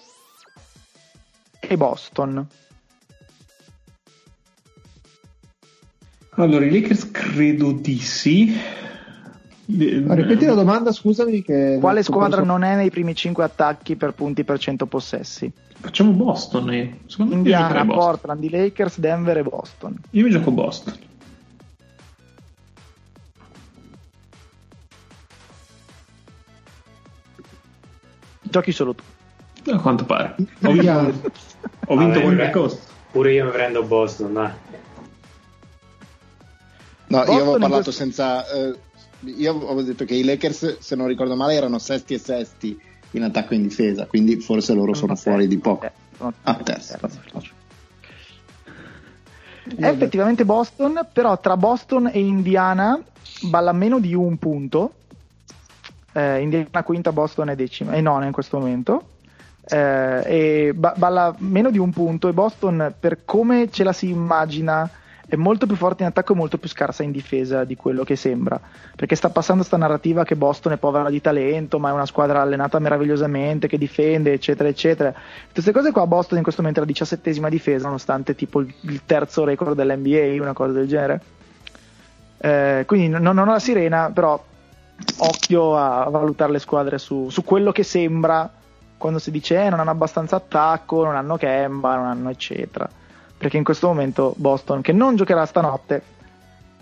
[1.59, 2.47] e Boston.
[6.37, 8.55] Allora, i Lakers credo di sì.
[9.67, 11.41] Ripeti la domanda, scusami.
[11.41, 15.51] Che Quale squadra non è nei primi 5 attacchi per punti per 100 possessi?
[15.79, 16.71] Facciamo Boston.
[16.71, 16.99] Eh.
[17.05, 19.95] Secondo Indiana, me Portland, i Lakers, Denver e Boston.
[20.11, 20.93] Io mi gioco Boston.
[28.55, 29.03] Giochi solo tu.
[29.69, 30.33] A quanto pare.
[30.63, 31.29] Ho vinto,
[31.87, 32.77] ho vinto qualche cosa.
[33.11, 34.51] Pure io mi prendo Boston, dai.
[37.07, 37.91] No, Boston io avevo parlato questo...
[37.91, 38.47] senza...
[38.49, 38.75] Eh,
[39.25, 42.79] io avevo detto che i Lakers, se non ricordo male, erano sesti e sesti
[43.11, 45.85] in attacco e in difesa, quindi forse loro sono, sono fuori di poco.
[45.85, 46.97] a ah, terza.
[49.75, 53.03] È effettivamente Boston, però tra Boston e Indiana
[53.41, 54.93] balla meno di un punto.
[56.17, 59.09] Eh, Indiana quinta, Boston è decima e nona in questo momento.
[59.67, 60.21] Eh,
[60.67, 64.87] e balla meno di un punto e Boston per come ce la si immagina
[65.27, 68.15] è molto più forte in attacco e molto più scarsa in difesa di quello che
[68.15, 68.61] sembra.
[68.95, 72.41] Perché sta passando questa narrativa che Boston è povera di talento, ma è una squadra
[72.41, 75.09] allenata meravigliosamente, che difende, eccetera, eccetera.
[75.11, 79.01] Tutte queste cose qua, Boston in questo momento è la diciassettesima difesa, nonostante tipo il
[79.05, 81.21] terzo record dell'NBA, una cosa del genere.
[82.37, 84.41] Eh, quindi non, non ho la sirena, però
[85.17, 88.51] occhio a valutare le squadre su, su quello che sembra
[88.97, 92.89] quando si dice eh, non hanno abbastanza attacco, non hanno Kemba, non hanno eccetera
[93.37, 96.01] perché in questo momento Boston, che non giocherà stanotte,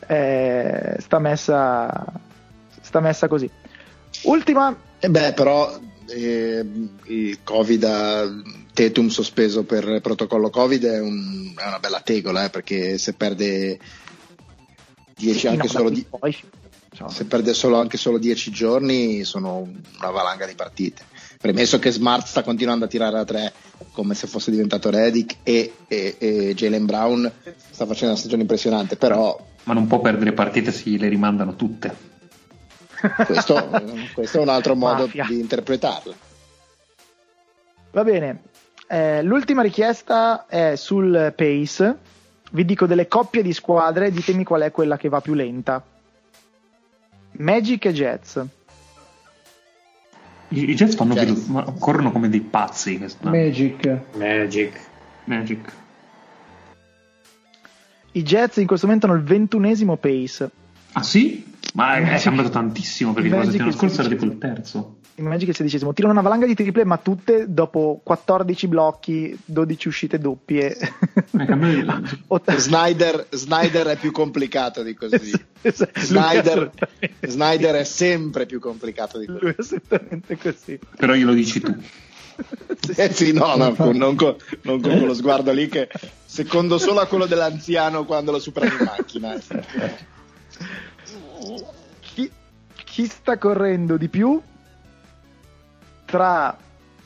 [0.07, 2.05] eh, sta, messa,
[2.81, 3.49] sta messa così.
[4.23, 4.75] Ultima.
[4.99, 5.77] Eh beh, però
[6.07, 6.65] eh,
[7.05, 12.97] il Covid, Tetum sospeso per protocollo Covid è, un, è una bella tegola, eh, perché
[12.97, 13.79] se perde
[15.15, 16.05] 10 anche no, solo di...
[16.07, 16.37] Poi,
[17.07, 19.67] se perde solo, anche solo 10 giorni sono
[19.99, 21.03] una valanga di partite.
[21.39, 23.51] Premesso che Smart sta continuando a tirare a tre
[23.91, 27.31] come se fosse diventato Redick e, e, e Jalen Brown
[27.71, 32.11] sta facendo una stagione impressionante però ma non può perdere partite se le rimandano tutte.
[33.25, 33.69] Questo,
[34.13, 35.25] questo è un altro modo Mafia.
[35.27, 36.13] di interpretarla.
[37.91, 38.41] Va bene.
[38.87, 41.97] Eh, l'ultima richiesta è sul pace.
[42.51, 45.83] Vi dico delle coppie di squadre ditemi qual è quella che va più lenta
[47.37, 48.45] Magic e Jets
[50.53, 51.47] i, i Jets fanno Jets.
[51.47, 52.97] Vedo, corrono come dei pazzi.
[52.97, 53.29] Questa.
[53.29, 53.99] Magic.
[54.15, 54.79] Magic.
[55.25, 55.73] Magic.
[58.11, 60.49] I Jets in questo momento hanno il ventunesimo pace.
[60.91, 61.43] Ah sì?
[61.73, 65.49] Ma è, è cambiato tantissimo perché la settimana scorsa era tipo il terzo il Magic
[65.49, 70.75] il sedicesimo, tirano una valanga di triple, ma tutte dopo 14 blocchi, 12 uscite doppie.
[72.57, 75.31] Snyder, Snyder, è più complicato di così.
[75.61, 76.71] Snyder,
[77.21, 79.39] Snyder, è sempre più complicato di così.
[79.39, 80.79] Lui è assolutamente così.
[80.97, 81.75] Però glielo dici tu.
[82.95, 85.87] eh sì, no, no non, con, non con quello sguardo lì che
[86.25, 89.39] secondo solo a quello dell'anziano quando lo supera in macchina.
[91.99, 92.31] Chi,
[92.73, 94.41] chi sta correndo di più
[96.13, 96.55] tra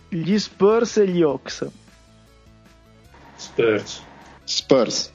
[0.10, 1.66] gli Spurs e gli Hawks?
[3.36, 4.04] Spurs.
[4.44, 5.14] Spurs.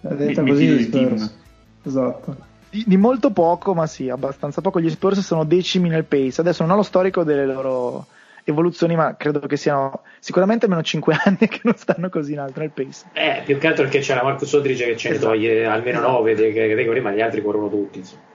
[0.00, 1.36] È detta così Spurs.
[1.82, 2.36] Esatto.
[2.70, 4.80] Di, di, molto poco, ma sì, abbastanza poco.
[4.80, 6.40] Gli Spurs sono decimi nel pace.
[6.40, 8.06] Adesso non ho lo storico delle loro
[8.44, 12.60] evoluzioni, ma credo che siano sicuramente meno 5 anni che non stanno così in alto
[12.60, 13.04] nel pace.
[13.12, 15.32] Eh, più che altro perché c'era Marcus Odrice che ce ne esatto.
[15.32, 16.48] toglie almeno 9 esatto.
[16.48, 17.98] categorie, ma gli altri corrono tutti.
[17.98, 18.28] Insomma.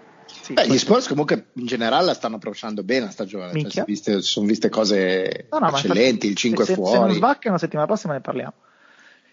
[0.46, 3.84] Sì, Beh, gli Spurs comunque in generale la stanno approcciando bene la stagione, cioè, si,
[3.84, 6.92] viste, sono viste cose no, no, eccellenti, il 5 se, fuori.
[6.92, 8.54] Se non svaccano la settimana prossima ne parliamo.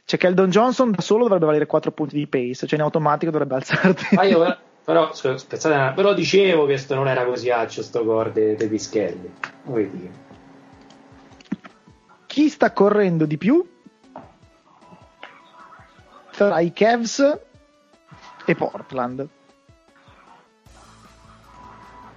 [0.06, 3.56] C'è Keldon Johnson da solo dovrebbe valere 4 punti di pace, cioè in automatico dovrebbe
[3.56, 4.14] alzarti.
[4.14, 8.56] Ma io però, spezzate, però dicevo che sto non era così accio sto core dei,
[8.56, 9.34] dei pischelli.
[12.24, 13.62] Chi sta correndo di più?
[16.30, 17.38] Tra i Cavs
[18.46, 19.28] e Portland.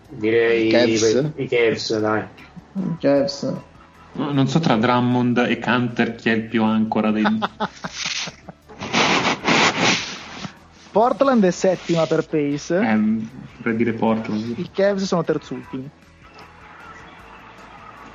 [0.09, 1.31] Direi Cavs.
[1.35, 2.23] i Cavs, dai.
[2.99, 3.53] Cavs.
[4.13, 7.23] Non so tra Drummond e Canter chi è il più ancora dei...
[10.91, 12.79] Portland è settima per pace.
[12.79, 13.27] Eh,
[13.61, 14.57] per dire Portland.
[14.57, 15.89] I Cavs sono terzultimi.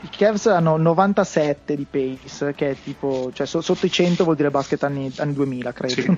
[0.02, 4.36] I Cavs hanno 97 di pace, che è tipo, cioè so, sotto i 100 vuol
[4.36, 6.16] dire basket anni, anni 2000, credo.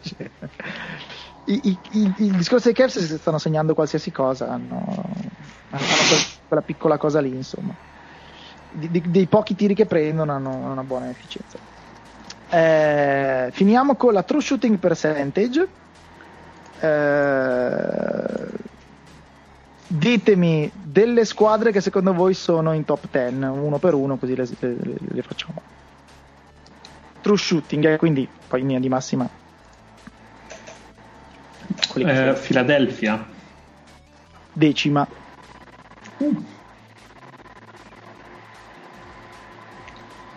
[0.00, 0.16] Sì.
[1.46, 5.04] I, i, i, il discorso dei Cavs si stanno segnando qualsiasi cosa, hanno,
[5.70, 5.84] hanno
[6.48, 7.74] quella piccola cosa lì, insomma.
[8.70, 11.58] Di, di, dei pochi tiri che prendono hanno una buona efficienza.
[12.48, 15.68] Eh, finiamo con la true shooting percentage.
[16.80, 18.62] Eh,
[19.86, 24.48] ditemi delle squadre che secondo voi sono in top 10, uno per uno, così le,
[24.60, 25.60] le, le facciamo.
[27.20, 29.42] True shooting, eh, quindi poi in linea di massima
[31.96, 33.24] eh, Philadelphia.
[34.52, 35.06] decima.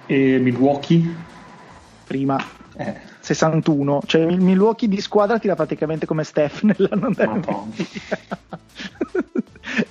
[0.05, 1.15] E Milwaukee?
[2.05, 2.37] Prima.
[2.77, 3.15] Eh.
[3.19, 7.73] 61, cioè il Milwaukee di squadra tira praticamente come Steph nell'anno del Madonna.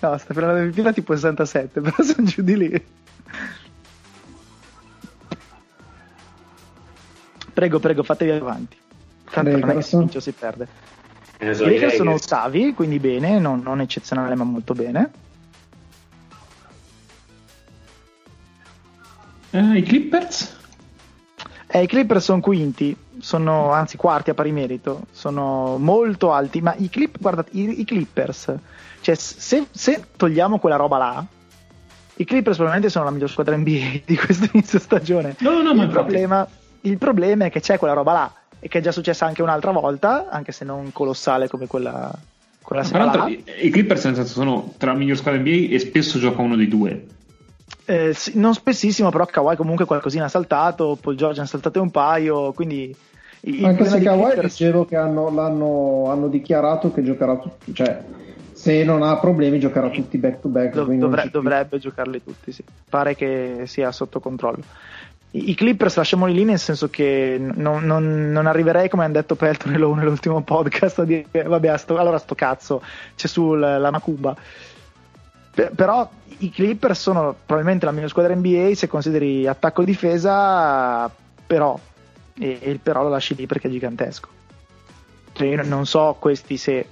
[0.01, 2.85] No, Steph MVP era tipo 67, però sono giù di lì.
[7.53, 8.77] Prego, prego, fatevi avanti.
[9.31, 10.69] Tanto non è che si vince o si perde.
[11.39, 15.11] Ne I Lakers sono ottavi, quindi bene, non, non eccezionale ma molto bene.
[19.51, 20.57] Eh, I Clippers?
[21.67, 26.75] Eh, I Clippers sono quinti, sono anzi quarti a pari merito, sono molto alti, ma
[26.79, 28.55] i, Clip, guardate, i, i Clippers,
[29.01, 31.25] cioè se, se togliamo quella roba là,
[32.19, 35.37] i Clippers probabilmente sono la miglior squadra NBA di questo inizio stagione.
[35.41, 36.49] No, no, ma il, infatti- problema,
[36.83, 39.71] il problema è che c'è quella roba là e che è già successa anche un'altra
[39.71, 42.11] volta, anche se non colossale come quella,
[42.63, 46.19] quella Tra sera i, Clippers nel senso sono tra la miglior squadra NBA e spesso
[46.19, 47.07] gioca uno dei due.
[47.85, 51.91] Eh, sì, non spessissimo, però Kawhi comunque qualcosina ha saltato, Paul George ha saltato un
[51.91, 52.95] paio, quindi...
[53.63, 58.03] Anche se Kawhi Clippers- dicevo che hanno, l'hanno, hanno dichiarato che giocherà tutti, cioè
[58.53, 60.73] se non ha problemi giocherà tutti back to back.
[60.75, 62.65] Dov- quindi non dovre- c'è più- dovrebbe giocarli tutti, sì.
[62.89, 64.63] Pare che sia sotto controllo.
[65.37, 69.75] I, Clippers lasciamoli lì nel senso che non, non- non arriverei, come hanno detto Pelton
[69.75, 72.83] e Lowe nell'ultimo podcast, a dire vabbè, sto- allora sto cazzo,
[73.15, 74.35] c'è sul la Macuba.
[75.55, 76.09] Per- però
[76.39, 81.11] i Clippers sono probabilmente la miglior squadra NBA se consideri attacco-difesa,
[81.47, 81.79] però,
[82.39, 84.29] e, e il però lo lasci lì perché è gigantesco.
[85.33, 86.87] Cioè, io non so questi se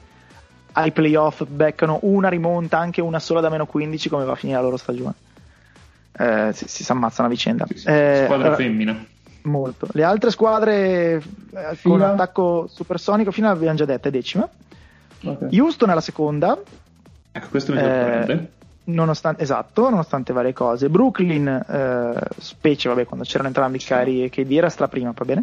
[0.72, 4.58] ai playoff beccano una rimonta, anche una sola da meno 15, come va a finire
[4.58, 5.14] la loro stagione.
[6.16, 7.66] Eh, si, si ammazzano a vicenda.
[7.68, 9.04] Sì, sì, Eh, squadra allora, femmina.
[9.42, 9.88] molto.
[9.92, 10.74] Le altre squadre
[11.16, 11.20] eh,
[11.52, 12.12] con Fila?
[12.12, 14.48] attacco supersonico, fino abbiamo già detto, è decima.
[15.24, 15.48] Ok.
[15.52, 16.58] Houston è la seconda,
[17.36, 18.50] Ecco, questo mi Eh, sorprende.
[18.84, 20.88] nonostante, esatto, nonostante varie cose.
[20.88, 25.42] Brooklyn, eh, specie vabbè, quando c'erano entrambi Kyrie e KD, era straprima, va bene.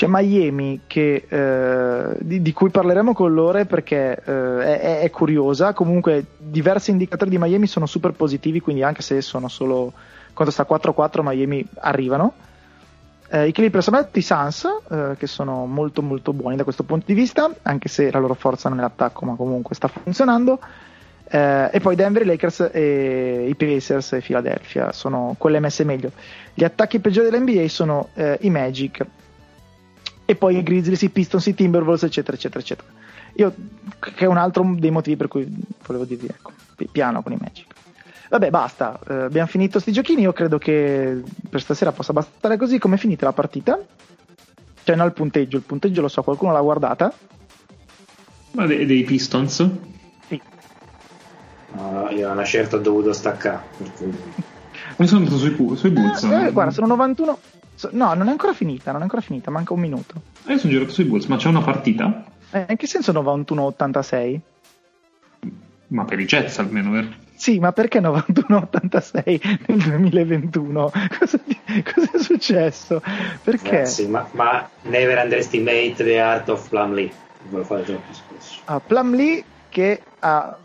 [0.00, 5.74] C'è Miami che, eh, di, di cui parleremo con loro perché eh, è, è- curiosa.
[5.74, 9.92] Comunque, diversi indicatori di Miami sono super positivi, quindi anche se sono solo
[10.32, 12.32] quando sta 4-4, Miami arrivano.
[13.28, 17.04] Eh, I Clippers hanno i Suns, eh, che sono molto molto buoni da questo punto
[17.04, 20.60] di vista, anche se la loro forza non è l'attacco, ma comunque sta funzionando.
[21.28, 26.10] Eh, e poi Denver, i Lakers, e i Pacers e Philadelphia sono quelle messe meglio.
[26.54, 29.06] Gli attacchi peggiori dell'NBA sono eh, i Magic
[30.30, 32.88] e poi i Grizzlies, i Pistons, i Timberwolves, eccetera, eccetera, eccetera.
[33.32, 33.52] Io,
[33.98, 35.44] che è un altro dei motivi per cui
[35.84, 37.66] volevo dirvi, ecco, pi- piano con i Magic.
[38.28, 40.22] Vabbè, basta, eh, abbiamo finito sti giochini.
[40.22, 42.78] Io credo che per stasera possa bastare così.
[42.78, 43.76] Come è finita la partita?
[44.84, 45.56] Cioè, no, il punteggio.
[45.56, 47.12] Il punteggio lo so, qualcuno l'ha guardata?
[48.52, 49.68] Ma dei, dei Pistons?
[50.28, 50.40] Sì.
[51.72, 53.62] No, io a una certa ho dovuto staccare.
[54.98, 56.22] Mi sono andato sui, pu- sui Bulls.
[56.22, 57.36] Eh, guarda, sono 91.
[57.80, 60.20] So- No, non è ancora finita, non è ancora finita, manca un minuto.
[60.46, 62.24] Eh, sono girato sui Bulls, ma c'è una partita?
[62.50, 64.40] Eh, in che senso 91-86?
[65.88, 67.08] Ma per i Jets almeno, vero?
[67.34, 70.92] Sì, ma perché 91-86 nel 2021?
[71.18, 71.38] Cosa,
[71.94, 73.00] cosa è successo?
[73.42, 73.70] Perché?
[73.70, 77.10] Ragazzi, ma, ma never underestimate the art of Plumlee.
[77.48, 78.60] Ve lo fate troppo spesso.
[78.66, 80.56] Ah, Plumlee che ha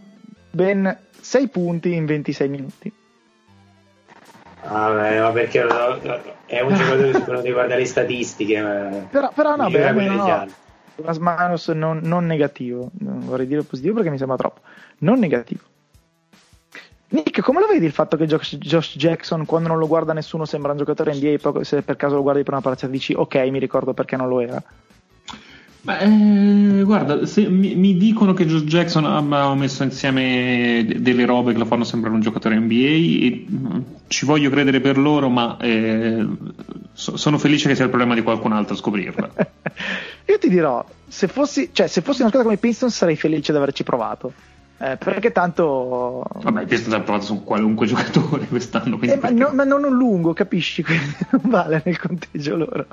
[0.51, 2.91] ben 6 punti in 26 minuti.
[4.67, 5.61] Beh, ma perché
[6.45, 9.07] è un giocatore su cui non devi guardare le statistiche.
[9.11, 10.47] Però, però no, beh, no.
[11.19, 12.89] minus non, non negativo.
[12.99, 14.61] Non vorrei dire positivo perché mi sembra troppo.
[14.99, 15.61] Non negativo.
[17.09, 20.43] Nick, come lo vedi il fatto che Josh, Josh Jackson, quando non lo guarda nessuno,
[20.45, 23.35] sembra un giocatore NBA poi se per caso lo guardi per una partita dici ok,
[23.49, 24.61] mi ricordo perché non lo era.
[25.85, 25.99] Beh,
[26.79, 31.51] eh, guarda, se mi, mi dicono che Josh Jackson abbia messo insieme de- delle robe
[31.53, 36.25] che lo fanno sembrare un giocatore NBA mm, ci voglio credere per loro, ma eh,
[36.93, 39.29] so- sono felice che sia il problema di qualcun altro a scoprirla.
[40.25, 43.51] Io ti dirò, se fossi, cioè, se fossi una squadra come i Pistons sarei felice
[43.51, 44.33] di averci provato.
[44.79, 49.33] Eh, perché tanto Vabbè, i Pistons hanno provato su qualunque giocatore quest'anno, Eh, ma, perché
[49.33, 49.53] no- no?
[49.53, 50.81] ma non un lungo, capisci?
[50.83, 52.87] Quindi non vale nel conteggio loro.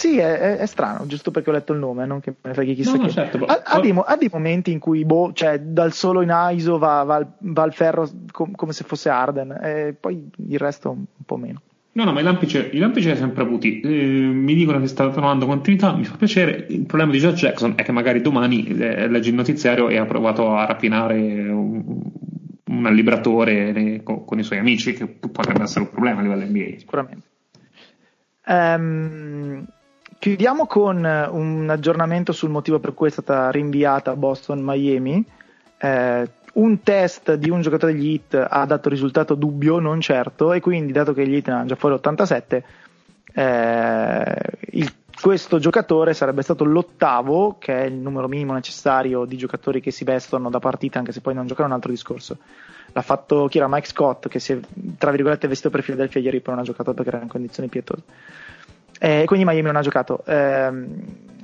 [0.00, 2.74] Sì, è, è- strano, giusto perché ho letto il nome, non che me ne freghi
[2.74, 3.10] chissà No, che.
[3.10, 6.78] certo, ha, ha dei, ha dei momenti in cui, boh, cioè, dal solo in ISO
[6.78, 10.88] va, va al, va al ferro com- come se fosse Arden, e poi il resto
[10.90, 11.60] un po' meno.
[11.92, 13.80] No, no, ma i lampi, ce- i lampi ce li ha sempre avuti.
[13.80, 16.64] Eh, mi dicono che sta trovando continuità, mi fa piacere.
[16.70, 20.06] Il problema di Josh Jackson è che magari domani eh, legge il notiziario e ha
[20.06, 21.16] provato a rapinare
[21.50, 21.84] un,
[22.68, 26.46] un libratore eh, con, con i suoi amici, che potrebbe essere un problema a livello
[26.46, 26.78] NBA.
[26.78, 27.26] Sicuramente.
[28.46, 29.66] Ehm,
[30.20, 35.24] chiudiamo con un aggiornamento sul motivo per cui è stata rinviata Boston-Miami.
[35.78, 40.60] eh, un test di un giocatore degli hit ha dato risultato dubbio, non certo, e
[40.60, 42.64] quindi dato che gli hit erano già fuori 87,
[43.32, 44.34] eh,
[44.72, 49.90] il, questo giocatore sarebbe stato l'ottavo, che è il numero minimo necessario di giocatori che
[49.90, 52.38] si vestono da partita, anche se poi non giocano, un altro discorso.
[52.92, 54.58] L'ha fatto chi era Mike Scott, che si è
[54.98, 58.02] tra virgolette vestito per Philadelphia ieri, poi non ha giocato perché era in condizioni pietose.
[59.02, 60.22] Eh, quindi Miami non ha giocato.
[60.26, 60.70] Eh,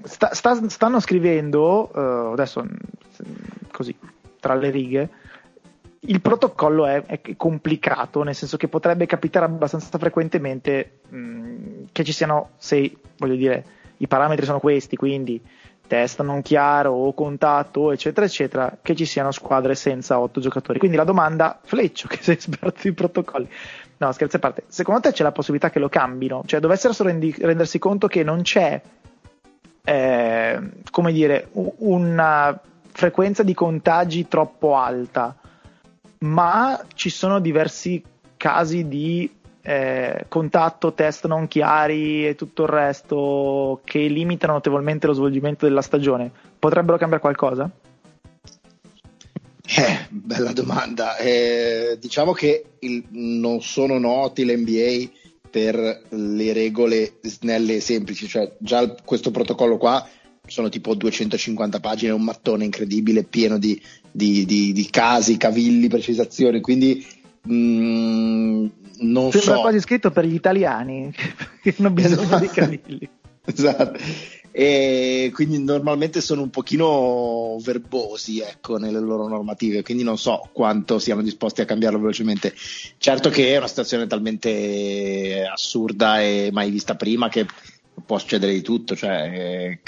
[0.02, 2.62] sta, sta, stanno scrivendo, uh, adesso
[3.72, 3.96] così,
[4.38, 5.10] tra le righe,
[6.00, 12.12] il protocollo è, è, complicato, nel senso che potrebbe capitare abbastanza frequentemente mh, che ci
[12.12, 13.64] siano, se voglio dire,
[13.96, 15.40] i parametri sono questi, quindi
[15.86, 20.78] test non chiaro o contatto, eccetera, eccetera, che ci siano squadre senza otto giocatori.
[20.78, 23.48] Quindi la domanda, Fleccio, che sei esperto di protocolli,
[23.98, 26.42] no, scherzi a parte, secondo te c'è la possibilità che lo cambino?
[26.44, 28.80] Cioè, dovessero rendi- rendersi conto che non c'è,
[29.84, 30.60] eh,
[30.90, 32.60] come dire, una
[32.92, 35.36] frequenza di contagi troppo alta,
[36.18, 38.02] ma ci sono diversi
[38.36, 39.30] casi di
[39.68, 45.82] eh, contatto, test non chiari e tutto il resto che limitano notevolmente lo svolgimento della
[45.82, 46.30] stagione.
[46.56, 47.68] Potrebbero cambiare qualcosa?
[49.66, 51.16] Eh, bella domanda.
[51.16, 55.10] Eh, diciamo che il, non sono noti l'NBA
[55.50, 60.08] per le regole snelle e semplici, cioè già questo protocollo qua
[60.46, 63.82] sono tipo 250 pagine, un mattone incredibile pieno di,
[64.12, 67.04] di, di, di casi, cavilli, precisazioni, quindi
[67.42, 68.66] mh, mm,
[68.98, 69.60] non Sembra so.
[69.60, 71.12] quasi scritto per gli italiani
[71.62, 72.40] che hanno bisogno esatto.
[72.40, 73.10] di cavilli.
[73.48, 73.96] Esatto.
[74.50, 80.98] E quindi normalmente sono un pochino verbosi ecco, nelle loro normative, quindi non so quanto
[80.98, 82.54] siano disposti a cambiarlo velocemente.
[82.98, 87.46] Certo che è una situazione talmente assurda e mai vista prima che
[88.04, 89.80] può succedere di tutto, cioè eh,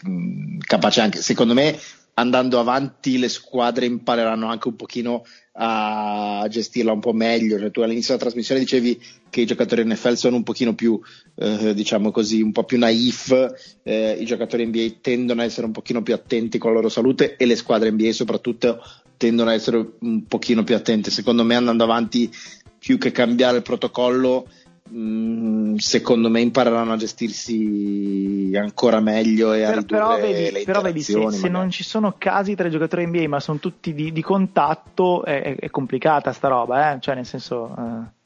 [0.61, 1.77] capace anche, secondo me
[2.15, 5.25] andando avanti le squadre impareranno anche un pochino
[5.61, 7.59] a gestirla un po' meglio.
[7.59, 11.01] Cioè, tu all'inizio della trasmissione dicevi che i giocatori NFL sono un pochino più,
[11.35, 15.73] eh, diciamo così, un po' più naif, eh, i giocatori NBA tendono a essere un
[15.73, 18.81] pochino più attenti con la loro salute e le squadre NBA soprattutto
[19.17, 21.11] tendono a essere un pochino più attente.
[21.11, 22.31] Secondo me andando avanti
[22.79, 24.47] più che cambiare il protocollo
[24.91, 30.81] Mm, secondo me impareranno a gestirsi ancora meglio e a ridurre però vedi, le però
[30.81, 34.13] vedi se, se, non ci sono casi tra i giocatori NBA ma sono tutti di,
[34.13, 37.01] di contatto è, è, complicata sta roba eh?
[37.01, 38.17] cioè nel senso eh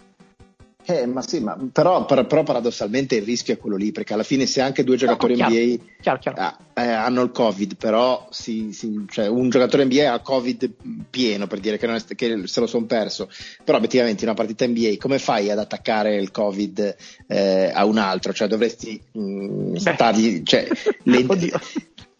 [0.84, 4.24] eh, ma sì, ma però, però, però, paradossalmente il rischio è quello lì, perché alla
[4.24, 6.40] fine se anche due giocatori no, chiaro, NBA chiaro, chiaro.
[6.40, 10.70] Ah, eh, hanno il Covid, però si, si, cioè un giocatore NBA ha Covid
[11.08, 13.30] pieno per dire che, è, che se lo sono perso,
[13.62, 16.96] però effettivamente in una partita NBA come fai ad attaccare il Covid
[17.28, 18.32] eh, a un altro?
[18.32, 20.42] Cioè dovresti mh, mm, stargli...
[20.42, 20.66] Cioè,
[21.04, 21.26] le,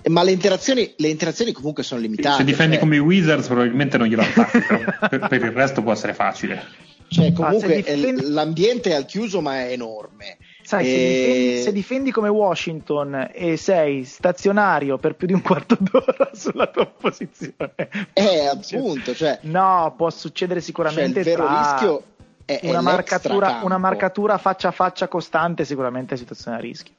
[0.09, 2.39] ma le interazioni, le interazioni, comunque sono limitate.
[2.39, 2.83] Se difendi cioè...
[2.83, 4.61] come i Wizards probabilmente non glielo attacchi,
[5.11, 6.91] per, per il resto può essere facile.
[7.13, 8.31] Cioè, ah, comunque ah, difendi...
[8.31, 10.39] l'ambiente è al chiuso, ma è enorme.
[10.63, 10.89] Sai, e...
[10.89, 16.31] se, difendi, se, difendi, come Washington e sei stazionario per più di un quarto d'ora
[16.35, 17.75] sulla tua posizione,
[18.15, 21.23] eh, appunto, cioè, no, può succedere sicuramente.
[21.23, 22.03] Cioè, il vero rischio
[22.47, 26.95] è, una, marcatura, una marcatura faccia a faccia costante, sicuramente è situazione a rischio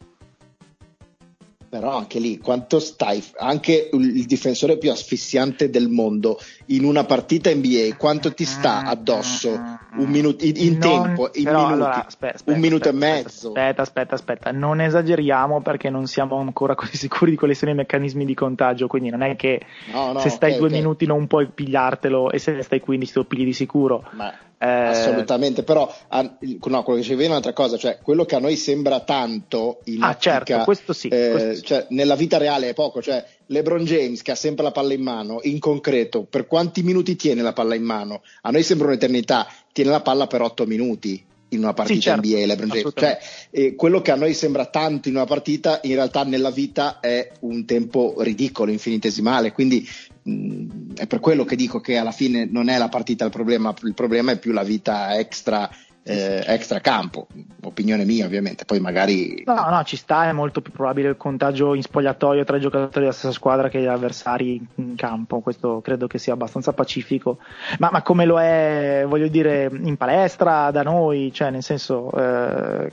[1.74, 7.52] però anche lì quanto stai anche il difensore più asfissiante del mondo in una partita
[7.52, 9.82] NBA quanto ti sta addosso?
[9.96, 13.06] un minuto in, in non, tempo in però, minuti, allora, aspetta, aspetta, un minuto aspetta,
[13.06, 13.48] e mezzo.
[13.48, 14.52] aspetta aspetta aspetta.
[14.52, 18.86] Non esageriamo perché non siamo ancora così sicuri di quali sono i meccanismi di contagio
[18.86, 20.80] quindi non è che no, no, se stai okay, due okay.
[20.80, 24.08] minuti non puoi pigliartelo e se stai 15 te lo pigli di sicuro.
[24.12, 24.32] Ma
[24.64, 24.88] eh...
[24.88, 28.56] Assolutamente, però no, quello che ci viene è un'altra cosa, cioè quello che a noi
[28.56, 31.62] sembra tanto in ah, ottica, certo, questo sì, eh, questo sì.
[31.64, 35.02] Cioè, nella vita reale è poco, cioè LeBron James che ha sempre la palla in
[35.02, 38.22] mano, in concreto, per quanti minuti tiene la palla in mano?
[38.44, 42.28] A noi sembra un'eternità, tiene la palla per 8 minuti in una partita sì, certo,
[42.28, 42.94] NBA LeBron James.
[42.96, 43.20] Cioè,
[43.52, 47.30] eh, quello che a noi sembra tanto in una partita, in realtà nella vita è
[47.42, 49.52] un tempo ridicolo, infinitesimale.
[49.52, 49.88] Quindi
[50.24, 53.74] mh, è per quello che dico che alla fine non è la partita il problema,
[53.84, 55.70] il problema è più la vita extra
[56.04, 57.28] eh, extra campo,
[57.64, 59.44] opinione mia ovviamente, poi magari...
[59.46, 63.00] No, no, ci sta, è molto più probabile il contagio in spogliatoio tra i giocatori
[63.00, 67.38] della stessa squadra che gli avversari in campo, questo credo che sia abbastanza pacifico,
[67.80, 72.92] ma, ma come lo è, voglio dire, in palestra, da noi, cioè nel senso, eh,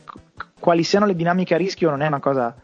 [0.58, 2.54] quali siano le dinamiche a rischio non è una cosa...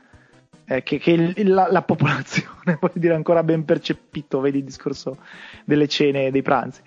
[0.68, 5.18] Eh, che, che la, la, popolazione, voglio dire, ancora ben percepito, vedi il discorso
[5.64, 6.80] delle cene e dei pranzi.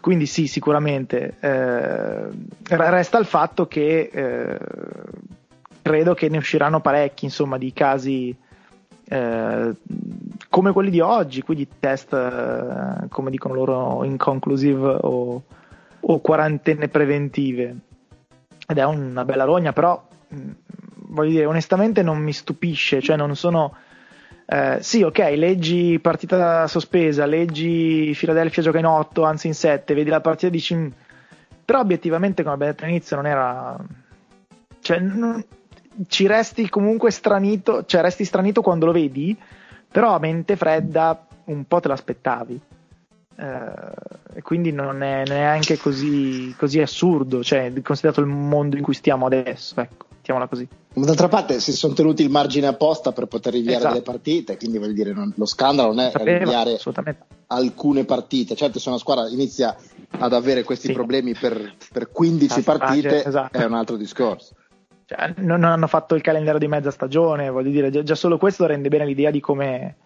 [0.00, 1.36] Quindi sì, sicuramente.
[1.40, 2.28] Eh,
[2.68, 4.58] resta il fatto che eh,
[5.82, 8.34] credo che ne usciranno parecchi, insomma, di casi
[9.06, 9.74] eh,
[10.48, 15.42] come quelli di oggi, quindi test, eh, come dicono loro, inconclusive o,
[16.00, 17.76] o quarantenne preventive.
[18.66, 20.06] Ed è una bella rogna, però
[21.14, 23.74] voglio dire, onestamente non mi stupisce, cioè non sono...
[24.46, 30.10] Eh, sì, ok, leggi partita sospesa, leggi Philadelphia gioca in 8, anzi in 7, vedi
[30.10, 30.92] la partita e dici...
[31.64, 33.76] Però obiettivamente, come abbiamo detto all'inizio, non era...
[34.80, 35.42] Cioè, non...
[36.08, 39.34] ci resti comunque stranito, cioè resti stranito quando lo vedi,
[39.90, 42.60] però a mente fredda un po' te l'aspettavi.
[43.36, 49.26] Eh, quindi non è neanche così, così assurdo, cioè, considerato il mondo in cui stiamo
[49.26, 50.68] adesso, ecco, mettiamola così.
[50.94, 53.92] Ma d'altra parte si sono tenuti il margine apposta per poter rinviare Esatto.
[53.94, 56.78] delle partite, quindi voglio dire, non- lo scandalo non è Sapeva, rinviare
[57.48, 58.54] alcune partite.
[58.54, 59.76] Certo, se una squadra inizia
[60.18, 60.92] ad avere questi Sì.
[60.92, 63.58] problemi per, per 15 Ah, partite, ah, esatto.
[63.58, 64.54] è un altro discorso.
[65.06, 68.38] Cioè, non, non hanno fatto il calendario di mezza stagione, voglio dire, già, già solo
[68.38, 69.96] questo rende bene l'idea di come,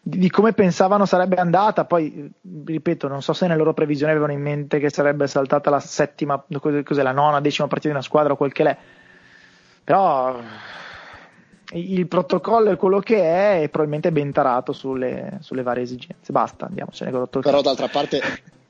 [0.00, 1.84] di, di come pensavano sarebbe andata.
[1.84, 2.30] Poi,
[2.64, 6.42] ripeto, non so se nelle loro previsioni avevano in mente che sarebbe saltata la settima,
[6.60, 8.76] cos- cos'è, la nona, decima partita di una squadra o quel che l'è.
[9.86, 10.36] Però
[11.74, 15.84] il il protocollo è quello che è e probabilmente è ben tarato sulle, sulle varie
[15.84, 16.32] esigenze.
[16.32, 18.20] Basta, andiamocene con rotto il Però d'altra parte,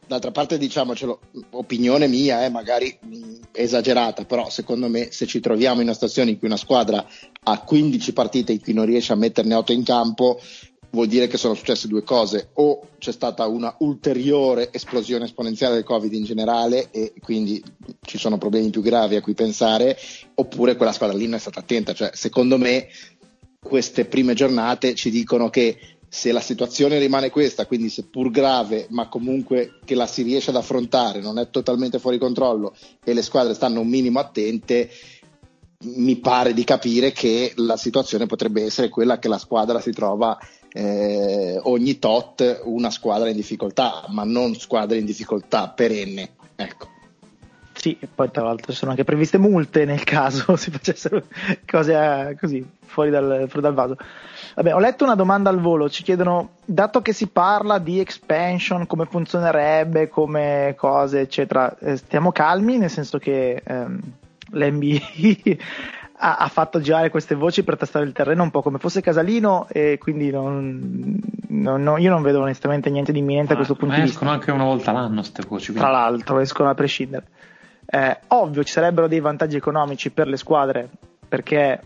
[0.07, 1.19] d'altra parte diciamocelo,
[1.53, 2.99] opinione mia, eh, magari
[3.51, 7.03] esagerata, però secondo me se ci troviamo in una situazione in cui una squadra
[7.45, 10.39] ha 15 partite in cui non riesce a metterne 8 in campo,
[10.97, 15.85] vuol dire che sono successe due cose, o c'è stata una ulteriore esplosione esponenziale del
[15.85, 17.63] Covid in generale e quindi
[18.01, 19.99] ci sono problemi più gravi a cui pensare,
[20.37, 22.89] oppure quella squadra lì non è stata attenta, cioè secondo me
[23.61, 25.77] queste prime giornate ci dicono che
[26.09, 30.57] se la situazione rimane questa, quindi seppur grave, ma comunque che la si riesce ad
[30.57, 32.75] affrontare, non è totalmente fuori controllo
[33.05, 34.89] e le squadre stanno un minimo attente,
[35.83, 40.39] mi pare di capire che la situazione potrebbe essere quella che la squadra si trova
[40.77, 46.33] eh, ogni tot una squadra in difficoltà, ma non squadre in difficoltà perenne.
[46.55, 46.89] Ecco.
[47.73, 51.23] Sì, poi tra l'altro sono anche previste multe nel caso si facessero
[51.67, 53.97] cose eh, così fuori dal, fuori dal vaso.
[54.55, 58.87] Vabbè, ho letto una domanda al volo, ci chiedono, dato che si parla di expansion,
[58.87, 64.01] come funzionerebbe, come cose, eccetera, eh, stiamo calmi, nel senso che ehm,
[64.51, 65.57] l'NBA
[66.19, 69.67] ha, ha fatto girare queste voci per testare il terreno un po' come fosse Casalino
[69.69, 71.19] e quindi non,
[71.49, 74.19] non- non- io non vedo onestamente niente di imminente a questo punto Ma di vista.
[74.19, 75.73] escono anche una volta l'anno ste voci.
[75.73, 77.27] Tra l'altro, escono a prescindere.
[77.87, 80.89] Eh, ovvio, ci sarebbero dei vantaggi economici per le squadre
[81.29, 81.81] perché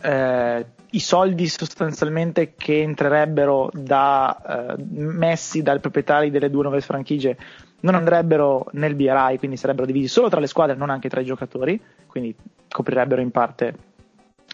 [0.00, 7.36] eh, i soldi sostanzialmente che entrerebbero da, eh, messi dai proprietari delle due nuove franchigie
[7.82, 11.24] non andrebbero nel BRI, quindi sarebbero divisi solo tra le squadre, non anche tra i
[11.24, 12.34] giocatori, quindi
[12.68, 13.74] coprirebbero in parte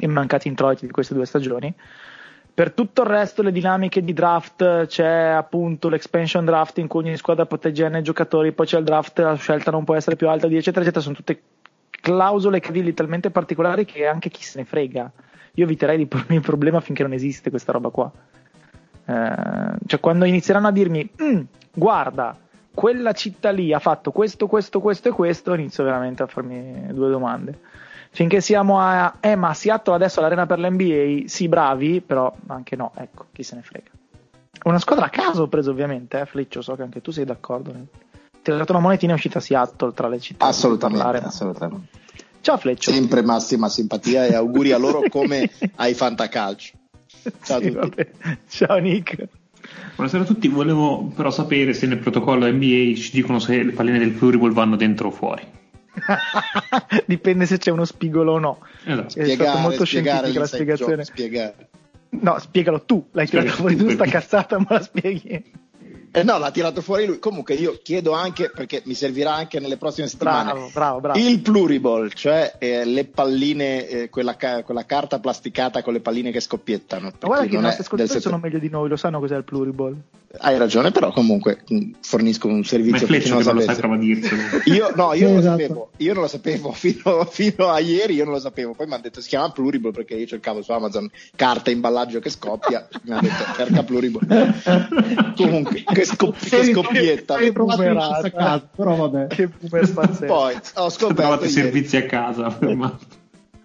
[0.01, 1.75] i mancati introiti di queste due stagioni.
[2.59, 7.17] Per tutto il resto, le dinamiche di draft, c'è appunto l'expansion draft in cui ogni
[7.17, 10.47] squadra protegge i giocatori, poi c'è il draft, la scelta non può essere più alta
[10.47, 11.01] eccetera, eccetera.
[11.01, 11.41] Sono tutte
[11.91, 15.13] clausole credibili talmente particolari che anche chi se ne frega.
[15.55, 18.11] Io eviterei di pormi il problema finché non esiste questa roba qua.
[19.05, 21.41] Eh, cioè, quando inizieranno a dirmi, "Mm,
[21.73, 22.37] guarda,
[22.79, 27.11] quella città lì ha fatto questo, questo, questo e questo, inizio veramente a farmi due
[27.11, 27.59] domande.
[28.11, 32.93] Finché siamo a, eh, ma Seattle adesso l'arena per l'NBA, sì, bravi, però anche no,
[32.95, 33.91] ecco, chi se ne frega.
[34.63, 37.75] Una squadra a caso ho preso ovviamente, eh, Fleccio, so che anche tu sei d'accordo.
[38.41, 40.47] Ti ho dato una monetina è uscita Seattle tra le città.
[40.47, 41.27] Assolutamente, parlare.
[41.27, 41.99] assolutamente.
[42.43, 42.93] Ciao Fleccio.
[42.93, 46.77] Sempre massima simpatia e auguri a loro come ai fantacalcio.
[47.43, 48.07] Ciao Sì.
[48.47, 49.29] Ciao Nick.
[49.95, 53.99] Buonasera a tutti, volevo però sapere se nel protocollo NBA ci dicono se le palline
[53.99, 55.43] del pluriball vanno dentro o fuori.
[57.07, 58.59] Dipende se c'è uno spigolo o no.
[58.85, 59.07] Esatto.
[59.07, 61.05] È stata Spiegare, molto spiegare scientifica la spiegazione.
[61.05, 61.69] spiegare.
[62.11, 63.09] No, spiegalo tu.
[63.13, 65.45] L'hai Spiega tirata fuori tu, tu sta cazzata, ma la spieghi.
[66.11, 67.19] Eh no, l'ha tirato fuori lui.
[67.19, 71.19] Comunque io chiedo anche, perché mi servirà anche nelle prossime settimane, Bravo, bravo, bravo.
[71.19, 76.31] il pluriball, cioè eh, le palline, eh, quella, ca- quella carta plasticata con le palline
[76.31, 77.13] che scoppiettano.
[77.21, 78.41] Ma guarda che i è nostri ascoltatori sono settore.
[78.53, 79.97] meglio di noi, lo sanno cos'è il pluriball.
[80.41, 83.61] Hai ragione, però comunque mh, fornisco un Ma è servizio Fleccio non che non lo
[83.63, 84.61] sai, prova a.
[84.67, 85.59] Io, no, io Sì, non lo esatto.
[85.61, 88.75] sapevo, io non lo sapevo fino, fino a ieri, io non lo sapevo.
[88.75, 92.29] Poi mi hanno detto si chiama Pluriball perché io cercavo su Amazon carta imballaggio che
[92.29, 92.87] scoppia.
[93.05, 95.33] mi hanno detto cerca Pluriball.
[95.35, 95.83] Comunque,
[96.15, 97.35] scop- che scoppietta.
[97.37, 99.27] Hai trovato a caso, però vabbè.
[99.29, 99.49] Che.
[100.27, 102.59] Poi ho scoperto, ieri, servizi a casa.
[102.75, 102.99] ma-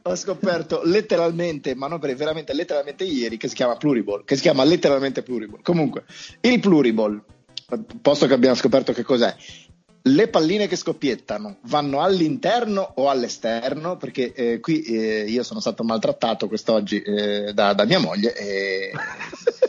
[0.06, 4.41] ho scoperto letteralmente, ma non per veramente letteralmente ieri, che si chiama Pluriball, che si
[4.41, 5.61] chiama letteralmente Pluriball.
[5.61, 6.03] Comunque,
[6.41, 7.24] il Pluriball,
[8.02, 9.34] posto che abbiamo scoperto che cos'è,
[10.06, 13.95] le palline che scoppiettano vanno all'interno o all'esterno?
[13.95, 18.91] Perché eh, qui eh, io sono stato maltrattato quest'oggi eh, da, da mia moglie e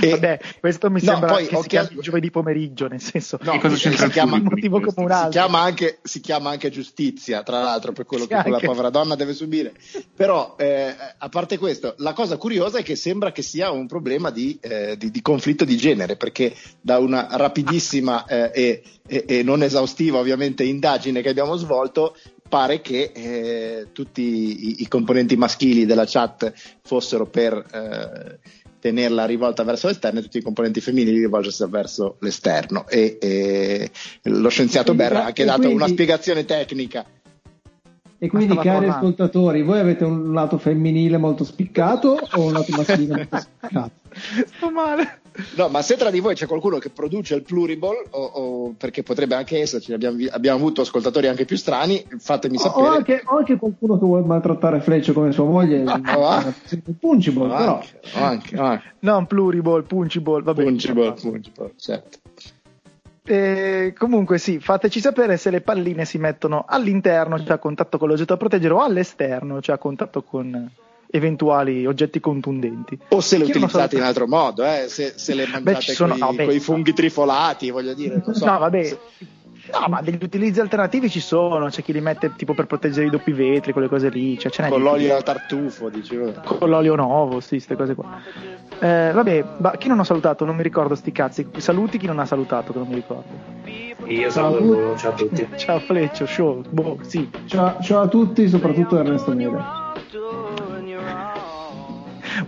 [0.00, 3.58] E, Vabbè, questo mi no, sembra poi, che si chiami giovedì pomeriggio, nel senso no,
[3.58, 5.32] cosa c'entra si chiama, motivo come un altro.
[5.32, 8.50] Si chiama, anche, si chiama anche giustizia, tra l'altro, per quello sì, che anche.
[8.50, 9.72] quella povera donna deve subire.
[10.14, 14.30] Però, eh, a parte questo, la cosa curiosa è che sembra che sia un problema
[14.30, 19.42] di, eh, di, di conflitto di genere, perché da una rapidissima eh, e, e, e
[19.42, 22.14] non esaustiva, ovviamente, indagine che abbiamo svolto,
[22.50, 26.52] pare che eh, tutti i, i, componenti maschili della chat
[26.82, 28.38] fossero per eh,
[28.80, 32.88] tenerla rivolta verso l'esterno e tutti i componenti femminili rivolgersi verso l'esterno.
[32.88, 33.90] E, e
[34.22, 37.04] lo scienziato Berra ha anche dato quindi, una spiegazione tecnica.
[38.22, 38.92] E quindi, cari formando.
[38.92, 43.90] ascoltatori, voi avete un lato femminile molto spiccato o un lato maschile molto spiccato?
[44.56, 45.20] Sto male.
[45.56, 49.02] No, ma se tra di voi c'è qualcuno che produce il pluriball, o, o perché
[49.02, 52.86] potrebbe anche esserci, abbiamo, abbiamo, avuto ascoltatori anche più strani, fatemi sapere.
[52.86, 56.52] O anche, o anche qualcuno che vuole maltrattare Fleccio come sua moglie, ah,
[56.98, 57.74] Punchiball, però.
[57.74, 58.94] Anche, anche, anche.
[59.00, 60.70] Non pluriball, Punchiball, va bene.
[60.70, 62.18] Punchiball, Punchiball, certo.
[63.22, 68.08] E comunque sì, fateci sapere se le palline si mettono all'interno, cioè a contatto con
[68.08, 70.68] l'oggetto da proteggere, o all'esterno, cioè a contatto con
[71.10, 72.98] eventuali oggetti contundenti.
[73.08, 74.86] O se le Chi utilizzate in altro modo, eh?
[74.88, 78.22] se, se, le mangiate coi, no, coi funghi trifolati, voglio dire.
[78.32, 78.44] So.
[78.44, 78.98] No, vabbè.
[79.72, 83.10] No, ma degli utilizzi alternativi ci sono, c'è chi li mette tipo per proteggere i
[83.10, 84.38] doppi vetri, quelle cose lì.
[84.38, 86.32] Cioè, con l'olio da tartufo, dicevo.
[86.44, 88.20] Con l'olio nuovo, sì, queste cose qua.
[88.80, 90.44] Eh, vabbè, ma chi non ho salutato?
[90.44, 91.46] Non mi ricordo sti cazzi.
[91.58, 93.58] Saluti chi non ha salutato, che non mi ricordo.
[94.06, 95.46] Io saluto, ciao a tutti.
[95.56, 97.30] ciao Fleccio, show, boh, sì.
[97.44, 99.89] Ciao, ciao a tutti, soprattutto Ernesto Meda.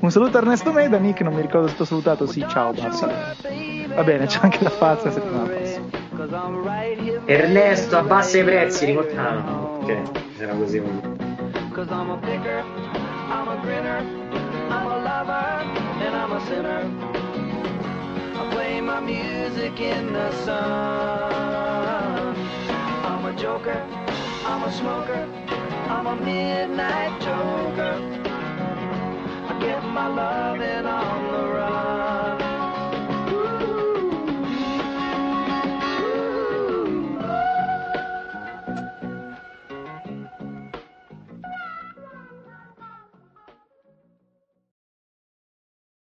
[0.00, 2.72] Un saluto a Ernesto Meda, Nick, non mi ricordo se ti ho salutato, sì, ciao,
[2.72, 3.34] basta.
[3.94, 5.86] Va bene, c'è anche la pazza settimana prossima.
[7.26, 9.28] Ernesto, abbassa i prezzi, ricordiamo.
[9.28, 9.96] Ah, ok,
[10.38, 10.82] sarà così.
[11.72, 12.62] Cause I'm a picker,
[13.30, 14.02] I'm a grinner,
[14.68, 15.62] I'm a lover,
[16.00, 16.84] and I'm a sinner.
[18.34, 20.60] I play my music in the sun.
[23.04, 23.82] I'm a joker,
[24.46, 25.26] I'm a smoker,
[25.88, 28.21] I'm a midnight joker.
[29.62, 32.21] get my loving on the run.